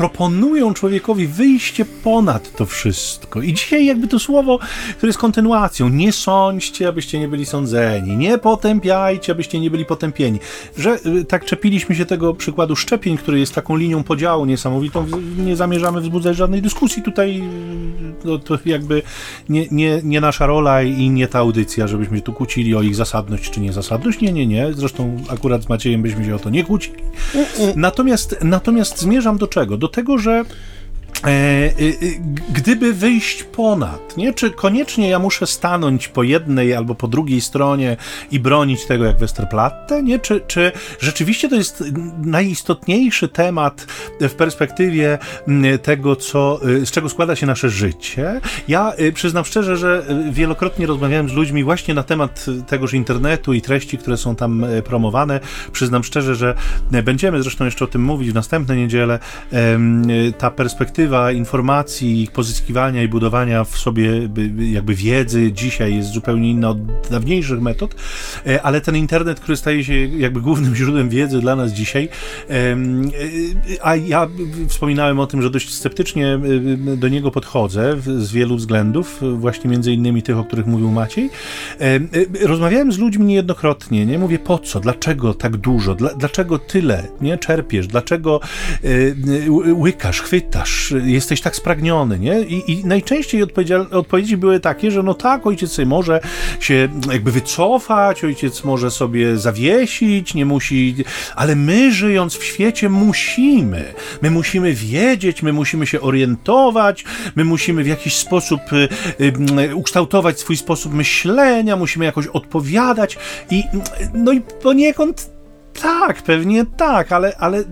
proponują 0.00 0.74
człowiekowi 0.74 1.26
wyjście 1.26 1.84
ponad 1.84 2.56
to 2.56 2.66
wszystko. 2.66 3.42
I 3.42 3.54
dzisiaj 3.54 3.86
jakby 3.86 4.08
to 4.08 4.18
słowo, 4.18 4.58
które 4.96 5.08
jest 5.08 5.18
kontynuacją, 5.18 5.88
nie 5.88 6.12
sądźcie, 6.12 6.88
abyście 6.88 7.18
nie 7.18 7.28
byli 7.28 7.46
sądzeni, 7.46 8.16
nie 8.16 8.38
potępiajcie, 8.38 9.32
abyście 9.32 9.60
nie 9.60 9.70
byli 9.70 9.84
potępieni. 9.84 10.38
Że 10.76 10.98
y, 11.06 11.24
tak 11.24 11.44
czepiliśmy 11.44 11.94
się 11.94 12.06
tego 12.06 12.34
przykładu 12.34 12.76
szczepień, 12.76 13.16
który 13.16 13.38
jest 13.38 13.54
taką 13.54 13.76
linią 13.76 14.02
podziału 14.02 14.46
niesamowitą, 14.46 15.06
nie 15.38 15.56
zamierzamy 15.56 16.00
wzbudzać 16.00 16.36
żadnej 16.36 16.62
dyskusji 16.62 17.02
tutaj, 17.02 17.40
y, 17.40 17.44
no, 18.24 18.38
to 18.38 18.58
jakby 18.64 19.02
nie, 19.48 19.66
nie, 19.70 20.00
nie 20.04 20.20
nasza 20.20 20.46
rola 20.46 20.82
i 20.82 21.10
nie 21.10 21.28
ta 21.28 21.38
audycja, 21.38 21.86
żebyśmy 21.86 22.16
się 22.16 22.22
tu 22.22 22.32
kłócili 22.32 22.74
o 22.74 22.82
ich 22.82 22.94
zasadność 22.94 23.50
czy 23.50 23.60
niezasadność. 23.60 24.20
Nie, 24.20 24.32
nie, 24.32 24.46
nie. 24.46 24.72
Zresztą 24.72 25.16
akurat 25.28 25.62
z 25.62 25.68
Maciejem 25.68 26.02
byśmy 26.02 26.24
się 26.24 26.34
o 26.34 26.38
to 26.38 26.50
nie 26.50 26.64
kłócili. 26.64 26.96
Natomiast, 27.76 28.36
natomiast 28.42 28.98
zmierzam 28.98 29.38
do 29.38 29.46
czego? 29.46 29.76
Do 29.76 29.89
tego, 29.90 30.18
że 30.18 30.44
gdyby 32.52 32.92
wyjść 32.92 33.44
ponad, 33.44 34.16
nie? 34.16 34.34
Czy 34.34 34.50
koniecznie 34.50 35.08
ja 35.08 35.18
muszę 35.18 35.46
stanąć 35.46 36.08
po 36.08 36.22
jednej 36.22 36.74
albo 36.74 36.94
po 36.94 37.08
drugiej 37.08 37.40
stronie 37.40 37.96
i 38.30 38.40
bronić 38.40 38.86
tego 38.86 39.04
jak 39.04 39.18
Westerplatte, 39.18 40.02
nie? 40.02 40.18
Czy, 40.18 40.40
czy 40.46 40.72
rzeczywiście 41.00 41.48
to 41.48 41.56
jest 41.56 41.84
najistotniejszy 42.22 43.28
temat 43.28 43.86
w 44.20 44.34
perspektywie 44.34 45.18
tego, 45.82 46.16
co, 46.16 46.60
e, 46.82 46.86
z 46.86 46.90
czego 46.90 47.08
składa 47.08 47.36
się 47.36 47.46
nasze 47.46 47.70
życie? 47.70 48.40
Ja 48.68 48.92
przyznam 49.14 49.44
szczerze, 49.44 49.76
że 49.76 50.06
wielokrotnie 50.30 50.86
rozmawiałem 50.86 51.28
z 51.28 51.32
ludźmi 51.32 51.64
właśnie 51.64 51.94
na 51.94 52.02
temat 52.02 52.46
tegoż 52.66 52.94
internetu 52.94 53.52
i 53.52 53.60
treści, 53.60 53.98
które 53.98 54.16
są 54.16 54.36
tam 54.36 54.66
promowane. 54.84 55.40
Przyznam 55.72 56.04
szczerze, 56.04 56.34
że 56.34 56.54
będziemy 57.04 57.42
zresztą 57.42 57.64
jeszcze 57.64 57.84
o 57.84 57.88
tym 57.88 58.02
mówić 58.02 58.30
w 58.30 58.34
następne 58.34 58.76
niedzielę. 58.76 59.18
Ta 60.38 60.50
perspektywa 60.50 61.09
informacji, 61.34 62.22
ich 62.22 62.30
pozyskiwania 62.30 63.02
i 63.02 63.08
budowania 63.08 63.64
w 63.64 63.78
sobie 63.78 64.28
jakby 64.58 64.94
wiedzy 64.94 65.52
dzisiaj 65.52 65.96
jest 65.96 66.12
zupełnie 66.12 66.50
inna 66.50 66.68
od 66.70 67.08
dawniejszych 67.10 67.60
metod, 67.60 67.94
e, 68.46 68.62
ale 68.62 68.80
ten 68.80 68.96
internet, 68.96 69.40
który 69.40 69.56
staje 69.56 69.84
się 69.84 69.94
jakby 69.94 70.40
głównym 70.40 70.76
źródłem 70.80 71.08
wiedzy 71.08 71.40
dla 71.40 71.56
nas 71.56 71.72
dzisiaj, 71.72 72.08
e, 72.50 72.76
a 73.82 73.96
ja 73.96 74.28
wspominałem 74.68 75.20
o 75.20 75.26
tym, 75.26 75.42
że 75.42 75.50
dość 75.50 75.74
sceptycznie 75.74 76.26
e, 76.26 76.96
do 76.96 77.08
niego 77.08 77.30
podchodzę 77.30 77.96
z 78.18 78.32
wielu 78.32 78.56
względów, 78.56 79.20
właśnie 79.36 79.70
między 79.70 79.92
innymi 79.92 80.22
tych, 80.22 80.38
o 80.38 80.44
których 80.44 80.66
mówił 80.66 80.90
Maciej. 80.90 81.30
Rozmawiałem 82.42 82.92
z 82.92 82.98
ludźmi 82.98 83.24
niejednokrotnie, 83.24 84.06
nie? 84.06 84.18
Mówię, 84.18 84.38
po 84.38 84.58
co, 84.58 84.80
dlaczego 84.80 85.34
tak 85.34 85.56
dużo, 85.56 85.94
dlaczego 85.94 86.58
tyle, 86.58 87.08
nie? 87.20 87.38
Czerpiesz, 87.38 87.86
dlaczego 87.86 88.40
łykasz, 89.74 90.20
chwytasz, 90.20 90.94
jesteś 91.04 91.40
tak 91.40 91.56
spragniony, 91.56 92.18
nie? 92.18 92.40
I, 92.40 92.72
i 92.72 92.84
najczęściej 92.84 93.42
odpowiedzi 93.92 94.36
były 94.36 94.60
takie, 94.60 94.90
że 94.90 95.02
no 95.02 95.14
tak, 95.14 95.46
ojciec 95.46 95.78
może 95.78 96.20
się 96.60 96.88
jakby 97.12 97.32
wycofać, 97.32 98.24
ojciec 98.24 98.64
może 98.64 98.90
sobie 98.90 99.36
zawiesić, 99.36 100.34
nie 100.34 100.46
musi, 100.46 100.94
ale 101.36 101.56
my 101.56 101.92
żyjąc 101.92 102.36
w 102.36 102.44
świecie 102.44 102.88
musimy. 102.88 103.94
My 104.22 104.30
musimy 104.30 104.74
wiedzieć, 104.74 105.42
my 105.42 105.52
musimy 105.52 105.86
się 105.86 106.00
orientować, 106.00 107.04
my 107.36 107.44
musimy 107.44 107.84
w 107.84 107.86
jakiś 107.86 108.16
sposób 108.16 108.60
y, 108.72 108.88
y, 109.60 109.76
ukształtować 109.76 110.40
swój 110.40 110.56
sposób 110.56 110.94
myślenia, 110.94 111.76
musimy 111.76 112.04
jakoś 112.04 112.26
odpowiadać 112.26 113.18
i 113.50 113.64
no 114.14 114.32
i 114.32 114.40
poniekąd 114.40 115.39
tak, 115.82 116.22
pewnie 116.22 116.66
tak, 116.66 117.12
ale, 117.12 117.36
ale 117.38 117.64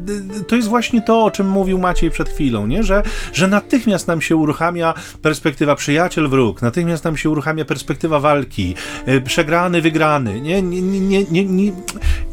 to 0.48 0.56
jest 0.56 0.68
właśnie 0.68 1.02
to, 1.02 1.24
o 1.24 1.30
czym 1.30 1.48
mówił 1.48 1.78
Maciej 1.78 2.10
przed 2.10 2.28
chwilą, 2.28 2.66
nie? 2.66 2.82
Że, 2.82 3.02
że 3.32 3.48
natychmiast 3.48 4.08
nam 4.08 4.20
się 4.20 4.36
uruchamia 4.36 4.94
perspektywa 5.22 5.74
przyjaciel-wróg, 5.74 6.62
natychmiast 6.62 7.04
nam 7.04 7.16
się 7.16 7.30
uruchamia 7.30 7.64
perspektywa 7.64 8.20
walki, 8.20 8.74
e, 9.06 9.20
przegrany, 9.20 9.82
wygrany, 9.82 10.40
nie? 10.40 10.62
nie, 10.62 10.82
nie, 10.82 11.24
nie, 11.24 11.44
nie 11.44 11.72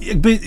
jakby 0.02 0.40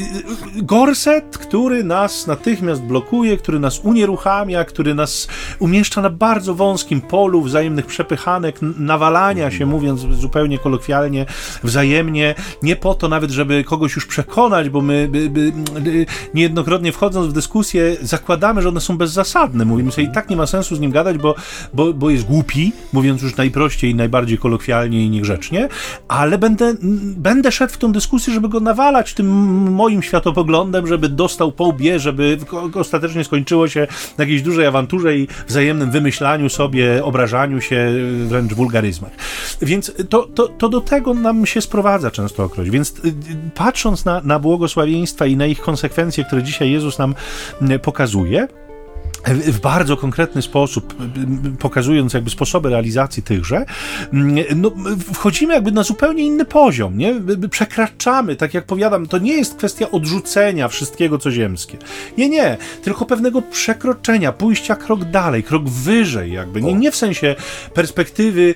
gorset, 0.56 1.38
który 1.38 1.84
nas 1.84 2.26
natychmiast 2.26 2.82
blokuje, 2.82 3.36
który 3.36 3.60
nas 3.60 3.80
unieruchamia, 3.80 4.64
który 4.64 4.94
nas 4.94 5.28
umieszcza 5.58 6.02
na 6.02 6.10
bardzo 6.10 6.54
wąskim 6.54 7.00
polu 7.00 7.42
wzajemnych 7.42 7.86
przepychanek, 7.86 8.56
nawalania 8.62 9.50
się, 9.50 9.66
mówiąc 9.66 10.00
zupełnie 10.00 10.58
kolokwialnie, 10.58 11.26
wzajemnie, 11.62 12.34
nie 12.62 12.76
po 12.76 12.94
to 12.94 13.08
nawet, 13.08 13.30
żeby 13.30 13.64
kogoś 13.64 13.94
już 13.94 14.06
przekonać, 14.06 14.68
bo 14.68 14.80
my 14.80 15.07
niejednokrotnie 16.34 16.92
wchodząc 16.92 17.26
w 17.26 17.32
dyskusję, 17.32 17.96
zakładamy, 18.02 18.62
że 18.62 18.68
one 18.68 18.80
są 18.80 18.98
bezzasadne. 18.98 19.64
Mówimy 19.64 19.92
sobie, 19.92 20.06
i 20.06 20.12
tak 20.12 20.30
nie 20.30 20.36
ma 20.36 20.46
sensu 20.46 20.76
z 20.76 20.80
nim 20.80 20.90
gadać, 20.90 21.18
bo, 21.18 21.34
bo, 21.74 21.92
bo 21.92 22.10
jest 22.10 22.24
głupi, 22.24 22.72
mówiąc 22.92 23.22
już 23.22 23.36
najprościej, 23.36 23.94
najbardziej 23.94 24.38
kolokwialnie 24.38 25.04
i 25.04 25.10
niegrzecznie, 25.10 25.68
ale 26.08 26.38
będę, 26.38 26.74
będę 27.16 27.52
szedł 27.52 27.72
w 27.72 27.78
tą 27.78 27.92
dyskusję, 27.92 28.34
żeby 28.34 28.48
go 28.48 28.60
nawalać 28.60 29.14
tym 29.14 29.28
moim 29.72 30.02
światopoglądem, 30.02 30.86
żeby 30.86 31.08
dostał 31.08 31.52
po 31.52 31.64
łbie, 31.64 31.98
żeby 31.98 32.38
ostatecznie 32.74 33.24
skończyło 33.24 33.68
się 33.68 33.86
na 34.18 34.24
jakiejś 34.24 34.42
dużej 34.42 34.66
awanturze 34.66 35.16
i 35.16 35.28
wzajemnym 35.48 35.90
wymyślaniu 35.90 36.48
sobie, 36.48 37.04
obrażaniu 37.04 37.60
się, 37.60 37.92
wręcz 38.26 38.54
wulgaryzmach. 38.54 39.12
Więc 39.62 39.92
to, 40.08 40.22
to, 40.34 40.48
to 40.48 40.68
do 40.68 40.80
tego 40.80 41.14
nam 41.14 41.46
się 41.46 41.60
sprowadza 41.60 42.10
częstokroć. 42.10 42.70
Więc 42.70 42.90
y, 43.04 43.14
patrząc 43.54 44.04
na, 44.04 44.20
na 44.20 44.38
błogosławieństwo, 44.98 45.24
i 45.24 45.36
na 45.36 45.46
ich 45.46 45.60
konsekwencje, 45.60 46.24
które 46.24 46.42
dzisiaj 46.42 46.70
Jezus 46.70 46.98
nam 46.98 47.14
pokazuje, 47.82 48.48
w 49.26 49.60
bardzo 49.60 49.96
konkretny 49.96 50.42
sposób, 50.42 50.94
pokazując 51.58 52.14
jakby 52.14 52.30
sposoby 52.30 52.70
realizacji 52.70 53.22
tychże, 53.22 53.64
no, 54.56 54.70
wchodzimy 55.14 55.54
jakby 55.54 55.72
na 55.72 55.82
zupełnie 55.82 56.22
inny 56.24 56.44
poziom, 56.44 56.98
nie? 56.98 57.14
Przekraczamy, 57.50 58.36
tak 58.36 58.54
jak 58.54 58.64
powiadam, 58.64 59.06
to 59.06 59.18
nie 59.18 59.32
jest 59.32 59.54
kwestia 59.54 59.90
odrzucenia 59.90 60.68
wszystkiego, 60.68 61.18
co 61.18 61.30
ziemskie. 61.30 61.78
Nie, 62.18 62.28
nie, 62.28 62.56
tylko 62.82 63.06
pewnego 63.06 63.42
przekroczenia, 63.42 64.32
pójścia 64.32 64.76
krok 64.76 65.04
dalej, 65.04 65.42
krok 65.42 65.68
wyżej 65.68 66.32
jakby. 66.32 66.62
Nie, 66.62 66.74
nie 66.74 66.90
w 66.90 66.96
sensie 66.96 67.34
perspektywy, 67.74 68.54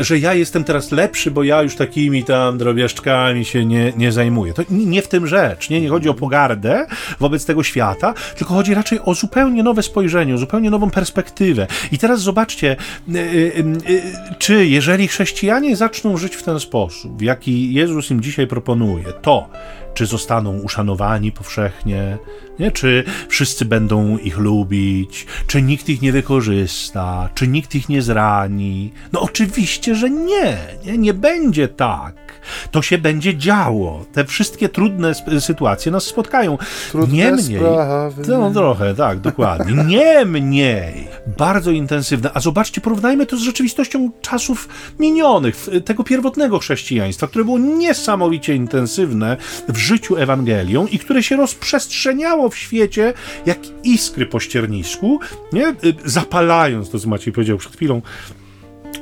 że 0.00 0.18
ja 0.18 0.34
jestem 0.34 0.64
teraz 0.64 0.92
lepszy, 0.92 1.30
bo 1.30 1.42
ja 1.42 1.62
już 1.62 1.76
takimi 1.76 2.24
tam 2.24 2.58
drobiażdżkami 2.58 3.44
się 3.44 3.66
nie, 3.66 3.92
nie 3.96 4.12
zajmuję. 4.12 4.52
To 4.52 4.62
nie 4.70 5.02
w 5.02 5.08
tym 5.08 5.26
rzecz, 5.26 5.70
nie? 5.70 5.80
Nie 5.80 5.88
chodzi 5.88 6.08
o 6.08 6.14
pogardę 6.14 6.86
wobec 7.20 7.44
tego 7.44 7.62
świata, 7.62 8.14
tylko 8.36 8.54
chodzi 8.54 8.74
raczej 8.74 9.00
o 9.04 9.14
zupełnie 9.14 9.62
nowe 9.62 9.79
spojrzenie, 9.82 10.38
zupełnie 10.38 10.70
nową 10.70 10.90
perspektywę. 10.90 11.66
I 11.92 11.98
teraz 11.98 12.20
zobaczcie, 12.20 12.76
y, 13.08 13.18
y, 13.18 13.64
y, 13.90 14.02
czy 14.38 14.66
jeżeli 14.66 15.08
chrześcijanie 15.08 15.76
zaczną 15.76 16.16
żyć 16.16 16.36
w 16.36 16.42
ten 16.42 16.60
sposób, 16.60 17.22
jaki 17.22 17.74
Jezus 17.74 18.10
im 18.10 18.20
dzisiaj 18.20 18.46
proponuje, 18.46 19.04
to 19.22 19.48
czy 19.94 20.06
zostaną 20.06 20.58
uszanowani 20.58 21.32
powszechnie, 21.32 22.18
nie? 22.58 22.70
czy 22.70 23.04
wszyscy 23.28 23.64
będą 23.64 24.18
ich 24.18 24.38
lubić, 24.38 25.26
czy 25.46 25.62
nikt 25.62 25.88
ich 25.88 26.02
nie 26.02 26.12
wykorzysta, 26.12 27.28
czy 27.34 27.48
nikt 27.48 27.74
ich 27.74 27.88
nie 27.88 28.02
zrani. 28.02 28.92
No 29.12 29.20
oczywiście, 29.20 29.94
że 29.94 30.10
nie, 30.10 30.58
nie, 30.84 30.98
nie 30.98 31.14
będzie 31.14 31.68
tak 31.68 32.30
to 32.70 32.82
się 32.82 32.98
będzie 32.98 33.36
działo. 33.36 34.04
Te 34.12 34.24
wszystkie 34.24 34.68
trudne 34.68 35.12
sytuacje 35.40 35.92
nas 35.92 36.04
spotkają. 36.04 36.58
Trudne 36.90 37.14
Niemniej, 37.14 37.58
sprawy. 37.58 38.22
No 38.28 38.50
trochę, 38.50 38.94
tak, 38.94 39.20
dokładnie. 39.20 39.84
Niemniej, 39.84 41.08
bardzo 41.38 41.70
intensywne. 41.70 42.30
A 42.34 42.40
zobaczcie, 42.40 42.80
porównajmy 42.80 43.26
to 43.26 43.36
z 43.36 43.40
rzeczywistością 43.40 44.10
czasów 44.20 44.68
minionych, 44.98 45.68
tego 45.84 46.04
pierwotnego 46.04 46.58
chrześcijaństwa, 46.58 47.26
które 47.26 47.44
było 47.44 47.58
niesamowicie 47.58 48.54
intensywne 48.54 49.36
w 49.68 49.78
życiu 49.80 50.16
Ewangelią 50.16 50.86
i 50.86 50.98
które 50.98 51.22
się 51.22 51.36
rozprzestrzeniało 51.36 52.48
w 52.48 52.56
świecie 52.56 53.12
jak 53.46 53.58
iskry 53.84 54.26
po 54.26 54.40
ściernisku, 54.40 55.20
nie? 55.52 55.74
zapalając, 56.04 56.90
to 56.90 56.98
co 56.98 57.08
Maciej 57.08 57.32
powiedział 57.32 57.58
przed 57.58 57.76
chwilą, 57.76 58.02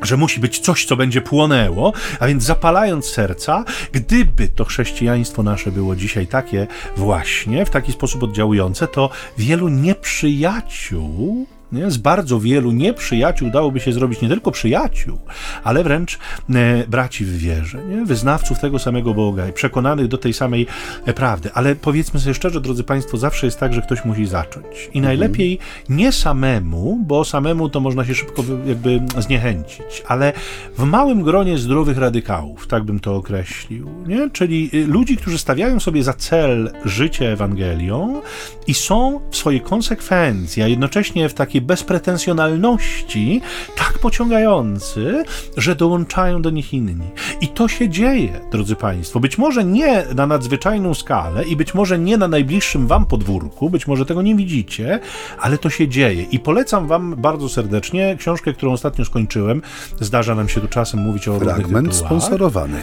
że 0.03 0.17
musi 0.17 0.41
być 0.41 0.59
coś, 0.59 0.85
co 0.85 0.97
będzie 0.97 1.21
płonęło, 1.21 1.93
a 2.21 2.27
więc 2.27 2.45
zapalając 2.45 3.07
serca, 3.07 3.65
gdyby 3.93 4.49
to 4.49 4.65
chrześcijaństwo 4.65 5.43
nasze 5.43 5.73
było 5.73 5.97
dzisiaj 5.97 6.27
takie 6.27 6.67
właśnie, 6.97 7.65
w 7.65 7.71
taki 7.71 7.93
sposób 7.93 8.23
oddziałujące, 8.23 8.87
to 8.89 9.11
wielu 9.39 9.69
nieprzyjaciół 9.69 11.47
Nie? 11.73 11.91
Z 11.91 11.97
bardzo 11.97 12.41
wielu 12.41 12.73
nieprzyjaciół 12.73 13.51
dałoby 13.51 13.81
się 13.81 13.93
zrobić 13.93 14.21
nie 14.21 14.29
tylko 14.29 14.51
przyjaciół, 14.51 15.19
ale 15.65 15.85
wręcz 15.85 16.19
e, 16.55 16.87
braci 16.87 17.25
w 17.25 17.39
wierze, 17.39 17.85
nie? 17.85 18.05
wyznawców 18.05 18.59
tego 18.59 18.79
samego 18.79 19.15
Boga 19.15 19.49
i 19.49 19.53
przekonanych 19.53 20.09
do 20.09 20.19
tej 20.19 20.33
samej 20.33 20.67
e, 21.07 21.13
prawdy. 21.13 21.51
Ale 21.55 21.77
powiedzmy 21.77 22.21
sobie 22.21 22.35
szczerze, 22.35 22.61
drodzy 22.61 22.85
Państwo, 22.85 23.17
zawsze 23.17 23.47
jest 23.47 23.61
tak, 23.61 23.73
że 23.73 23.83
ktoś 23.83 24.05
musi 24.05 24.27
zacząć. 24.27 24.91
I 24.95 25.01
najlepiej 25.01 25.59
nie 25.89 26.13
samemu, 26.13 27.05
bo 27.07 27.25
samemu 27.25 27.69
to 27.69 27.81
można 27.81 28.05
się 28.05 28.15
szybko 28.15 28.45
jakby 28.67 29.01
zniechęcić, 29.19 30.03
ale 30.07 30.33
w 30.79 30.85
małym 30.85 31.23
gronie 31.23 31.59
zdrowych 31.59 31.99
radykałów, 31.99 32.67
tak 32.67 32.85
bym 32.85 33.01
to 33.01 33.17
określił. 33.17 33.91
Nie? 34.07 34.31
Czyli 34.31 34.71
y, 34.75 34.87
ludzi, 34.87 35.17
którzy 35.17 35.39
stawiają 35.39 35.81
sobie 35.81 36.03
za 36.03 36.13
cel 36.13 36.73
życie 36.85 37.33
Ewangelią 37.33 38.21
i 38.67 38.75
są 38.75 39.21
w 39.31 39.37
swojej 39.37 39.61
konsekwencji, 39.61 40.63
a 40.63 40.69
jednocześnie 40.69 41.29
w 41.29 41.35
takiej 41.35 41.58
bezpretensjonalności 41.61 43.41
tak 43.77 43.99
pociągający, 43.99 45.25
że 45.57 45.77
dołączają 45.77 46.43
do 46.43 46.51
nich 46.51 46.75
inni. 46.75 47.07
I 47.41 47.49
to 47.49 47.69
się 47.69 47.89
dzieje, 47.89 48.41
drodzy 48.53 48.77
Państwo. 48.77 49.21
Być 49.21 49.39
może 49.39 49.65
nie 49.65 50.05
na 50.15 50.27
nadzwyczajną 50.27 50.95
skalę 50.95 51.45
i 51.45 51.57
być 51.57 51.75
może 51.75 51.99
nie 51.99 52.17
na 52.17 52.29
najbliższym 52.29 52.87
Wam 52.87 53.07
podwórku, 53.07 53.71
być 53.71 53.87
może 53.87 54.07
tego 54.07 54.23
nie 54.23 54.35
widzicie, 54.35 55.01
ale 55.41 55.59
to 55.59 55.71
się 55.71 55.89
dzieje. 55.89 56.23
I 56.23 56.39
polecam 56.39 56.87
Wam 56.87 57.15
bardzo 57.19 57.49
serdecznie 57.49 58.17
książkę, 58.19 58.53
którą 58.53 58.73
ostatnio 58.73 59.05
skończyłem. 59.05 59.63
Zdarza 60.01 60.35
nam 60.35 60.49
się 60.49 60.61
tu 60.61 60.69
czasem 60.69 61.01
mówić 61.01 61.29
o 61.29 61.39
Fragment 61.39 61.95
sponsorowany. 61.95 62.83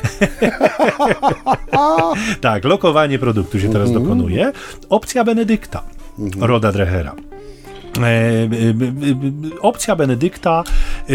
tak, 2.41 2.63
lokowanie 2.63 3.19
produktu 3.19 3.59
się 3.59 3.69
teraz 3.69 3.87
mhm. 3.89 4.03
dokonuje. 4.03 4.51
Opcja 4.89 5.23
Benedykta, 5.23 5.83
mhm. 6.19 6.43
Roda 6.43 6.71
Drechera. 6.71 7.15
E, 7.97 8.01
e, 8.01 8.07
e, 8.07 9.61
opcja 9.61 9.95
Benedykta 9.95 10.63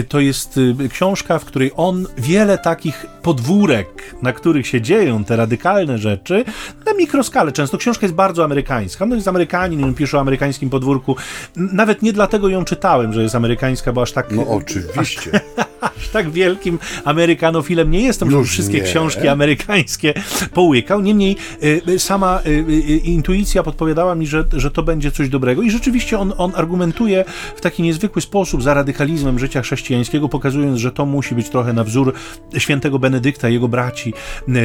to 0.08 0.20
jest 0.20 0.60
książka, 0.90 1.38
w 1.38 1.44
której 1.44 1.70
on 1.76 2.06
wiele 2.18 2.58
takich 2.58 3.06
podwórek, 3.22 4.14
na 4.22 4.32
których 4.32 4.66
się 4.66 4.80
dzieją 4.80 5.24
te 5.24 5.36
radykalne 5.36 5.98
rzeczy, 5.98 6.44
na 6.86 6.92
mikroskalę 6.94 7.52
często. 7.52 7.78
Książka 7.78 8.06
jest 8.06 8.14
bardzo 8.14 8.44
amerykańska. 8.44 9.06
No 9.06 9.14
jest 9.14 9.28
Amerykanin, 9.28 9.84
on 9.84 9.94
pisze 9.94 10.16
o 10.16 10.20
amerykańskim 10.20 10.70
podwórku. 10.70 11.16
Nawet 11.56 12.02
nie 12.02 12.12
dlatego 12.12 12.48
ją 12.48 12.64
czytałem, 12.64 13.12
że 13.12 13.22
jest 13.22 13.34
amerykańska, 13.34 13.92
bo 13.92 14.02
aż 14.02 14.12
tak... 14.12 14.30
No 14.30 14.48
oczywiście. 14.48 15.40
Aż, 15.56 15.66
aż 15.80 16.08
tak 16.08 16.30
wielkim 16.30 16.78
amerykanofilem 17.04 17.90
nie 17.90 18.00
jestem, 18.00 18.30
że 18.30 18.44
wszystkie 18.44 18.78
nie. 18.78 18.82
książki 18.82 19.28
amerykańskie 19.28 20.14
połykał. 20.54 21.00
Niemniej 21.00 21.36
sama 21.98 22.40
intuicja 23.04 23.62
podpowiadała 23.62 24.14
mi, 24.14 24.26
że, 24.26 24.44
że 24.52 24.70
to 24.70 24.82
będzie 24.82 25.10
coś 25.10 25.28
dobrego 25.28 25.62
i 25.62 25.70
rzeczywiście 25.70 26.18
on, 26.18 26.32
on 26.38 26.52
argumentuje 26.54 27.24
w 27.56 27.60
taki 27.60 27.82
niezwykły 27.82 28.22
sposób 28.22 28.62
za 28.62 28.74
radykalizmem 28.74 29.38
życia 29.38 29.62
chrześcijańskiego, 29.62 30.28
pokazując, 30.28 30.78
że 30.78 30.92
to 30.92 31.06
musi 31.06 31.34
być 31.34 31.48
trochę 31.48 31.72
na 31.72 31.84
wzór 31.84 32.14
świętego 32.58 32.98
Benedykta 32.98 33.48
i 33.48 33.52
jego 33.52 33.68
braci 33.68 34.14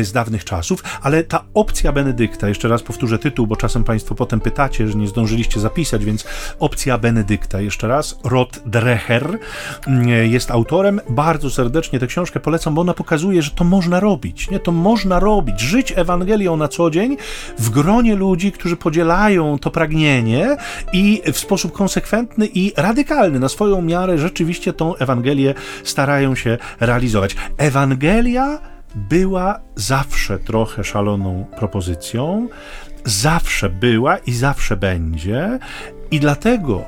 z 0.01 0.11
dawnych 0.11 0.43
czasów, 0.43 0.84
ale 1.01 1.24
ta 1.24 1.43
opcja 1.53 1.91
Benedykta, 1.91 2.49
jeszcze 2.49 2.68
raz 2.68 2.84
powtórzę 2.84 3.20
tytuł, 3.20 3.47
bo 3.47 3.55
czasem 3.55 3.84
Państwo 3.84 4.16
potem 4.16 4.39
pytacie, 4.39 4.88
że 4.88 4.97
nie 4.97 5.07
zdążyliście 5.07 5.59
zapisać, 5.59 6.05
więc 6.05 6.26
opcja 6.59 6.97
Benedykta, 6.97 7.61
jeszcze 7.61 7.88
raz, 7.88 8.20
Rod 8.24 8.59
Dreher 8.66 9.39
jest 10.24 10.51
autorem. 10.51 11.01
Bardzo 11.10 11.49
serdecznie 11.49 11.99
tę 11.99 12.08
książkę 12.08 12.39
polecam, 12.39 12.76
bo 12.76 12.82
ona 12.82 12.93
pokazuje, 12.93 13.41
że 13.41 13.51
to 13.51 13.64
można 13.64 13.99
robić, 13.99 14.49
nie? 14.49 14.60
To 14.60 14.72
można 14.72 15.20
robić, 15.20 15.60
żyć 15.60 15.93
Ewangelią 15.95 16.58
na 16.58 16.68
co 16.68 16.89
dzień 16.89 17.18
w 17.58 17.70
gronie 17.70 18.16
ludzi, 18.16 18.51
którzy 18.51 18.76
podzielają 18.76 19.60
to 19.60 19.72
pragnienie 19.72 20.58
i 20.93 21.22
w 21.34 21.38
sposób 21.38 21.72
konsekwentny 21.72 22.47
i 22.53 22.74
radykalny 22.78 23.39
na 23.39 23.49
swoją 23.49 23.82
miarę 23.82 24.18
rzeczywiście 24.18 24.74
tą 24.74 24.95
Ewangelię 24.95 25.53
starają 25.84 26.36
się 26.36 26.58
realizować. 26.80 27.36
Ewangelia 27.58 28.60
była 28.95 29.60
zawsze 29.76 30.39
trochę 30.39 30.84
szaloną 30.84 31.45
propozycją, 31.58 32.47
zawsze 33.06 33.70
była 33.70 34.18
i 34.18 34.34
zawsze 34.34 34.78
będzie, 34.78 35.60
i 36.12 36.20
dlatego 36.20 36.82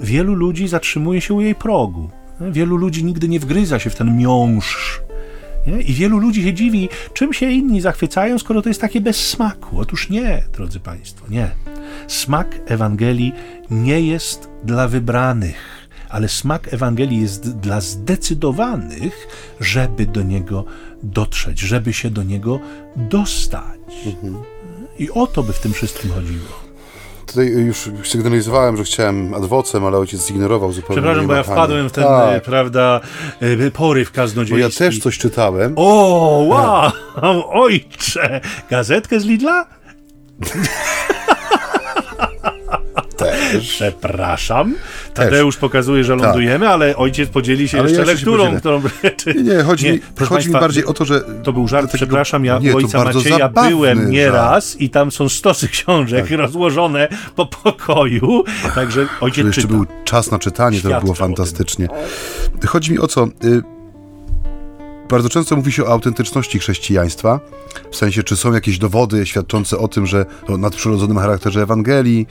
wielu 0.00 0.34
ludzi 0.34 0.68
zatrzymuje 0.68 1.20
się 1.20 1.34
u 1.34 1.40
jej 1.40 1.54
progu. 1.54 2.17
Wielu 2.40 2.76
ludzi 2.76 3.04
nigdy 3.04 3.28
nie 3.28 3.40
wgryza 3.40 3.78
się 3.78 3.90
w 3.90 3.96
ten 3.96 4.16
miąższ. 4.16 5.00
Nie? 5.66 5.82
I 5.82 5.94
wielu 5.94 6.18
ludzi 6.18 6.42
się 6.42 6.54
dziwi, 6.54 6.88
czym 7.12 7.32
się 7.32 7.50
inni 7.50 7.80
zachwycają, 7.80 8.38
skoro 8.38 8.62
to 8.62 8.68
jest 8.68 8.80
takie 8.80 9.00
bez 9.00 9.28
smaku. 9.28 9.80
Otóż 9.80 10.10
nie, 10.10 10.44
drodzy 10.52 10.80
Państwo, 10.80 11.26
nie. 11.30 11.50
Smak 12.08 12.60
Ewangelii 12.66 13.32
nie 13.70 14.00
jest 14.00 14.48
dla 14.64 14.88
wybranych, 14.88 15.88
ale 16.08 16.28
smak 16.28 16.74
Ewangelii 16.74 17.20
jest 17.20 17.58
dla 17.58 17.80
zdecydowanych, 17.80 19.28
żeby 19.60 20.06
do 20.06 20.22
niego 20.22 20.64
dotrzeć, 21.02 21.60
żeby 21.60 21.92
się 21.92 22.10
do 22.10 22.22
niego 22.22 22.60
dostać. 22.96 23.80
Mhm. 24.06 24.36
I 24.98 25.10
o 25.10 25.26
to 25.26 25.42
by 25.42 25.52
w 25.52 25.60
tym 25.60 25.72
wszystkim 25.72 26.10
chodziło. 26.10 26.67
Tutaj 27.28 27.46
już 27.46 27.90
sygnalizowałem, 28.04 28.76
że 28.76 28.84
chciałem 28.84 29.34
adwocem, 29.34 29.84
ale 29.84 29.98
ojciec 29.98 30.26
zignorował 30.26 30.72
zupełnie. 30.72 31.02
Przepraszam, 31.02 31.26
bo 31.26 31.34
ja 31.34 31.42
wpadłem 31.42 31.88
w 31.88 31.92
ten, 31.92 32.04
tak. 32.04 32.42
prawda, 32.42 33.00
e, 33.40 33.70
poryw 33.70 34.12
kaznodziejski. 34.12 34.62
Bo 34.78 34.84
ja 34.84 34.90
też 34.90 34.98
coś 34.98 35.18
czytałem. 35.18 35.72
O, 35.76 36.44
wow, 36.48 36.92
ojcze! 37.62 38.40
Gazetkę 38.70 39.20
z 39.20 39.24
Lidla? 39.24 39.66
Przepraszam. 43.60 44.74
Tadeusz 45.14 45.54
Też. 45.54 45.60
pokazuje, 45.60 46.04
że 46.04 46.16
tak. 46.16 46.22
lądujemy, 46.22 46.66
tak. 46.66 46.74
ale 46.74 46.96
ojciec 46.96 47.30
podzieli 47.30 47.68
się 47.68 47.78
ale 47.78 47.88
jeszcze 47.88 48.06
ja 48.06 48.12
lekturą, 48.12 48.56
którą... 48.56 48.82
Nie, 49.26 49.42
nie, 49.56 49.62
chodzi, 49.62 49.84
nie, 49.86 49.92
mi, 49.92 50.00
chodzi 50.18 50.30
Państwa, 50.30 50.58
mi 50.58 50.60
bardziej 50.60 50.84
o 50.84 50.92
to, 50.92 51.04
że... 51.04 51.20
To 51.42 51.52
był 51.52 51.68
żart, 51.68 51.86
takiego... 51.86 52.06
przepraszam, 52.06 52.44
ja 52.44 52.58
nie, 52.58 52.74
ojca 52.74 53.04
Macieja 53.04 53.48
byłem 53.48 54.10
nieraz 54.10 54.80
i 54.80 54.90
tam 54.90 55.10
są 55.10 55.28
stosy 55.28 55.68
książek 55.68 56.28
tak. 56.28 56.38
rozłożone 56.38 57.08
po 57.36 57.46
pokoju, 57.46 58.44
także 58.74 59.06
ojciec 59.20 59.42
to 59.42 59.46
jeszcze 59.46 59.62
czyta. 59.62 59.74
był 59.74 59.86
czas 60.04 60.30
na 60.30 60.38
czytanie, 60.38 60.80
to 60.80 61.00
było 61.00 61.14
fantastycznie. 61.14 61.88
Chodzi 62.66 62.92
mi 62.92 62.98
o 62.98 63.06
co... 63.06 63.28
Y 63.44 63.77
bardzo 65.10 65.28
często 65.28 65.56
mówi 65.56 65.72
się 65.72 65.84
o 65.84 65.88
autentyczności 65.88 66.58
chrześcijaństwa, 66.58 67.40
w 67.90 67.96
sensie, 67.96 68.22
czy 68.22 68.36
są 68.36 68.52
jakieś 68.52 68.78
dowody 68.78 69.26
świadczące 69.26 69.78
o 69.78 69.88
tym, 69.88 70.06
że 70.06 70.26
o 70.48 70.56
nadprzyrodzonym 70.56 71.18
charakterze 71.18 71.62
Ewangelii. 71.62 72.26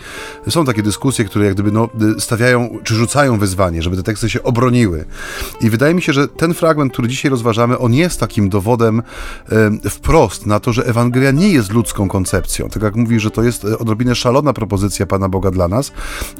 Są 0.49 0.65
takie 0.65 0.83
dyskusje, 0.83 1.25
które 1.25 1.45
jak 1.45 1.53
gdyby 1.53 1.71
no, 1.71 1.89
stawiają, 2.19 2.79
czy 2.83 2.95
rzucają 2.95 3.39
wyzwanie, 3.39 3.81
żeby 3.81 3.95
te 3.95 4.03
teksty 4.03 4.29
się 4.29 4.43
obroniły. 4.43 5.05
I 5.61 5.69
wydaje 5.69 5.93
mi 5.93 6.01
się, 6.01 6.13
że 6.13 6.27
ten 6.27 6.53
fragment, 6.53 6.93
który 6.93 7.07
dzisiaj 7.07 7.31
rozważamy, 7.31 7.77
on 7.77 7.93
jest 7.93 8.19
takim 8.19 8.49
dowodem 8.49 9.01
wprost 9.89 10.45
na 10.45 10.59
to, 10.59 10.73
że 10.73 10.85
Ewangelia 10.85 11.31
nie 11.31 11.49
jest 11.49 11.71
ludzką 11.71 12.07
koncepcją. 12.07 12.69
Tak 12.69 12.83
jak 12.83 12.95
mówi, 12.95 13.19
że 13.19 13.31
to 13.31 13.43
jest 13.43 13.65
e, 13.65 13.77
odrobinę 13.77 14.15
szalona 14.15 14.53
propozycja 14.53 15.05
Pana 15.05 15.29
Boga 15.29 15.51
dla 15.51 15.67
nas. 15.67 15.91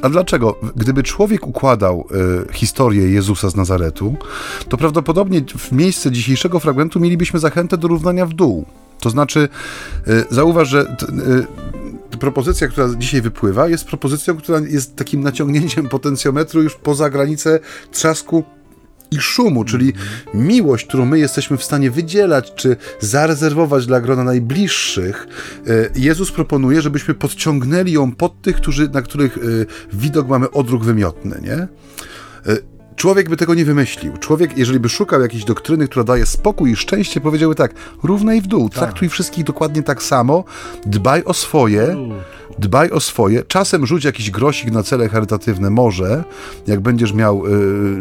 A 0.01 0.09
dlaczego? 0.09 0.55
Gdyby 0.75 1.03
człowiek 1.03 1.47
układał 1.47 2.07
e, 2.49 2.53
historię 2.53 3.09
Jezusa 3.09 3.49
z 3.49 3.55
Nazaretu, 3.55 4.15
to 4.69 4.77
prawdopodobnie 4.77 5.41
w 5.57 5.71
miejsce 5.71 6.11
dzisiejszego 6.27 6.59
fragmentu 6.59 6.99
mielibyśmy 6.99 7.39
zachętę 7.39 7.77
do 7.77 7.87
równania 7.87 8.25
w 8.25 8.33
dół. 8.33 8.65
To 8.99 9.09
znaczy, 9.09 9.49
y, 10.07 10.25
zauważ, 10.29 10.69
że 10.69 10.97
y, 12.11 12.17
propozycja, 12.17 12.67
która 12.67 12.87
dzisiaj 12.97 13.21
wypływa, 13.21 13.67
jest 13.67 13.85
propozycją, 13.85 14.37
która 14.37 14.59
jest 14.59 14.95
takim 14.95 15.21
naciągnięciem 15.21 15.89
potencjometru 15.97 16.63
już 16.63 16.75
poza 16.75 17.09
granicę 17.09 17.59
trzasku 17.91 18.43
i 19.11 19.19
szumu, 19.19 19.63
czyli 19.65 19.93
miłość, 20.33 20.85
którą 20.85 21.05
my 21.05 21.19
jesteśmy 21.19 21.57
w 21.57 21.63
stanie 21.63 21.91
wydzielać 21.91 22.53
czy 22.55 22.75
zarezerwować 22.99 23.85
dla 23.85 24.01
grona 24.01 24.23
najbliższych, 24.23 25.27
y, 25.67 25.91
Jezus 25.95 26.31
proponuje, 26.31 26.81
żebyśmy 26.81 27.13
podciągnęli 27.13 27.91
ją 27.91 28.11
pod 28.11 28.41
tych, 28.41 28.55
którzy, 28.55 28.89
na 28.89 29.01
których 29.01 29.37
widok 29.93 30.27
mamy 30.27 30.51
odruch 30.51 30.83
wymiotny, 30.83 31.41
nie? 31.41 31.67
Człowiek 32.97 33.29
by 33.29 33.37
tego 33.37 33.53
nie 33.53 33.65
wymyślił. 33.65 34.17
Człowiek, 34.17 34.57
jeżeli 34.57 34.79
by 34.79 34.89
szukał 34.89 35.21
jakiejś 35.21 35.43
doktryny, 35.43 35.87
która 35.87 36.03
daje 36.03 36.25
spokój 36.25 36.71
i 36.71 36.75
szczęście, 36.75 37.21
powiedziałby 37.21 37.55
tak, 37.55 37.73
równaj 38.03 38.41
w 38.41 38.47
dół, 38.47 38.69
tak. 38.69 38.79
traktuj 38.79 39.09
wszystkich 39.09 39.43
dokładnie 39.43 39.83
tak 39.83 40.03
samo, 40.03 40.43
dbaj 40.85 41.23
o 41.23 41.33
swoje, 41.33 41.97
dbaj 42.59 42.91
o 42.91 42.99
swoje. 42.99 43.43
Czasem 43.43 43.85
rzuć 43.85 44.03
jakiś 44.03 44.31
grosik 44.31 44.71
na 44.71 44.83
cele 44.83 45.09
charytatywne, 45.09 45.69
może, 45.69 46.23
jak 46.67 46.79
będziesz 46.79 47.13
miał 47.13 47.47
yy, 47.47 47.53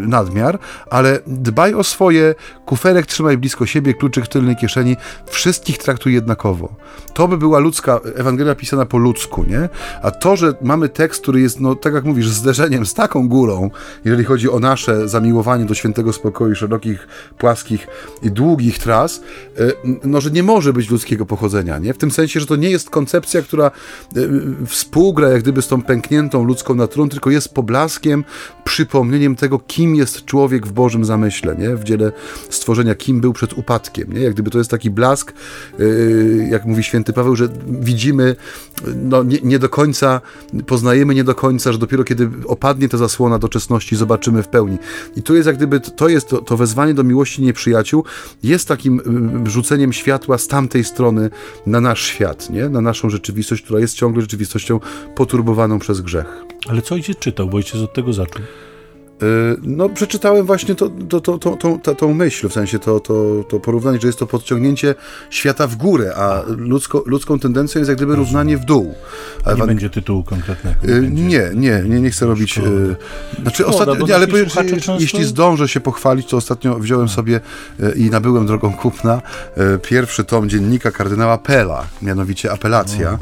nadmiar, 0.07 0.59
ale 0.91 1.21
dbaj 1.27 1.75
o 1.75 1.85
swoje, 1.85 2.35
kuferek 2.67 3.07
trzymaj 3.07 3.39
blisko 3.39 3.67
siebie, 3.67 3.95
kluczyk 3.95 4.25
w 4.25 4.29
tylnej 4.29 4.57
kieszeni, 4.57 4.97
wszystkich 5.27 5.79
traktuj 5.79 6.15
jednakowo. 6.15 6.75
To 7.15 7.29
by 7.29 7.39
była 7.39 7.59
ludzka, 7.59 8.01
Ewangelia 8.15 8.55
pisana 8.55 8.87
po 8.87 8.99
ludzku, 8.99 9.45
nie? 9.45 9.69
A 10.03 10.11
to, 10.11 10.37
że 10.37 10.55
mamy 10.63 10.89
tekst, 10.89 11.23
który 11.23 11.41
jest, 11.41 11.61
no 11.61 11.75
tak 11.75 11.95
jak 11.95 12.05
mówisz, 12.05 12.29
zderzeniem 12.29 12.87
z 12.87 12.95
taką 12.95 13.29
górą, 13.29 13.71
jeżeli 14.05 14.25
chodzi 14.25 14.51
o 14.51 14.61
nasze 14.61 15.09
zamiłowanie 15.09 15.65
do 15.65 15.75
świętego 15.75 16.13
spokoju, 16.13 16.55
szerokich, 16.55 17.09
płaskich 17.39 17.87
i 18.23 18.31
długich 18.31 18.79
tras, 18.79 19.21
yy, 19.59 19.77
no, 20.05 20.21
że 20.21 20.31
nie 20.31 20.43
może 20.43 20.73
być 20.73 20.91
ludzkiego 20.91 21.27
pochodzenia, 21.27 21.79
nie? 21.79 21.95
W 21.95 21.99
tym 21.99 22.11
sensie, 22.11 22.41
że 22.41 22.47
to 22.47 22.57
nie 22.57 22.71
jest 22.71 22.91
koncepcja, 22.91 23.43
która 23.43 23.71
yy, 24.15 24.46
współgra 24.67 25.29
jak 25.29 25.43
gdyby 25.43 25.63
z 25.63 25.69
tą 25.69 25.83
pękniętą 25.83 26.45
ludzką 26.45 26.75
naturą, 26.75 27.09
tylko 27.09 27.31
jest 27.31 27.55
poblaskiem, 27.55 28.25
przypomnieniem 28.65 29.37
tego, 29.37 29.59
kim 29.59 29.95
jest 29.95 30.25
człowiek 30.25 30.67
w 30.67 30.73
Bożym 30.73 31.05
zamyśle, 31.05 31.57
nie? 31.57 31.77
w 31.77 31.85
dziele 31.85 32.13
stworzenia, 32.51 32.95
kim 32.95 33.21
był 33.21 33.33
przed 33.33 33.53
upadkiem. 33.53 34.13
Nie? 34.13 34.21
Jak 34.21 34.35
gdyby 34.35 34.51
to 34.51 34.59
jest 34.59 34.71
taki 34.71 34.91
blask, 34.91 35.33
yy, 35.79 36.49
jak 36.51 36.65
mówi 36.65 36.83
święty 36.83 37.13
Paweł, 37.13 37.37
że 37.37 37.49
widzimy, 37.67 38.37
no, 38.97 39.23
nie, 39.23 39.39
nie, 39.43 39.59
do 39.59 39.69
końca, 39.69 40.21
poznajemy 40.67 41.15
nie 41.15 41.25
do 41.25 41.35
końca, 41.35 41.73
że 41.73 41.79
dopiero 41.79 42.05
kiedy 42.05 42.31
opadnie 42.47 42.89
ta 42.89 42.97
zasłona 42.97 43.39
doczesności, 43.39 43.97
zobaczymy 43.97 44.43
w 44.43 44.49
pełni. 44.49 44.79
I 45.17 45.23
tu 45.23 45.35
jest 45.35 45.47
jak 45.47 45.57
gdyby, 45.57 45.81
to 45.81 46.09
jest 46.09 46.29
to, 46.29 46.39
to 46.39 46.57
wezwanie 46.57 46.95
do 46.95 47.05
miłości 47.05 47.43
nieprzyjaciół, 47.43 48.05
jest 48.43 48.69
takim 48.69 49.01
yy, 49.45 49.51
rzuceniem 49.51 49.93
światła 49.93 50.39
z 50.39 50.49
tamtej 50.49 50.85
strony 50.85 51.31
na 51.67 51.81
nasz 51.81 52.03
świat, 52.03 52.51
nie? 52.51 52.69
na 52.69 52.81
naszą 52.81 53.11
rzeczywistość, 53.11 53.63
która 53.63 53.81
jest 53.81 53.95
ciągle 53.95 54.23
rzeczywistością 54.23 54.36
poturbowaną 55.15 55.79
przez 55.79 56.01
grzech. 56.01 56.45
Ale 56.69 56.83
co 56.83 56.95
ojciec 56.95 57.19
czytał, 57.19 57.47
bo 57.47 57.57
ojciec 57.57 57.81
od 57.81 57.95
tego 57.95 58.13
zaczął? 58.13 58.43
Y, 59.23 59.57
no, 59.63 59.89
przeczytałem 59.89 60.47
właśnie 60.47 60.75
to, 60.75 60.91
to, 61.09 61.21
to, 61.21 61.39
to, 61.39 61.79
to, 61.83 61.95
tą 61.95 62.15
myśl, 62.15 62.49
w 62.49 62.53
sensie 62.53 62.79
to, 62.79 63.01
to, 63.01 63.45
to 63.49 63.61
porównanie, 63.61 63.99
że 64.01 64.07
jest 64.07 64.19
to 64.19 64.27
podciągnięcie 64.27 64.95
świata 65.31 65.67
w 65.67 65.77
górę, 65.77 66.13
a 66.17 66.43
ludzko, 66.47 67.03
ludzką 67.07 67.39
tendencją 67.39 67.79
jest 67.79 67.89
jak 67.89 67.97
gdyby 67.97 68.17
równanie 68.17 68.57
w 68.57 68.65
dół. 68.65 68.95
A 69.45 69.55
nie 69.55 69.67
będzie 69.67 69.91
tytułu 69.91 70.25
konkretnego? 70.25 70.77
Nie, 71.13 71.43
y, 71.43 71.55
nie, 71.55 71.83
nie, 71.89 72.01
nie, 72.01 72.11
chcę 72.11 72.27
robić... 72.27 72.53
Szkoda. 72.53 72.71
Znaczy, 73.43 73.63
Szkoda, 73.63 73.79
ostatnio, 73.79 74.07
nie, 74.07 74.15
ale 74.15 74.27
powiem, 74.27 74.47
często... 74.47 74.97
jeśli 75.01 75.25
zdążę 75.25 75.69
się 75.69 75.81
pochwalić, 75.81 76.27
to 76.27 76.37
ostatnio 76.37 76.79
wziąłem 76.79 77.09
sobie 77.09 77.41
i 77.97 78.11
nabyłem 78.11 78.47
drogą 78.47 78.73
kupna 78.73 79.23
pierwszy 79.83 80.25
tom 80.25 80.49
dziennika 80.49 80.91
kardynała 80.91 81.39
Pela, 81.39 81.87
mianowicie 82.03 82.53
Apelacja. 82.53 83.19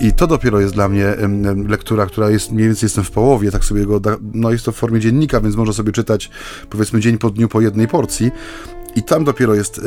I, 0.00 0.06
I 0.06 0.12
to 0.12 0.26
dopiero 0.26 0.60
jest 0.60 0.74
dla 0.74 0.88
mnie 0.88 1.14
lektura, 1.68 2.06
która 2.06 2.30
jest, 2.30 2.52
mniej 2.52 2.66
więcej 2.66 2.86
jestem 2.86 3.04
w 3.04 3.10
połowie, 3.10 3.50
tak 3.50 3.64
sobie 3.64 3.86
go, 3.86 4.00
no 4.34 4.50
jest 4.50 4.64
to 4.64 4.72
w 4.72 4.76
formie 4.76 5.00
dziennika, 5.08 5.40
więc 5.40 5.56
można 5.56 5.72
sobie 5.72 5.92
czytać 5.92 6.30
powiedzmy 6.70 7.00
dzień 7.00 7.18
po 7.18 7.30
dniu 7.30 7.48
po 7.48 7.60
jednej 7.60 7.88
porcji. 7.88 8.30
I 8.96 9.02
tam 9.02 9.24
dopiero 9.24 9.54
jest 9.54 9.80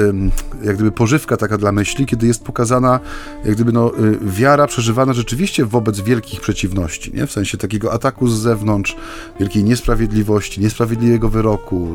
jak 0.64 0.76
gdyby 0.76 0.92
pożywka 0.92 1.38
taka 1.38 1.58
dla 1.58 1.72
myśli, 1.72 2.06
kiedy 2.06 2.28
jest 2.28 2.44
pokazana 2.44 3.00
jak 3.46 3.56
gdyby 3.56 3.72
no, 3.72 4.00
y, 4.00 4.18
wiara 4.22 4.68
przeżywana 4.68 5.14
rzeczywiście 5.14 5.66
wobec 5.66 6.00
wielkich 6.00 6.42
przeciwności, 6.42 7.12
nie? 7.14 7.28
w 7.28 7.32
sensie 7.32 7.58
takiego 7.58 7.94
ataku 7.94 8.28
z 8.28 8.40
zewnątrz, 8.40 8.96
wielkiej 9.40 9.64
niesprawiedliwości, 9.64 10.62
niesprawiedliwego 10.62 11.30
wyroku, 11.30 11.88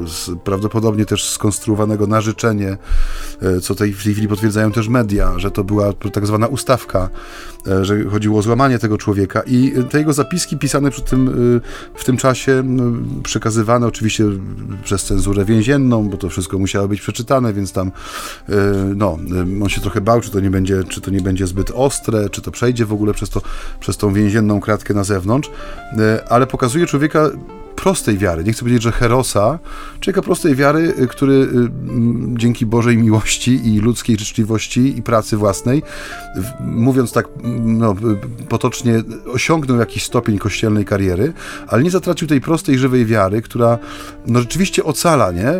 prawdopodobnie 0.44 1.06
też 1.06 1.30
skonstruowanego 1.30 2.06
na 2.06 2.20
życzenie, 2.20 2.76
e, 3.42 3.60
co 3.60 3.74
tej, 3.74 3.92
w 3.92 4.04
tej 4.04 4.12
chwili 4.12 4.28
potwierdzają 4.28 4.72
też 4.72 4.88
media, 4.88 5.38
że 5.38 5.50
to 5.50 5.64
była 5.64 5.92
tak 5.92 6.26
zwana 6.26 6.46
ustawka, 6.46 7.08
e, 7.66 7.84
że 7.84 8.04
chodziło 8.04 8.38
o 8.38 8.42
złamanie 8.42 8.78
tego 8.78 8.98
człowieka 8.98 9.42
i 9.46 9.72
te 9.90 9.98
jego 9.98 10.12
zapiski 10.12 10.56
pisane 10.56 10.90
przy 10.90 11.02
tym, 11.02 11.28
y, 11.56 11.60
w 11.94 12.04
tym 12.04 12.16
czasie, 12.16 12.64
przekazywane 13.22 13.86
oczywiście 13.86 14.24
przez 14.84 15.04
cenzurę 15.04 15.44
więzienną, 15.44 16.08
bo 16.08 16.16
to 16.16 16.28
wszystko 16.28 16.58
musiało 16.58 16.88
być 16.88 16.95
przeczytane, 17.00 17.52
więc 17.52 17.72
tam 17.72 17.92
e, 18.48 18.52
no, 18.96 19.18
e, 19.60 19.62
on 19.62 19.68
się 19.68 19.80
trochę 19.80 20.00
bał, 20.00 20.20
czy 20.20 20.30
to 20.30 20.40
nie 20.40 20.50
będzie, 20.50 20.84
czy 20.84 21.00
to 21.00 21.10
nie 21.10 21.20
będzie 21.20 21.46
zbyt 21.46 21.70
ostre, 21.74 22.30
czy 22.30 22.42
to 22.42 22.50
przejdzie 22.50 22.86
w 22.86 22.92
ogóle 22.92 23.14
przez, 23.14 23.30
to, 23.30 23.40
przez 23.80 23.96
tą 23.96 24.12
więzienną 24.12 24.60
kratkę 24.60 24.94
na 24.94 25.04
zewnątrz, 25.04 25.50
e, 25.98 26.24
ale 26.28 26.46
pokazuje 26.46 26.86
człowieka 26.86 27.30
prostej 27.76 28.18
wiary, 28.18 28.44
nie 28.44 28.52
chcę 28.52 28.60
powiedzieć, 28.60 28.82
że 28.82 28.92
herosa, 28.92 29.58
człowieka 30.00 30.22
prostej 30.22 30.54
wiary, 30.54 30.94
y, 30.98 31.06
który 31.06 31.34
y, 31.34 31.48
dzięki 32.36 32.66
Bożej 32.66 32.96
miłości 32.96 33.74
i 33.74 33.80
ludzkiej 33.80 34.18
życzliwości 34.18 34.98
i 34.98 35.02
pracy 35.02 35.36
własnej, 35.36 35.82
mówiąc 36.60 37.12
tak 37.12 37.28
no, 37.64 37.94
potocznie, 38.48 39.02
osiągnął 39.32 39.78
jakiś 39.78 40.02
stopień 40.02 40.38
kościelnej 40.38 40.84
kariery, 40.84 41.32
ale 41.68 41.82
nie 41.82 41.90
zatracił 41.90 42.28
tej 42.28 42.40
prostej, 42.40 42.78
żywej 42.78 43.06
wiary, 43.06 43.42
która 43.42 43.78
no, 44.26 44.40
rzeczywiście 44.40 44.84
ocala, 44.84 45.32
nie? 45.32 45.52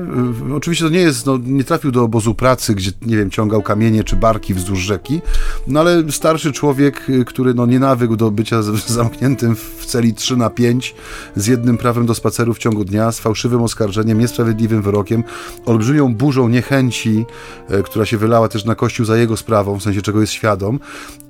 Oczywiście 0.57 0.85
to 0.85 0.91
nie 0.91 1.01
jest, 1.01 1.27
no, 1.27 1.39
nie 1.45 1.65
trafił 1.65 1.93
do 1.93 2.03
obozu 2.03 2.35
pracy, 2.35 2.75
gdzie, 2.75 2.91
nie 3.03 3.17
wiem, 3.17 3.31
ciągał 3.31 3.63
kamienie 3.63 4.05
czy 4.05 4.17
barki 4.17 4.55
wzdłuż 4.55 4.81
rzeki, 4.81 5.21
no 5.67 5.81
ale 5.81 6.13
starszy 6.13 6.53
człowiek, 6.53 7.11
y, 7.11 7.25
który 7.25 7.55
no, 7.55 7.67
nie 7.67 7.79
nawykł 7.79 8.17
do 8.17 8.31
bycia 8.31 8.63
zamkniętym 8.87 9.57
w 9.57 9.87
celi 9.87 10.15
3 10.15 10.37
na 10.37 10.51
5 10.51 10.95
z 11.37 11.47
jednym 11.47 11.79
prawem 11.79 12.06
do 12.07 12.15
spaceru 12.15 12.55
w 12.55 12.59
ciągu 12.59 12.85
dnia 12.85 13.13
z 13.13 13.21
fałszywym 13.21 13.63
oskarżeniem, 13.63 14.19
niesprawiedliwym 14.19 14.83
wyrokiem, 14.83 15.25
olbrzymią 15.67 16.15
burzą 16.15 16.49
niechęci, 16.49 17.27
e, 17.69 17.83
która 17.83 18.07
się 18.07 18.19
wylała 18.19 18.49
też 18.49 18.65
na 18.65 18.75
Kościół 18.75 19.07
za 19.07 19.17
jego 19.17 19.37
sprawą, 19.37 19.79
w 19.79 19.83
sensie 19.83 20.03
czego 20.03 20.21
jest 20.21 20.33
świadom 20.33 20.81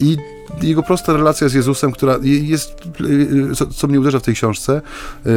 i 0.00 0.16
jego 0.62 0.82
prosta 0.82 1.12
relacja 1.12 1.48
z 1.48 1.52
Jezusem, 1.54 1.92
która 1.92 2.18
jest, 2.22 2.74
e, 3.62 3.66
co, 3.74 3.86
mnie 3.86 4.00
uderza 4.00 4.18
w 4.18 4.22
tej 4.22 4.34
książce, 4.34 4.82
e, 5.26 5.30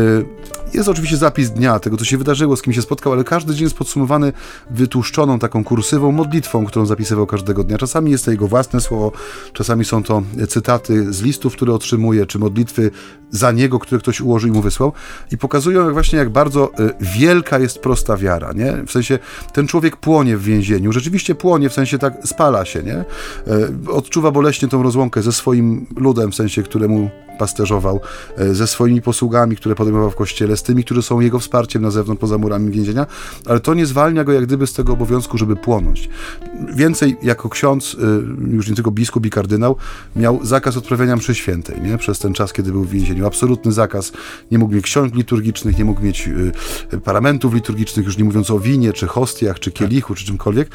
jest 0.73 0.89
oczywiście 0.89 1.17
zapis 1.17 1.51
dnia, 1.51 1.79
tego 1.79 1.97
co 1.97 2.05
się 2.05 2.17
wydarzyło, 2.17 2.55
z 2.55 2.61
kim 2.61 2.73
się 2.73 2.81
spotkał, 2.81 3.13
ale 3.13 3.23
każdy 3.23 3.53
dzień 3.53 3.63
jest 3.63 3.77
podsumowany 3.77 4.33
wytłuszczoną 4.71 5.39
taką 5.39 5.63
kursywą 5.63 6.11
modlitwą, 6.11 6.65
którą 6.65 6.85
zapisywał 6.85 7.27
każdego 7.27 7.63
dnia. 7.63 7.77
Czasami 7.77 8.11
jest 8.11 8.25
to 8.25 8.31
jego 8.31 8.47
własne 8.47 8.81
słowo, 8.81 9.11
czasami 9.53 9.85
są 9.85 10.03
to 10.03 10.23
cytaty 10.49 11.13
z 11.13 11.21
listów, 11.21 11.53
które 11.53 11.73
otrzymuje, 11.73 12.25
czy 12.25 12.39
modlitwy 12.39 12.91
za 13.31 13.51
niego, 13.51 13.79
które 13.79 14.01
ktoś 14.01 14.21
ułożył 14.21 14.49
i 14.49 14.53
mu 14.53 14.61
wysłał 14.61 14.93
i 15.31 15.37
pokazują 15.37 15.85
jak 15.85 15.93
właśnie 15.93 16.19
jak 16.19 16.29
bardzo 16.29 16.71
y, 16.79 16.93
wielka 17.01 17.59
jest 17.59 17.79
prosta 17.79 18.17
wiara, 18.17 18.53
nie? 18.53 18.83
W 18.87 18.91
sensie 18.91 19.19
ten 19.53 19.67
człowiek 19.67 19.97
płonie 19.97 20.37
w 20.37 20.43
więzieniu, 20.43 20.91
rzeczywiście 20.91 21.35
płonie, 21.35 21.69
w 21.69 21.73
sensie 21.73 21.97
tak 21.97 22.13
spala 22.25 22.65
się, 22.65 22.83
nie? 22.83 23.05
Y, 23.87 23.91
odczuwa 23.91 24.31
boleśnie 24.31 24.67
tą 24.67 24.83
rozłąkę 24.83 25.21
ze 25.21 25.31
swoim 25.31 25.85
ludem, 25.95 26.31
w 26.31 26.35
sensie 26.35 26.63
któremu 26.63 27.09
pasterzował, 27.39 27.99
e, 28.37 28.53
ze 28.53 28.67
swoimi 28.67 29.01
posługami, 29.01 29.55
które 29.55 29.75
podejmował 29.75 30.11
w 30.11 30.15
kościele, 30.15 30.57
z 30.57 30.63
tymi, 30.63 30.83
którzy 30.83 31.01
są 31.01 31.19
jego 31.19 31.39
wsparciem 31.39 31.81
na 31.81 31.91
zewnątrz, 31.91 32.21
poza 32.21 32.37
murami 32.37 32.71
więzienia, 32.71 33.05
ale 33.45 33.59
to 33.59 33.73
nie 33.73 33.85
zwalnia 33.85 34.23
go 34.23 34.33
jak 34.33 34.45
gdyby 34.45 34.67
z 34.67 34.73
tego 34.73 34.93
obowiązku, 34.93 35.37
żeby 35.37 35.55
płonąć. 35.55 36.09
Więcej, 36.75 37.17
jako 37.23 37.49
ksiądz, 37.49 37.97
już 38.51 38.69
nie 38.69 38.75
tylko 38.75 38.91
biskup 38.91 39.25
i 39.25 39.29
kardynał, 39.29 39.75
miał 40.15 40.39
zakaz 40.45 40.77
odprawiania 40.77 41.15
mszy 41.15 41.35
świętej, 41.35 41.81
nie? 41.81 41.97
Przez 41.97 42.19
ten 42.19 42.33
czas, 42.33 42.53
kiedy 42.53 42.71
był 42.71 42.83
w 42.83 42.89
więzieniu. 42.89 43.27
Absolutny 43.27 43.71
zakaz. 43.71 44.11
Nie 44.51 44.59
mógł 44.59 44.73
mieć 44.73 44.83
ksiąg 44.83 45.13
liturgicznych, 45.19 45.77
nie 45.77 45.85
mógł 45.85 46.01
mieć 46.01 46.29
e, 46.93 46.97
paramentów 46.97 47.53
liturgicznych, 47.53 48.05
już 48.05 48.17
nie 48.17 48.23
mówiąc 48.23 48.51
o 48.51 48.59
winie, 48.59 48.93
czy 48.93 49.07
hostiach, 49.07 49.59
czy 49.59 49.71
kielichu, 49.71 50.15
czy 50.15 50.25
czymkolwiek, 50.25 50.69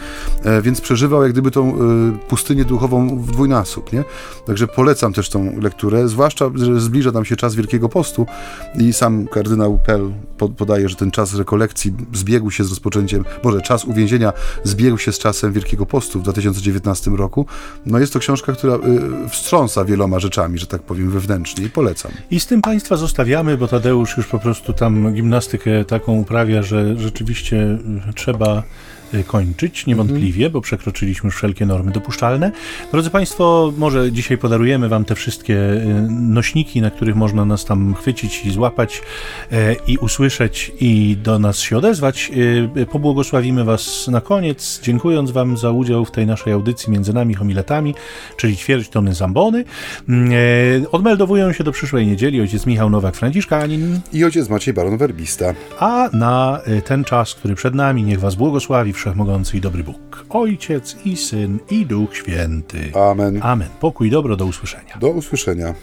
więc 0.63 0.81
przeżywał 0.81 1.23
jak 1.23 1.33
gdyby 1.33 1.51
tą 1.51 1.79
pustynię 2.29 2.65
duchową 2.65 3.19
w 3.19 3.33
dwójnasób, 3.33 3.93
nie? 3.93 4.05
Także 4.47 4.67
polecam 4.67 5.13
też 5.13 5.29
tą 5.29 5.61
lekturę, 5.61 6.09
zwłaszcza 6.09 6.51
że 6.55 6.81
zbliża 6.81 7.11
nam 7.11 7.25
się 7.25 7.37
czas 7.37 7.55
Wielkiego 7.55 7.89
Postu 7.89 8.27
i 8.79 8.93
sam 8.93 9.27
kardynał 9.29 9.79
Pell 9.87 10.13
podaje, 10.57 10.89
że 10.89 10.97
ten 10.97 11.11
czas 11.11 11.35
rekolekcji 11.35 11.95
zbiegł 12.13 12.51
się 12.51 12.65
z 12.65 12.71
rozpoczęciem, 12.71 13.25
może 13.43 13.61
czas 13.61 13.85
uwięzienia 13.85 14.33
zbiegł 14.65 14.99
się 14.99 15.13
z 15.13 15.19
czasem 15.19 15.53
Wielkiego 15.53 15.87
Postu 15.87 16.21
w 16.21 16.23
2019 16.23 17.11
roku. 17.11 17.47
No 17.87 17.99
jest 17.99 18.13
to 18.13 18.19
książka, 18.19 18.53
która 18.53 18.75
y, 18.75 19.29
wstrząsa 19.29 19.85
wieloma 19.85 20.19
rzeczami, 20.21 20.59
że 20.59 20.67
tak 20.67 20.83
powiem, 20.83 21.11
wewnętrznie 21.11 21.65
i 21.65 21.71
polecam. 21.71 22.13
I 22.31 22.41
z 22.41 22.47
tym 22.47 22.63
Państwa 22.63 22.97
zostawiamy, 22.97 23.57
bo 23.57 23.69
Tadeusz 23.69 24.17
już 24.17 24.27
po 24.35 24.39
prostu 24.39 24.73
tam 24.73 25.13
gimnastykę 25.13 25.85
taką 25.85 26.13
uprawia, 26.13 26.63
że 26.63 26.97
rzeczywiście 26.97 27.79
trzeba 28.15 28.63
kończyć, 29.23 29.87
niewątpliwie, 29.87 30.51
bo 30.51 30.61
przekroczyliśmy 30.61 31.27
już 31.27 31.37
wszelkie 31.37 31.67
normy 31.67 31.93
dopuszczalne. 31.93 32.53
Drodzy 32.93 33.11
Państwo, 33.11 33.73
może 33.79 34.13
dzisiaj 34.13 34.39
podarujemy 34.39 34.89
Wam 34.89 35.05
te 35.05 35.15
wszystkie 35.15 35.55
y, 35.55 36.07
nośniki, 36.11 36.81
na 36.81 36.91
których 36.91 37.17
można 37.17 37.45
nas 37.45 37.65
tam 37.65 37.95
chwycić 37.95 38.45
i 38.47 38.51
złapać 38.51 39.03
y, 39.53 39.57
i 39.87 39.99
usłyszeć 39.99 40.73
i 40.81 41.17
do 41.23 41.39
nas 41.39 41.59
się 41.59 41.79
odezwać. 41.79 42.31
Pobłogosławimy 42.93 43.65
Was 43.65 44.09
na 44.09 44.21
koniec, 44.21 44.81
dziękując 44.83 45.31
Wam 45.31 45.57
za 45.57 45.71
udział 45.71 46.05
w 46.05 46.11
tej 46.11 46.27
naszej 46.27 46.53
audycji 46.53 46.93
między 46.93 47.13
nami 47.13 47.35
homiletami, 47.35 47.95
czyli 48.37 48.57
ćwierć 48.57 48.89
tony 48.89 49.15
zambony. 49.15 49.65
Odmeldowują 50.93 51.53
się 51.53 51.65
do 51.65 51.73
przyszłej 51.73 52.07
niedzieli 52.07 52.41
ojciec 52.41 52.67
Michał 52.67 52.91
Nowak-Franciszkanin 52.91 53.99
i 54.13 54.25
ojciec 54.25 54.49
Maciej 54.49 54.75
Baron-Werbista. 54.75 55.55
A 55.79 56.09
na 56.13 56.61
ten 56.85 57.05
czas, 57.05 57.35
który 57.35 57.55
przed 57.55 57.75
nami, 57.75 58.03
niech 58.03 58.21
Was 58.21 58.35
błogosławi 58.35 58.93
Wszechmogący 59.05 59.57
i 59.57 59.61
dobry 59.61 59.85
Bóg, 59.85 60.27
Ojciec 60.31 60.97
i 61.05 61.17
Syn 61.17 61.59
i 61.71 61.87
Duch 61.87 62.17
Święty. 62.17 62.93
Amen. 63.11 63.41
Amen. 63.43 63.69
Pokój 63.81 64.11
dobro, 64.11 64.37
do 64.37 64.47
usłyszenia. 64.47 64.97
Do 65.01 65.09
usłyszenia. 65.09 65.75